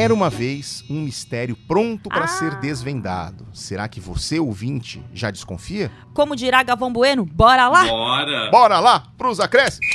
Era 0.02 0.16
uma 0.16 0.32
vez 0.32 0.84
um 0.90 1.00
mistério 1.00 1.56
pronto 1.56 2.10
para 2.10 2.26
ser 2.26 2.56
desvendado. 2.56 3.46
Será 3.54 3.88
que 3.88 4.00
você, 4.00 4.40
ouvinte, 4.40 5.00
já 5.14 5.30
desconfia? 5.30 5.92
Como 6.12 6.36
dirá 6.36 6.64
Galvão 6.64 6.92
Bueno, 6.92 7.24
bora 7.24 7.70
lá? 7.70 7.86
Bora! 7.86 8.50
Bora 8.50 8.80
lá 8.80 9.04
pros 9.16 9.40
acréscimos! 9.40 9.86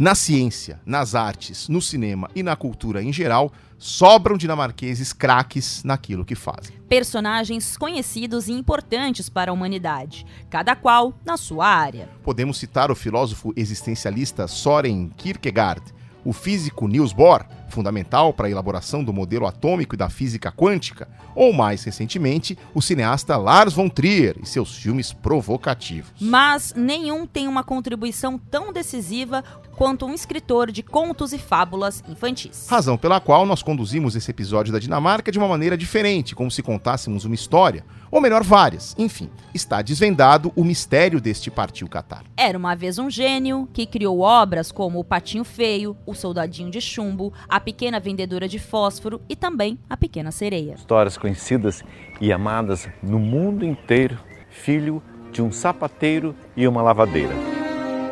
Na 0.00 0.14
ciência, 0.14 0.80
nas 0.86 1.14
artes, 1.14 1.68
no 1.68 1.82
cinema 1.82 2.30
e 2.34 2.42
na 2.42 2.56
cultura 2.56 3.02
em 3.02 3.12
geral, 3.12 3.52
sobram 3.76 4.38
dinamarqueses 4.38 5.12
craques 5.12 5.84
naquilo 5.84 6.24
que 6.24 6.34
fazem. 6.34 6.74
Personagens 6.88 7.76
conhecidos 7.76 8.48
e 8.48 8.52
importantes 8.52 9.28
para 9.28 9.50
a 9.50 9.54
humanidade, 9.54 10.24
cada 10.48 10.74
qual 10.74 11.12
na 11.26 11.36
sua 11.36 11.66
área. 11.66 12.08
Podemos 12.22 12.56
citar 12.56 12.90
o 12.90 12.96
filósofo 12.96 13.52
existencialista 13.54 14.48
Soren 14.48 15.10
Kierkegaard, 15.14 15.92
o 16.24 16.32
físico 16.32 16.88
Niels 16.88 17.12
Bohr, 17.12 17.44
fundamental 17.74 18.32
para 18.32 18.46
a 18.46 18.50
elaboração 18.50 19.02
do 19.02 19.12
modelo 19.12 19.46
atômico 19.46 19.94
e 19.94 19.98
da 19.98 20.08
física 20.08 20.52
quântica, 20.52 21.08
ou 21.34 21.52
mais 21.52 21.82
recentemente, 21.82 22.56
o 22.72 22.80
cineasta 22.80 23.36
Lars 23.36 23.74
von 23.74 23.88
Trier 23.88 24.36
e 24.40 24.46
seus 24.46 24.76
filmes 24.76 25.12
provocativos. 25.12 26.12
Mas 26.20 26.72
nenhum 26.76 27.26
tem 27.26 27.48
uma 27.48 27.64
contribuição 27.64 28.38
tão 28.38 28.72
decisiva 28.72 29.42
quanto 29.74 30.06
um 30.06 30.14
escritor 30.14 30.70
de 30.70 30.82
contos 30.82 31.32
e 31.32 31.38
fábulas 31.38 32.02
infantis. 32.08 32.68
Razão 32.68 32.96
pela 32.96 33.20
qual 33.20 33.44
nós 33.44 33.62
conduzimos 33.62 34.14
esse 34.14 34.30
episódio 34.30 34.72
da 34.72 34.78
Dinamarca 34.78 35.32
de 35.32 35.38
uma 35.38 35.48
maneira 35.48 35.76
diferente, 35.76 36.34
como 36.34 36.50
se 36.50 36.62
contássemos 36.62 37.24
uma 37.24 37.34
história, 37.34 37.84
ou 38.10 38.20
melhor, 38.20 38.44
várias. 38.44 38.94
Enfim, 38.96 39.28
está 39.52 39.82
desvendado 39.82 40.52
o 40.54 40.62
mistério 40.62 41.20
deste 41.20 41.50
Partiu 41.50 41.88
Catar. 41.88 42.22
Era 42.36 42.56
uma 42.56 42.76
vez 42.76 42.96
um 42.96 43.10
gênio 43.10 43.68
que 43.72 43.86
criou 43.86 44.20
obras 44.20 44.70
como 44.70 45.00
O 45.00 45.04
Patinho 45.04 45.42
Feio, 45.42 45.96
O 46.06 46.14
Soldadinho 46.14 46.70
de 46.70 46.80
Chumbo, 46.80 47.32
A 47.48 47.58
Pequena 47.64 47.98
Vendedora 47.98 48.46
de 48.46 48.58
Fósforo 48.58 49.22
e 49.26 49.34
também 49.34 49.78
A 49.88 49.96
Pequena 49.96 50.30
Sereia. 50.30 50.74
Histórias 50.74 51.16
conhecidas 51.16 51.82
e 52.20 52.30
amadas 52.30 52.86
no 53.02 53.18
mundo 53.18 53.64
inteiro, 53.64 54.18
filho 54.50 55.02
de 55.32 55.40
um 55.40 55.50
sapateiro 55.50 56.36
e 56.54 56.68
uma 56.68 56.82
lavadeira. 56.82 57.34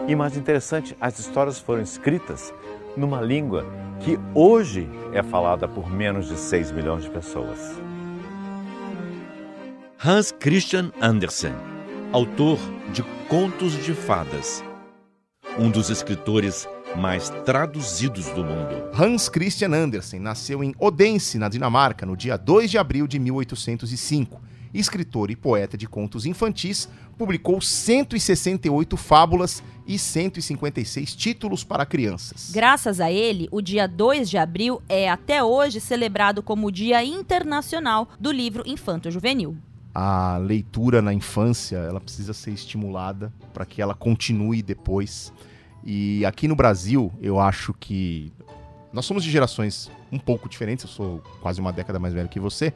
E 0.09 0.17
mais 0.17 0.37
interessante, 0.39 0.97
as 0.99 1.19
histórias 1.19 1.59
foram 1.59 1.83
escritas 1.83 2.53
numa 2.97 3.21
língua 3.21 3.67
que 4.01 4.19
hoje 4.35 4.89
é 5.13 5.23
falada 5.23 5.69
por 5.69 5.89
menos 5.91 6.29
de 6.29 6.37
6 6.37 6.73
milhões 6.73 7.05
de 7.05 7.11
pessoas. 7.11 7.79
Hans 10.05 10.33
Christian 10.33 10.91
Andersen, 11.01 11.55
autor 12.11 12.59
de 12.93 13.03
Contos 13.29 13.73
de 13.85 13.95
Fadas, 13.95 14.65
um 15.59 15.71
dos 15.71 15.91
escritores 15.91 16.67
mais 16.97 17.31
traduzidos 17.45 18.27
do 18.31 18.45
mundo. 18.45 18.91
Hans 18.93 19.29
Christian 19.29 19.73
Andersen 19.73 20.21
nasceu 20.21 20.63
em 20.63 20.75
Odense, 20.79 21.39
na 21.39 21.49
Dinamarca, 21.49 22.05
no 22.05 22.17
dia 22.17 22.37
2 22.37 22.71
de 22.71 22.79
abril 22.79 23.07
de 23.07 23.19
1805. 23.19 24.41
Escritor 24.75 25.31
e 25.31 25.37
poeta 25.37 25.77
de 25.77 25.87
contos 25.87 26.25
infantis, 26.25 26.89
publicou 27.19 27.61
168 27.61 28.97
fábulas 28.97 29.63
e 29.87 29.99
156 29.99 31.15
títulos 31.15 31.63
para 31.63 31.85
crianças. 31.85 32.51
Graças 32.53 33.01
a 33.01 33.11
ele, 33.11 33.49
o 33.51 33.61
dia 33.61 33.87
2 33.87 34.31
de 34.31 34.39
abril 34.39 34.83
é 34.89 35.11
até 35.11 35.45
hoje 35.45 35.81
celebrado 35.81 36.43
como 36.43 36.69
o 36.69 36.73
Dia 36.73 37.05
Internacional 37.05 38.09
do 38.19 38.33
Livro 38.33 38.63
Infanto 38.67 39.11
Juvenil 39.11 39.57
a 39.95 40.39
leitura 40.39 41.03
na 41.03 41.13
infância 41.13 41.77
ela 41.77 42.01
precisa 42.01 42.33
ser 42.33 42.53
estimulada 42.53 43.33
para 43.53 43.67
que 43.67 43.83
ela 43.83 43.95
continue 43.95 44.63
depois. 44.63 45.33
E 45.85 46.25
aqui 46.25 46.47
no 46.47 46.55
Brasil, 46.55 47.13
eu 47.21 47.41
acho 47.41 47.75
que 47.75 48.33
nós 48.93 49.05
somos 49.05 49.25
de 49.25 49.31
gerações 49.31 49.91
um 50.11 50.19
pouco 50.19 50.49
diferentes. 50.49 50.85
Eu 50.85 50.91
sou 50.91 51.23
quase 51.41 51.61
uma 51.61 51.73
década 51.73 51.99
mais 51.99 52.15
velho 52.15 52.29
que 52.29 52.41
você, 52.41 52.73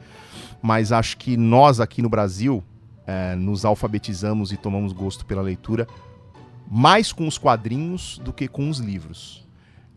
mas 0.61 0.91
acho 0.91 1.17
que 1.17 1.37
nós 1.37 1.79
aqui 1.79 2.01
no 2.01 2.09
Brasil 2.09 2.63
é, 3.05 3.35
nos 3.35 3.63
alfabetizamos 3.63 4.51
e 4.51 4.57
tomamos 4.57 4.91
gosto 4.91 5.25
pela 5.25 5.41
leitura 5.41 5.87
mais 6.69 7.13
com 7.13 7.27
os 7.27 7.37
quadrinhos 7.37 8.19
do 8.19 8.33
que 8.33 8.47
com 8.47 8.69
os 8.69 8.79
livros. 8.79 9.47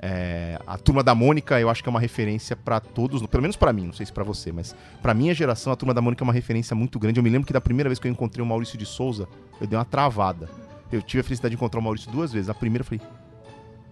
É, 0.02 0.58
a 0.66 0.78
Turma 0.78 1.02
da 1.02 1.14
Mônica, 1.14 1.60
eu 1.60 1.68
acho 1.68 1.82
que 1.82 1.88
é 1.88 1.90
uma 1.90 2.00
referência 2.00 2.56
para 2.56 2.80
todos, 2.80 3.26
pelo 3.26 3.42
menos 3.42 3.56
para 3.56 3.72
mim, 3.72 3.86
não 3.86 3.92
sei 3.92 4.06
se 4.06 4.12
para 4.12 4.24
você, 4.24 4.50
mas 4.50 4.74
para 5.02 5.12
minha 5.12 5.34
geração, 5.34 5.72
a 5.72 5.76
Turma 5.76 5.92
da 5.92 6.00
Mônica 6.00 6.22
é 6.22 6.24
uma 6.24 6.32
referência 6.32 6.74
muito 6.74 6.98
grande. 6.98 7.18
Eu 7.18 7.24
me 7.24 7.28
lembro 7.28 7.46
que 7.46 7.52
da 7.52 7.60
primeira 7.60 7.88
vez 7.88 7.98
que 7.98 8.06
eu 8.06 8.12
encontrei 8.12 8.42
o 8.42 8.46
Maurício 8.46 8.78
de 8.78 8.86
Souza, 8.86 9.28
eu 9.60 9.66
dei 9.66 9.76
uma 9.78 9.84
travada. 9.84 10.48
Eu 10.92 11.02
tive 11.02 11.20
a 11.20 11.24
felicidade 11.24 11.52
de 11.52 11.56
encontrar 11.56 11.80
o 11.80 11.82
Maurício 11.82 12.10
duas 12.10 12.32
vezes. 12.32 12.48
A 12.48 12.54
primeira 12.54 12.82
eu 12.82 12.86
falei, 12.86 13.00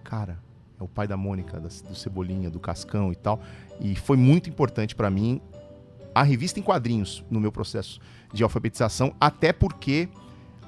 cara, 0.03 0.37
é 0.79 0.83
o 0.83 0.87
pai 0.87 1.07
da 1.07 1.17
Mônica, 1.17 1.59
do 1.59 1.95
Cebolinha, 1.95 2.49
do 2.49 2.59
Cascão 2.59 3.11
e 3.11 3.15
tal. 3.15 3.41
E 3.79 3.95
foi 3.95 4.17
muito 4.17 4.49
importante 4.49 4.95
para 4.95 5.09
mim 5.09 5.41
a 6.13 6.23
revista 6.23 6.59
em 6.59 6.63
quadrinhos 6.63 7.23
no 7.29 7.39
meu 7.39 7.51
processo 7.51 7.99
de 8.33 8.43
alfabetização, 8.43 9.13
até 9.19 9.53
porque 9.53 10.09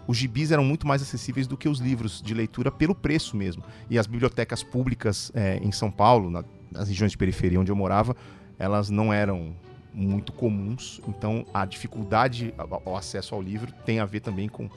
os 0.07 0.17
gibis 0.17 0.51
eram 0.51 0.63
muito 0.63 0.87
mais 0.87 1.01
acessíveis 1.01 1.47
do 1.47 1.57
que 1.57 1.69
os 1.69 1.79
livros 1.79 2.21
de 2.21 2.33
leitura 2.33 2.71
pelo 2.71 2.95
preço 2.95 3.35
mesmo. 3.35 3.63
E 3.89 3.97
as 3.97 4.07
bibliotecas 4.07 4.63
públicas 4.63 5.31
é, 5.33 5.57
em 5.57 5.71
São 5.71 5.91
Paulo, 5.91 6.29
na, 6.29 6.43
nas 6.71 6.87
regiões 6.87 7.11
de 7.11 7.17
periferia 7.17 7.59
onde 7.59 7.71
eu 7.71 7.75
morava, 7.75 8.15
elas 8.57 8.89
não 8.89 9.13
eram 9.13 9.55
muito 9.93 10.31
comuns. 10.31 11.01
Então 11.07 11.45
a 11.53 11.65
dificuldade 11.65 12.53
ao 12.85 12.95
acesso 12.95 13.35
ao 13.35 13.41
livro 13.41 13.71
tem 13.85 13.99
a 13.99 14.05
ver 14.05 14.21
também 14.21 14.49
com, 14.49 14.69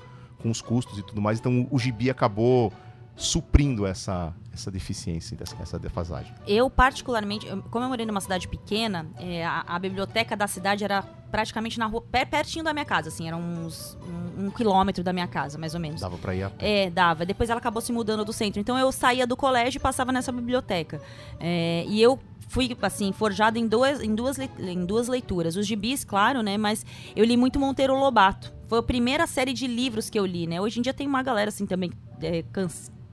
com 0.45 0.51
os 0.51 0.61
custos 0.61 0.99
e 0.99 1.03
tudo 1.03 1.23
mais. 1.23 1.41
Então 1.41 1.67
o, 1.71 1.79
gibi 1.79 2.11
acabou 2.11 2.71
suprindo 3.17 3.87
essa, 3.87 4.35
essa 4.53 4.71
deficiência, 4.71 5.39
essa 5.59 5.79
defasagem? 5.79 6.35
Eu, 6.47 6.69
particularmente, 6.69 7.47
como 7.71 7.85
eu 7.85 7.89
morei 7.89 8.05
numa 8.05 8.21
cidade 8.21 8.47
pequena, 8.47 9.07
é, 9.19 9.43
a, 9.43 9.65
a, 9.67 9.79
biblioteca 9.79 10.37
da 10.37 10.47
cidade 10.47 10.85
era 10.85 11.03
praticamente 11.31 11.79
na 11.79 11.87
rua, 11.87 12.03
pertinho 12.03 12.63
da 12.63 12.75
minha 12.75 12.85
casa, 12.85 13.09
assim, 13.09 13.27
era 13.27 13.37
uns 13.37 13.97
um, 14.07 14.47
um, 14.47 14.51
quilômetro 14.51 15.03
da 15.03 15.13
minha 15.13 15.27
casa, 15.27 15.57
mais 15.57 15.75
ou 15.75 15.81
menos. 15.81 16.03
Dava 16.03 16.19
pra 16.19 16.35
ir 16.35 16.43
a 16.43 16.51
pé. 16.51 16.85
É, 16.85 16.91
dava. 16.91 17.25
Depois 17.25 17.49
ela 17.49 17.59
acabou 17.59 17.81
se 17.81 17.91
mudando 17.91 18.23
do 18.25 18.33
centro. 18.33 18.61
Então 18.61 18.79
eu 18.79 18.93
saía 18.93 19.27
do 19.27 19.37
colégio 19.37 19.79
e 19.79 19.81
passava 19.81 20.13
nessa 20.13 20.31
biblioteca. 20.31 21.01
É, 21.41 21.85
e 21.89 22.03
eu 22.03 22.19
fui, 22.49 22.77
assim, 22.83 23.13
forjada 23.13 23.59
em 23.59 23.67
duas, 23.67 24.01
em, 24.01 24.15
duas, 24.15 24.39
em 24.39 24.85
duas 24.85 25.09
leituras. 25.09 25.57
Os 25.57 25.67
gibis, 25.67 26.05
claro, 26.05 26.43
né? 26.43 26.59
Mas 26.59 26.85
eu 27.17 27.25
li 27.25 27.37
muito 27.37 27.59
Monteiro 27.59 27.99
Lobato. 27.99 28.53
Foi 28.75 28.81
a 28.81 28.83
primeira 28.83 29.25
série 29.25 29.53
de 29.53 29.69
livros 29.69 30.11
que 30.11 30.19
eu 30.19 30.27
li, 30.27 30.49
né? 30.49 30.61
Hoje 30.61 30.81
em 30.81 30.83
dia 30.83 30.93
tem 30.93 31.07
uma 31.07 31.23
galera, 31.23 31.49
assim, 31.49 31.65
também 31.65 31.93
é, 32.21 32.43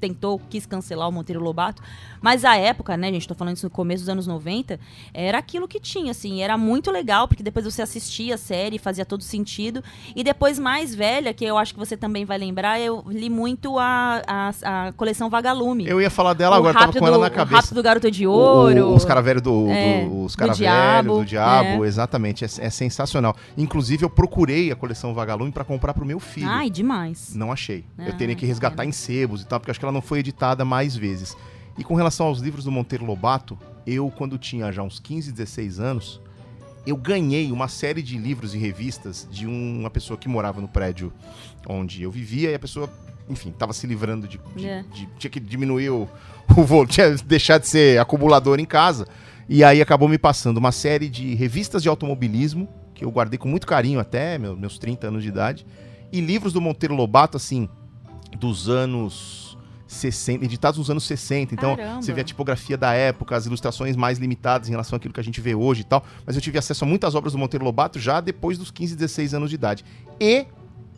tentou, 0.02 0.42
quis 0.50 0.66
cancelar 0.66 1.08
o 1.08 1.12
Monteiro 1.12 1.42
Lobato. 1.42 1.82
Mas 2.20 2.44
a 2.44 2.56
época, 2.58 2.98
né, 2.98 3.12
gente, 3.12 3.28
tô 3.28 3.36
falando 3.36 3.56
isso 3.56 3.68
no 3.68 3.70
começo 3.70 4.04
dos 4.04 4.10
anos 4.10 4.28
90, 4.28 4.80
era 5.14 5.38
aquilo 5.38 5.68
que 5.68 5.80
tinha, 5.80 6.12
assim, 6.12 6.42
era 6.42 6.58
muito 6.58 6.92
legal, 6.92 7.28
porque 7.28 7.44
depois 7.44 7.66
você 7.66 7.82
assistia 7.82 8.36
a 8.36 8.38
série, 8.38 8.78
fazia 8.78 9.06
todo 9.06 9.24
sentido. 9.24 9.84
E 10.16 10.24
depois, 10.24 10.60
mais 10.60 10.94
velha, 10.94 11.34
que 11.34 11.46
eu 11.46 11.58
acho 11.58 11.74
que 11.74 11.80
você 11.80 11.96
também 11.96 12.26
vai 12.26 12.38
lembrar, 12.38 12.80
eu 12.80 13.04
li 13.08 13.30
muito 13.30 13.78
a, 13.78 14.22
a, 14.28 14.88
a 14.88 14.92
coleção 14.94 15.30
Vagalume. 15.30 15.88
Eu 15.88 16.02
ia 16.02 16.10
falar 16.10 16.34
dela 16.34 16.56
o 16.56 16.60
agora, 16.60 16.78
tava 16.78 16.94
com 16.94 17.08
ela 17.08 17.18
na 17.18 17.30
cabeça. 17.30 17.54
O 17.54 17.58
Rápido 17.58 17.76
do 17.76 17.84
Garoto 17.84 18.12
de 18.12 18.28
Ouro. 18.28 18.88
O, 18.88 18.96
os 18.96 19.06
Caravelhos 19.06 19.42
do, 19.42 19.68
é, 19.70 20.06
do, 20.06 20.24
os 20.24 20.36
cara 20.36 20.52
do 20.52 20.58
Diabo. 20.58 21.18
Do 21.20 21.26
diabo 21.26 21.86
é. 21.86 21.88
exatamente. 21.88 22.44
É, 22.44 22.48
é, 22.48 22.70
sensacional. 22.70 23.36
Inclusive, 23.58 24.04
eu 24.04 24.10
procurei 24.10 24.72
a 24.72 24.76
coleção 24.76 25.14
Vagalume 25.14 25.52
para 25.52 25.64
comprar 25.64 25.94
pro 25.94 26.06
meu 26.06 26.20
filho. 26.20 26.50
Ai, 26.50 26.70
demais. 26.70 27.34
Não 27.36 27.52
achei. 27.52 27.86
eu 27.98 28.14
ah, 28.14 28.18
teria 28.18 28.36
que 28.36 28.46
resgatar 28.46 28.86
em 28.86 28.92
sebos 28.92 29.42
e 29.42 29.46
tal, 29.46 29.60
porque 29.60 29.72
acho 29.72 29.80
que 29.80 29.86
ela 29.86 29.91
ela 29.92 29.94
não 29.94 30.02
foi 30.02 30.20
editada 30.20 30.64
mais 30.66 30.96
vezes. 30.96 31.38
E 31.78 31.84
com 31.84 31.94
relação 31.94 32.28
aos 32.28 32.40
livros 32.40 32.64
do 32.64 32.72
Monteiro 32.72 33.06
Lobato, 33.06 33.58
eu, 33.86 34.10
quando 34.10 34.38
tinha 34.38 34.72
já 34.72 34.82
uns 34.82 35.00
15, 35.00 35.32
16 35.32 35.80
anos, 35.80 36.22
eu 36.88 36.96
ganhei 36.96 37.52
uma 37.52 37.68
série 37.68 38.02
de 38.02 38.18
livros 38.18 38.56
e 38.56 38.58
revistas 38.58 39.28
de 39.30 39.46
uma 39.46 39.90
pessoa 39.90 40.18
que 40.18 40.28
morava 40.28 40.62
no 40.62 40.68
prédio 40.68 41.14
onde 41.68 42.02
eu 42.02 42.10
vivia 42.10 42.52
e 42.52 42.56
a 42.56 42.60
pessoa, 42.60 42.90
enfim, 43.30 43.50
estava 43.50 43.74
se 43.74 43.86
livrando 43.86 44.28
de, 44.28 44.40
de. 44.56 44.68
É. 44.68 44.84
de, 44.94 45.08
Tinha 45.18 45.30
que 45.30 45.40
diminuir 45.40 45.90
o, 45.90 46.10
o 46.58 46.86
tinha 46.88 47.16
deixar 47.18 47.60
de 47.60 47.68
ser 47.68 48.00
acumulador 48.00 48.60
em 48.60 48.66
casa. 48.66 49.08
E 49.48 49.64
aí 49.64 49.82
acabou 49.82 50.08
me 50.08 50.18
passando 50.18 50.58
uma 50.58 50.72
série 50.72 51.10
de 51.10 51.36
revistas 51.36 51.84
de 51.84 51.90
automobilismo, 51.90 52.70
que 52.94 53.04
eu 53.04 53.12
guardei 53.12 53.38
com 53.38 53.50
muito 53.50 53.68
carinho 53.68 54.00
até 54.00 54.38
meus 54.38 54.78
30 54.78 55.08
anos 55.08 55.24
de 55.24 55.30
idade, 55.30 55.66
e 56.12 56.22
livros 56.22 56.54
do 56.54 56.62
Monteiro 56.62 56.96
Lobato, 56.96 57.36
assim, 57.36 57.68
dos 58.38 58.70
anos 58.70 59.51
60, 59.92 60.46
editados 60.46 60.78
nos 60.78 60.90
anos 60.90 61.04
60. 61.04 61.54
Então, 61.54 61.76
Caramba. 61.76 62.02
você 62.02 62.14
vê 62.14 62.22
a 62.22 62.24
tipografia 62.24 62.78
da 62.78 62.94
época, 62.94 63.36
as 63.36 63.46
ilustrações 63.46 63.96
mais 63.96 64.18
limitadas 64.18 64.68
em 64.68 64.72
relação 64.72 64.98
àquilo 64.98 65.14
que 65.14 65.20
a 65.20 65.24
gente 65.24 65.42
vê 65.42 65.54
hoje 65.54 65.82
e 65.82 65.84
tal. 65.84 66.04
Mas 66.26 66.36
eu 66.36 66.42
tive 66.42 66.58
acesso 66.58 66.84
a 66.84 66.88
muitas 66.88 67.16
obras 67.16 67.34
do 67.34 67.40
Monteiro 67.40 67.66
Lobato 67.66 68.00
já 68.00 68.22
depois 68.22 68.58
dos 68.58 68.72
15, 68.72 68.96
16 68.96 69.34
anos 69.34 69.50
de 69.50 69.56
idade. 69.56 69.86
E 70.20 70.46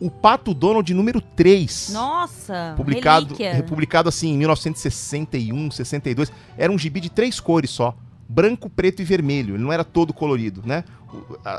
o 0.00 0.10
Pato 0.10 0.52
Donald 0.52 0.92
número 0.92 1.20
3. 1.20 1.90
Nossa! 1.92 2.74
Publicado, 2.76 3.34
republicado 3.34 4.08
assim 4.08 4.30
em 4.30 4.38
1961, 4.38 5.70
62. 5.70 6.32
Era 6.56 6.72
um 6.72 6.78
gibi 6.78 7.00
de 7.00 7.10
três 7.10 7.40
cores 7.40 7.70
só. 7.70 7.96
Branco, 8.28 8.70
preto 8.70 9.02
e 9.02 9.04
vermelho. 9.04 9.54
Ele 9.54 9.62
não 9.62 9.72
era 9.72 9.84
todo 9.84 10.12
colorido, 10.12 10.62
né? 10.64 10.84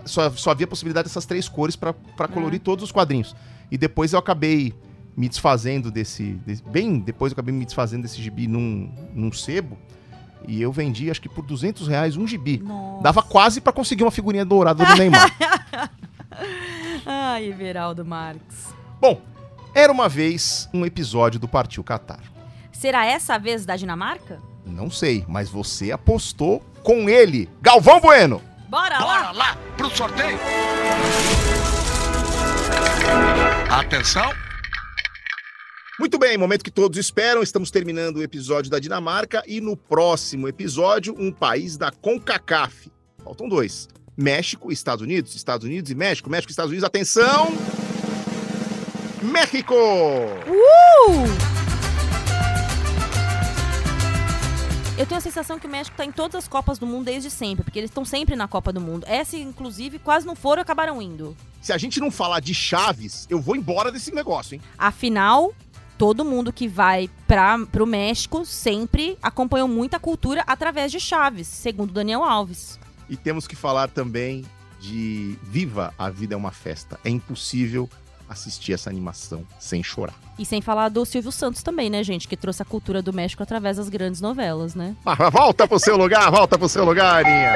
Só, 0.06 0.30
só 0.32 0.52
havia 0.52 0.68
possibilidade 0.68 1.08
dessas 1.08 1.26
três 1.26 1.48
cores 1.48 1.76
para 1.76 1.94
colorir 2.34 2.60
todos 2.60 2.84
os 2.84 2.92
quadrinhos. 2.92 3.36
E 3.72 3.78
depois 3.78 4.14
eu 4.14 4.20
acabei 4.20 4.74
me 5.16 5.30
desfazendo 5.30 5.90
desse, 5.90 6.34
desse, 6.46 6.64
Bem 6.64 7.00
depois 7.00 7.32
eu 7.32 7.36
acabei 7.36 7.54
me 7.54 7.66
desfazendo 7.66 8.04
desse 8.04 8.22
gibi 8.22 8.48
num, 8.48 8.92
num 9.14 9.32
sebo. 9.32 9.78
E 10.48 10.62
eu 10.62 10.72
vendi, 10.72 11.10
acho 11.10 11.22
que 11.22 11.30
por 11.30 11.44
200 11.44 11.88
reais, 11.88 12.18
um 12.18 12.28
gibi. 12.28 12.62
Dava 13.02 13.24
quase 13.24 13.60
pra 13.60 13.74
conseguir 13.74 14.04
uma 14.04 14.12
figurinha 14.12 14.46
dourada 14.46 14.86
do 14.86 14.96
Neymar. 14.96 15.32
Ai, 17.06 17.46
Everaldo 17.46 18.06
Marques. 18.06 18.74
Bom, 19.00 19.22
era 19.74 19.92
uma 19.92 20.08
vez 20.08 20.70
um 20.74 20.86
episódio 20.86 21.40
do 21.40 21.48
Partiu 21.48 21.84
Qatar. 21.84 22.22
Será 22.72 23.06
essa 23.06 23.36
a 23.36 23.38
vez 23.38 23.66
da 23.66 23.76
Dinamarca? 23.76 24.40
Não 24.66 24.90
sei, 24.92 25.26
mas 25.28 25.50
você 25.50 25.92
apostou 25.92 26.64
com 26.84 27.10
ele. 27.10 27.50
Galvão 27.62 28.00
Bueno! 28.00 28.42
Bora 28.70 29.00
lá! 29.00 29.06
Bora 29.06 29.32
lá 29.32 29.58
pro 29.78 29.90
sorteio! 29.96 30.38
Atenção! 33.70 34.32
Muito 35.98 36.20
bem, 36.20 36.38
momento 36.38 36.62
que 36.62 36.72
todos 36.72 36.98
esperam, 36.98 37.42
estamos 37.42 37.72
terminando 37.72 38.18
o 38.18 38.22
episódio 38.22 38.70
da 38.70 38.80
Dinamarca 38.80 39.42
e 39.48 39.62
no 39.62 39.78
próximo 39.78 40.46
episódio, 40.46 41.16
um 41.18 41.32
país 41.32 41.78
da 41.78 41.90
CONCACAF. 41.90 42.92
Faltam 43.24 43.48
dois. 43.48 43.88
México 44.18 44.72
e 44.72 44.74
Estados 44.74 45.02
Unidos, 45.02 45.34
Estados 45.36 45.66
Unidos 45.66 45.90
e 45.90 45.96
México, 45.96 46.30
México 46.30 46.52
e 46.52 46.54
Estados 46.54 46.72
Unidos, 46.72 46.84
atenção! 46.84 47.48
México! 49.22 49.74
Uh! 49.74 51.56
Eu 54.98 55.06
tenho 55.06 55.18
a 55.18 55.22
sensação 55.22 55.58
que 55.58 55.68
o 55.68 55.70
México 55.70 55.94
está 55.94 56.06
em 56.06 56.12
todas 56.12 56.36
as 56.36 56.48
Copas 56.48 56.78
do 56.78 56.86
Mundo 56.86 57.06
desde 57.06 57.30
sempre, 57.30 57.64
porque 57.64 57.80
eles 57.80 57.90
estão 57.90 58.04
sempre 58.04 58.36
na 58.36 58.50
Copa 58.50 58.72
do 58.74 58.82
Mundo. 58.82 59.06
Essa, 59.08 59.38
inclusive, 59.38 60.00
quase 60.00 60.26
não 60.26 60.36
foram 60.36 60.62
e 60.62 60.64
acabaram 60.64 61.02
indo. 61.02 61.36
Se 61.62 61.74
a 61.74 61.78
gente 61.78 62.00
não 62.00 62.12
falar 62.12 62.40
de 62.40 62.54
Chaves, 62.54 63.26
eu 63.30 63.42
vou 63.42 63.56
embora 63.56 63.92
desse 63.92 64.14
negócio, 64.14 64.56
hein? 64.56 64.62
Afinal, 64.78 65.54
todo 65.98 66.26
mundo 66.26 66.52
que 66.54 66.68
vai 66.68 67.10
para 67.28 67.84
o 67.84 67.86
México 67.86 68.46
sempre 68.46 69.18
acompanhou 69.22 69.68
muita 69.68 70.00
cultura 70.00 70.44
através 70.46 70.92
de 70.92 71.00
Chaves, 71.00 71.48
segundo 71.48 71.94
Daniel 71.94 72.24
Alves. 72.24 72.80
E 73.10 73.16
temos 73.16 73.48
que 73.48 73.56
falar 73.56 73.90
também 73.90 74.46
de 74.80 75.38
Viva 75.44 75.94
a 75.98 76.10
Vida 76.10 76.36
é 76.36 76.38
uma 76.38 76.52
Festa. 76.52 77.00
É 77.04 77.10
impossível 77.10 77.90
assistir 78.28 78.74
essa 78.74 78.90
animação 78.90 79.46
sem 79.60 79.84
chorar. 79.84 80.16
E 80.38 80.46
sem 80.46 80.62
falar 80.62 80.90
do 80.90 81.06
Silvio 81.06 81.32
Santos 81.32 81.64
também, 81.64 81.90
né, 81.90 82.04
gente? 82.04 82.28
Que 82.28 82.36
trouxe 82.36 82.62
a 82.62 82.66
cultura 82.66 83.02
do 83.02 83.14
México 83.14 83.42
através 83.42 83.78
das 83.78 83.88
grandes 83.88 84.20
novelas, 84.20 84.76
né? 84.76 84.96
Ah, 85.06 85.30
volta 85.30 85.68
pro 85.68 85.80
seu 85.80 85.96
lugar, 85.96 86.30
volta 86.32 86.58
pro 86.58 86.68
seu 86.68 86.84
lugar, 86.84 87.24
Aninha. 87.24 87.54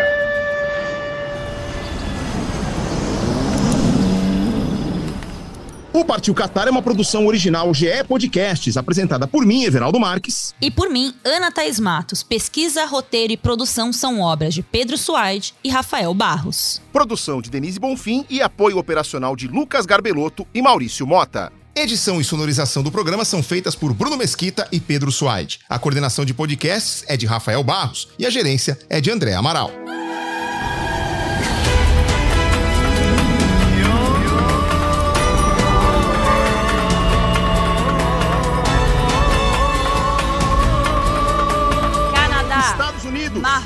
O 5.91 6.05
Partiu 6.05 6.35
Qatar 6.35 6.67
é 6.67 6.71
uma 6.71 6.83
produção 6.83 7.25
original 7.25 7.73
GE 7.73 8.03
Podcasts, 8.07 8.77
apresentada 8.77 9.27
por 9.27 9.43
mim, 9.43 9.63
Everaldo 9.63 9.99
Marques. 9.99 10.53
E 10.61 10.69
por 10.69 10.87
mim, 10.87 11.15
Ana 11.25 11.51
Thaís 11.51 11.79
Matos. 11.79 12.21
Pesquisa, 12.21 12.85
roteiro 12.85 13.33
e 13.33 13.37
produção 13.37 13.91
são 13.91 14.21
obras 14.21 14.53
de 14.53 14.61
Pedro 14.61 14.99
Suaide 14.99 15.55
e 15.63 15.69
Rafael 15.69 16.13
Barros. 16.13 16.79
Produção 16.93 17.41
de 17.41 17.49
Denise 17.49 17.79
Bonfim 17.79 18.23
e 18.29 18.39
apoio 18.39 18.77
operacional 18.77 19.35
de 19.35 19.47
Lucas 19.47 19.87
Garbelotto 19.87 20.45
e 20.53 20.61
Maurício 20.61 21.07
Mota. 21.07 21.51
Edição 21.75 22.21
e 22.21 22.23
sonorização 22.23 22.83
do 22.83 22.91
programa 22.91 23.25
são 23.25 23.41
feitas 23.41 23.75
por 23.75 23.91
Bruno 23.91 24.15
Mesquita 24.15 24.67
e 24.71 24.79
Pedro 24.79 25.11
Suaide. 25.11 25.59
A 25.67 25.79
coordenação 25.79 26.23
de 26.23 26.35
podcasts 26.35 27.03
é 27.07 27.17
de 27.17 27.25
Rafael 27.25 27.63
Barros 27.63 28.09
e 28.19 28.27
a 28.27 28.29
gerência 28.29 28.77
é 28.89 29.01
de 29.01 29.09
André 29.09 29.33
Amaral. 29.33 29.71